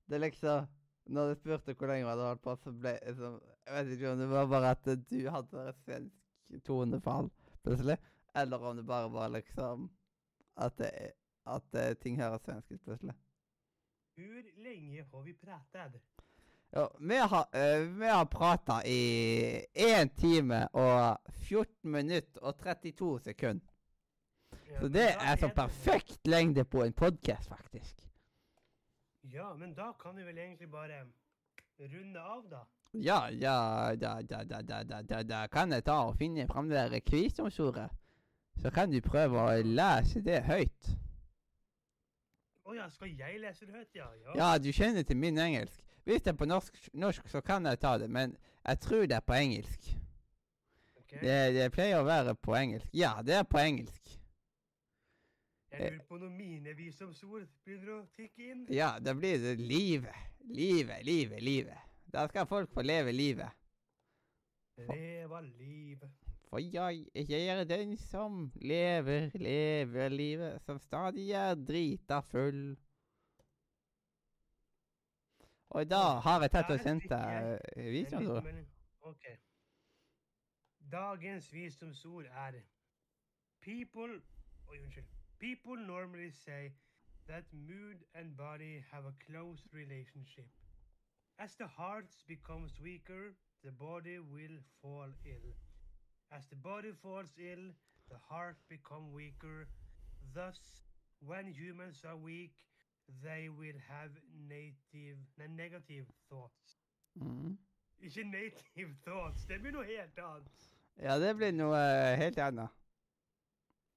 Det 0.06 0.20
er 0.20 0.26
liksom 0.28 0.68
Når 1.06 1.28
du 1.30 1.36
spurte 1.40 1.74
hvor 1.74 1.90
lenge 1.90 2.06
vi 2.06 2.10
hadde 2.12 2.30
holdt 2.30 2.44
på, 2.44 2.56
så 2.62 2.72
ble 2.74 2.94
sånn 3.18 3.36
Jeg 3.66 3.74
vet 3.76 3.92
ikke 3.96 4.12
om 4.12 4.22
det 4.22 4.30
var 4.30 4.48
bare 4.50 4.72
at 4.76 4.88
du 5.10 5.20
hadde 5.32 5.68
et 5.70 5.84
svensk 5.86 6.64
tonefall 6.66 7.30
plutselig, 7.66 7.98
eller 8.38 8.66
om 8.70 8.78
det 8.78 8.86
bare 8.86 9.10
var 9.10 9.32
liksom 9.34 9.88
at, 10.62 10.78
det, 10.78 10.92
at 11.50 11.78
ting 12.02 12.20
høres 12.22 12.46
svensk 12.46 12.76
ut 12.76 12.84
plutselig. 12.86 13.16
Hvor 14.16 14.64
lenge 14.64 15.06
har 15.12 15.22
vi 15.22 15.34
pratet? 15.34 16.02
Ja, 16.72 16.88
vi 17.00 17.16
har, 17.16 17.48
uh, 17.56 18.00
vi 18.00 18.06
har 18.06 18.26
prata 18.26 18.82
i 18.86 19.00
1 19.74 20.12
time 20.18 20.68
og 20.74 21.18
14 21.32 21.92
minutter 21.92 22.42
og 22.42 22.58
32 22.58 23.20
sekunder. 23.20 23.66
Ja, 24.70 24.80
Så 24.80 24.88
det 24.88 25.10
er 25.10 25.36
så 25.36 25.48
det- 25.48 25.56
perfekt 25.56 26.28
lengde 26.28 26.64
på 26.66 26.84
en 26.84 26.94
podkast, 26.94 27.50
faktisk. 27.50 27.96
Ja, 29.24 29.54
men 29.54 29.74
da 29.74 29.92
kan 29.94 30.16
vi 30.16 30.24
vel 30.24 30.38
egentlig 30.38 30.72
bare 30.72 31.06
runde 31.80 32.20
av, 32.20 32.50
da. 32.50 32.60
Ja, 32.94 33.28
ja, 33.30 33.96
da, 33.96 34.22
da, 34.22 34.44
da, 34.44 34.62
da, 34.62 34.84
da, 34.84 35.02
da, 35.02 35.24
da 35.24 35.48
kan 35.48 35.72
jeg 35.72 35.84
ta 35.84 35.92
og 35.92 36.18
finne 36.18 36.48
fram 36.48 36.70
det 36.70 36.92
der. 36.92 37.90
Så 38.62 38.72
kan 38.72 38.92
du 38.92 39.02
prøve 39.02 39.40
å 39.40 39.62
lese 39.64 40.22
det 40.22 40.44
høyt. 40.44 40.75
Å 42.66 42.74
ja, 42.74 42.88
skal 42.90 43.12
jeg 43.14 43.40
lese 43.44 43.68
det 43.68 43.76
høyt, 43.78 43.94
ja? 43.94 44.08
Ja. 44.24 44.36
Ja, 44.40 44.50
du 44.58 44.72
kjenner 44.74 45.06
til 45.06 45.20
min 45.22 45.38
engelsk. 45.38 45.82
Hvis 46.06 46.24
det 46.26 46.34
er 46.34 46.38
på 46.38 46.48
norsk, 46.50 46.78
norsk, 46.94 47.30
så 47.30 47.42
kan 47.46 47.66
jeg 47.70 47.80
ta 47.82 47.96
det, 48.02 48.10
men 48.10 48.34
jeg 48.66 48.82
tror 48.82 49.06
det 49.10 49.18
er 49.20 49.26
på 49.26 49.38
engelsk. 49.38 49.88
Okay. 51.04 51.22
Det, 51.22 51.38
det 51.54 51.68
pleier 51.74 52.02
å 52.02 52.08
være 52.08 52.34
på 52.36 52.56
engelsk. 52.58 52.90
Ja, 52.94 53.20
det 53.26 53.38
er 53.38 53.46
på 53.50 53.62
engelsk. 53.62 54.16
Jeg 55.76 55.92
lurer 55.92 56.06
på 56.10 56.18
når 56.18 56.32
mine 56.34 56.74
visdomsord 56.78 57.46
begynner 57.66 57.98
å 57.98 58.02
tikke 58.16 58.50
inn. 58.52 58.66
Ja, 58.74 58.96
da 59.04 59.14
blir 59.18 59.38
det 59.44 59.58
livet. 59.60 60.16
Livet, 60.46 61.06
livet, 61.06 61.42
livet. 61.44 61.96
Da 62.14 62.26
skal 62.32 62.48
folk 62.50 62.72
få 62.74 62.86
leve 62.86 63.14
livet. 63.14 63.50
Leva 64.78 65.42
livet. 65.42 66.25
For 66.56 66.60
jeg, 66.60 67.06
jeg 67.30 67.48
er 67.48 67.64
den 67.64 67.98
som 67.98 68.52
lever, 68.62 69.30
lever 69.36 70.10
livet, 70.10 70.62
som 70.62 70.78
stadig 70.80 71.32
er 71.32 71.56
drita 71.56 72.20
full. 72.20 72.78
Og 75.70 75.90
da 75.90 76.00
har 76.24 76.46
jeg 76.46 76.52
tatt 76.54 76.72
og 76.72 76.80
sendt 76.80 77.10
deg 77.12 77.60
visdomsord. 77.76 78.48
Ok. 79.12 79.28
Dagens 80.94 81.52
visdomsord 81.54 82.32
er 82.32 82.62
People 83.60 84.22
Oi, 84.70 84.80
unnskyld. 84.80 85.12
People 85.40 85.88
normally 85.88 86.32
say 86.32 86.72
that 87.28 87.44
mood 87.52 88.08
and 88.14 88.38
body 88.38 88.80
have 88.94 89.06
a 89.06 89.16
close 89.28 89.68
relationship. 89.74 90.48
As 91.38 91.56
the 91.56 91.68
heart 91.68 92.16
becomes 92.28 92.80
weaker, 92.80 93.36
the 93.62 93.72
body 93.72 94.20
will 94.20 94.60
fall 94.82 95.12
ill. 95.26 95.65
As 96.36 96.46
the 96.48 96.56
body 96.56 96.92
falls 97.02 97.32
ill, 97.40 97.72
the 98.10 98.18
heart 98.30 98.58
become 98.70 99.14
weaker. 99.14 99.68
Thus, 100.34 100.60
when 101.26 101.46
humans 101.48 102.04
are 102.10 102.18
weak, 102.18 102.52
they 103.24 103.48
will 103.48 103.80
have 103.88 104.12
native, 104.50 105.18
nei, 105.38 105.48
negative 105.48 106.06
thoughts. 106.30 106.76
Mm. 107.18 107.58
Ikke 108.04 108.24
native 108.24 108.92
thoughts. 109.06 109.46
Det 109.46 109.62
blir 109.62 109.72
noe 109.72 109.86
helt 109.86 110.20
annet. 110.20 110.68
Ja, 111.00 111.16
det 111.20 111.32
blir 111.40 111.56
noe 111.56 111.80
uh, 111.80 112.18
helt 112.20 112.40
annet. 112.40 112.84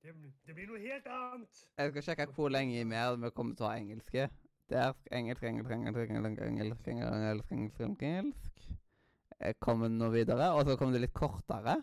Det, 0.02 0.14
det, 0.46 0.54
blir 0.54 0.70
noe 0.70 0.78
helt 0.78 1.10
annet. 1.10 1.66
Jeg 1.78 1.90
skal 1.90 2.08
sjekke 2.10 2.30
hvor 2.38 2.54
lenge 2.54 2.86
mer 2.86 3.18
vi 3.18 3.34
kommer 3.34 3.58
til 3.58 3.66
å 3.66 3.72
ha 3.72 3.82
engelske. 3.82 4.30
Det 4.70 4.78
er 4.78 4.94
engelsk, 5.10 5.42
engelsk, 5.42 5.74
engelsk, 5.74 6.06
engelsk, 6.06 6.40
engelsk, 6.46 6.88
engelsk, 6.94 7.52
engelsk, 7.58 8.08
engelsk. 8.14 8.66
Jeg 9.38 9.58
kommer 9.64 9.90
noe 9.90 10.14
videre, 10.14 10.52
og 10.54 10.68
så 10.68 10.78
kommer 10.78 10.94
det 10.94 11.08
litt 11.08 11.18
kortere. 11.18 11.80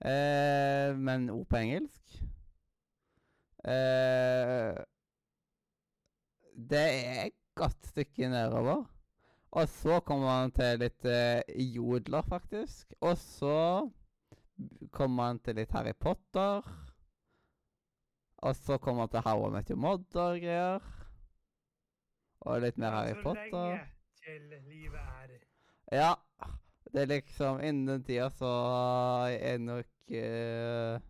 Eh, 0.00 0.96
men 0.96 1.30
ord 1.30 1.46
på 1.48 1.60
engelsk. 1.62 2.16
Eh, 3.64 4.74
det 6.70 6.82
er 6.82 7.20
et 7.26 7.38
godt 7.54 7.86
stykke 7.92 8.28
nedover. 8.28 8.84
Og 9.54 9.68
så 9.68 10.00
kommer 10.00 10.26
man 10.26 10.52
til 10.52 10.80
litt 10.82 11.06
eh, 11.06 11.42
jodler, 11.76 12.22
faktisk. 12.26 12.92
Og 13.00 13.16
så 13.18 13.90
kommer 14.90 15.16
man 15.16 15.38
til 15.38 15.60
litt 15.60 15.72
Harry 15.72 15.94
Potter. 15.94 16.66
Og 18.44 18.56
så 18.56 18.78
kommer 18.78 19.04
man 19.06 19.08
til 19.14 19.24
How 19.24 19.46
I 19.46 19.52
Met 19.54 19.70
Your 19.70 19.80
Mother-greier. 19.80 20.90
Og 22.44 22.60
litt 22.60 22.78
mer 22.78 22.98
Harry 22.98 23.14
Potter. 23.22 23.48
så 23.50 23.64
lenge 23.70 23.94
til 24.24 24.42
livet 24.68 25.00
er. 25.00 25.38
Ja. 25.92 26.12
Det 26.94 27.02
er 27.02 27.10
liksom 27.10 27.58
Innen 27.58 27.88
den 27.88 28.02
tida 28.06 28.28
så 28.30 28.50
er 29.34 29.58
nok 29.58 30.12
uh, 30.14 31.00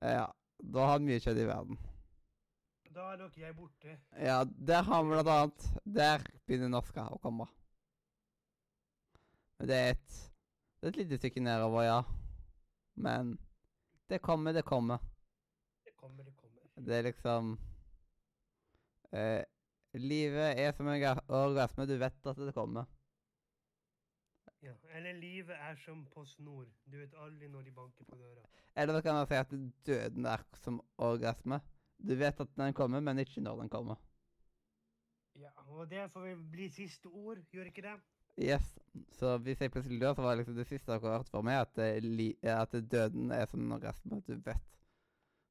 Ja. 0.00 0.28
Da 0.60 0.84
har 0.86 1.00
mye 1.00 1.16
skjedd 1.18 1.40
i 1.40 1.46
verden. 1.48 1.78
Da 2.92 3.06
er 3.14 3.16
nok 3.22 3.38
jeg 3.40 3.54
borte. 3.56 3.94
Ja, 4.20 4.42
der 4.44 4.82
har 4.84 5.02
vi 5.02 5.14
blant 5.14 5.30
annet 5.32 5.66
Der 5.84 6.26
begynner 6.44 6.68
norska 6.68 7.06
å 7.08 7.18
komme. 7.22 7.46
Men 9.58 9.70
det 9.72 9.78
er 9.78 9.94
et 9.96 10.18
Det 10.80 10.86
er 10.86 10.92
et 10.92 11.00
lite 11.02 11.18
stykke 11.18 11.42
nedover, 11.44 11.82
ja. 11.88 11.98
Men 12.94 13.34
det 14.08 14.20
kommer, 14.22 14.52
det 14.52 14.62
kommer. 14.68 15.02
Det 15.84 15.96
kommer, 15.96 16.24
det 16.24 16.36
kommer. 16.36 16.86
Det 16.86 16.96
er 16.98 17.08
liksom 17.08 17.50
uh, 19.16 19.42
Livet 19.98 20.62
er 20.62 20.72
som 20.76 20.86
en 20.86 21.04
orgasme. 21.26 21.88
Du 21.90 21.96
vet 21.98 22.26
at 22.26 22.46
det 22.46 22.54
kommer. 22.54 22.86
Ja. 24.62 24.72
Eller 24.92 25.12
livet 25.16 25.56
er 25.56 25.76
som 25.80 26.04
på 26.14 26.24
snor. 26.28 26.66
Du 26.84 26.98
vet 26.98 27.14
aldri 27.16 27.48
når 27.48 27.62
de 27.62 27.72
banker 27.72 28.04
på 28.04 28.16
døra. 28.16 28.44
Eller 28.76 28.94
du 28.94 29.00
kan 29.00 29.16
man 29.16 29.26
si 29.26 29.34
at 29.34 29.54
døden 29.86 30.26
er 30.26 30.44
som 30.60 30.80
orgasme. 30.98 31.60
Du 32.08 32.14
vet 32.14 32.40
at 32.40 32.56
den 32.56 32.72
kommer, 32.76 33.00
men 33.00 33.18
ikke 33.18 33.40
når 33.40 33.62
den 33.62 33.68
kommer. 33.72 33.96
Ja, 35.40 35.50
og 35.66 35.90
det 35.90 36.10
får 36.12 36.20
vel 36.20 36.42
bli 36.52 36.68
siste 36.68 37.08
ord, 37.08 37.40
gjør 37.52 37.70
ikke 37.70 37.82
det? 37.82 37.96
Yes. 38.40 38.78
Så 39.16 39.38
hvis 39.38 39.60
jeg 39.60 39.70
plutselig 39.70 40.00
dør, 40.00 40.14
så 40.14 40.22
var 40.22 40.34
liksom 40.34 40.56
det 40.56 40.66
siste 40.66 40.92
dere 40.92 41.14
hørte 41.16 41.30
fra 41.30 41.42
meg, 41.44 41.60
at, 41.60 41.78
eh, 41.78 42.02
li 42.02 42.34
at 42.42 42.72
døden 42.72 43.32
er 43.32 43.46
som 43.46 43.60
en 43.64 43.72
orgasme. 43.72 44.20
Du 44.26 44.34
vet. 44.34 44.68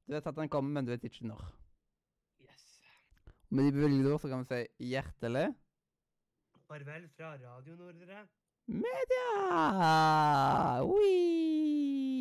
Du 0.06 0.14
vet 0.14 0.26
at 0.26 0.36
den 0.36 0.48
kommer, 0.48 0.70
men 0.70 0.86
du 0.86 0.90
vet 0.90 1.04
ikke 1.04 1.26
når. 1.26 1.42
Yes. 2.46 2.80
Med 3.48 3.66
de 3.66 3.72
bevilgede 3.72 4.12
ord 4.12 4.20
så 4.20 4.28
kan 4.28 4.44
vi 4.44 4.50
si 4.54 4.90
hjertelig 4.92 5.48
Farvel 6.70 7.08
fra 7.16 7.34
Radio 7.34 7.76
Nordre. 7.76 8.28
Media! 8.72 9.74
Oui! 10.84 12.19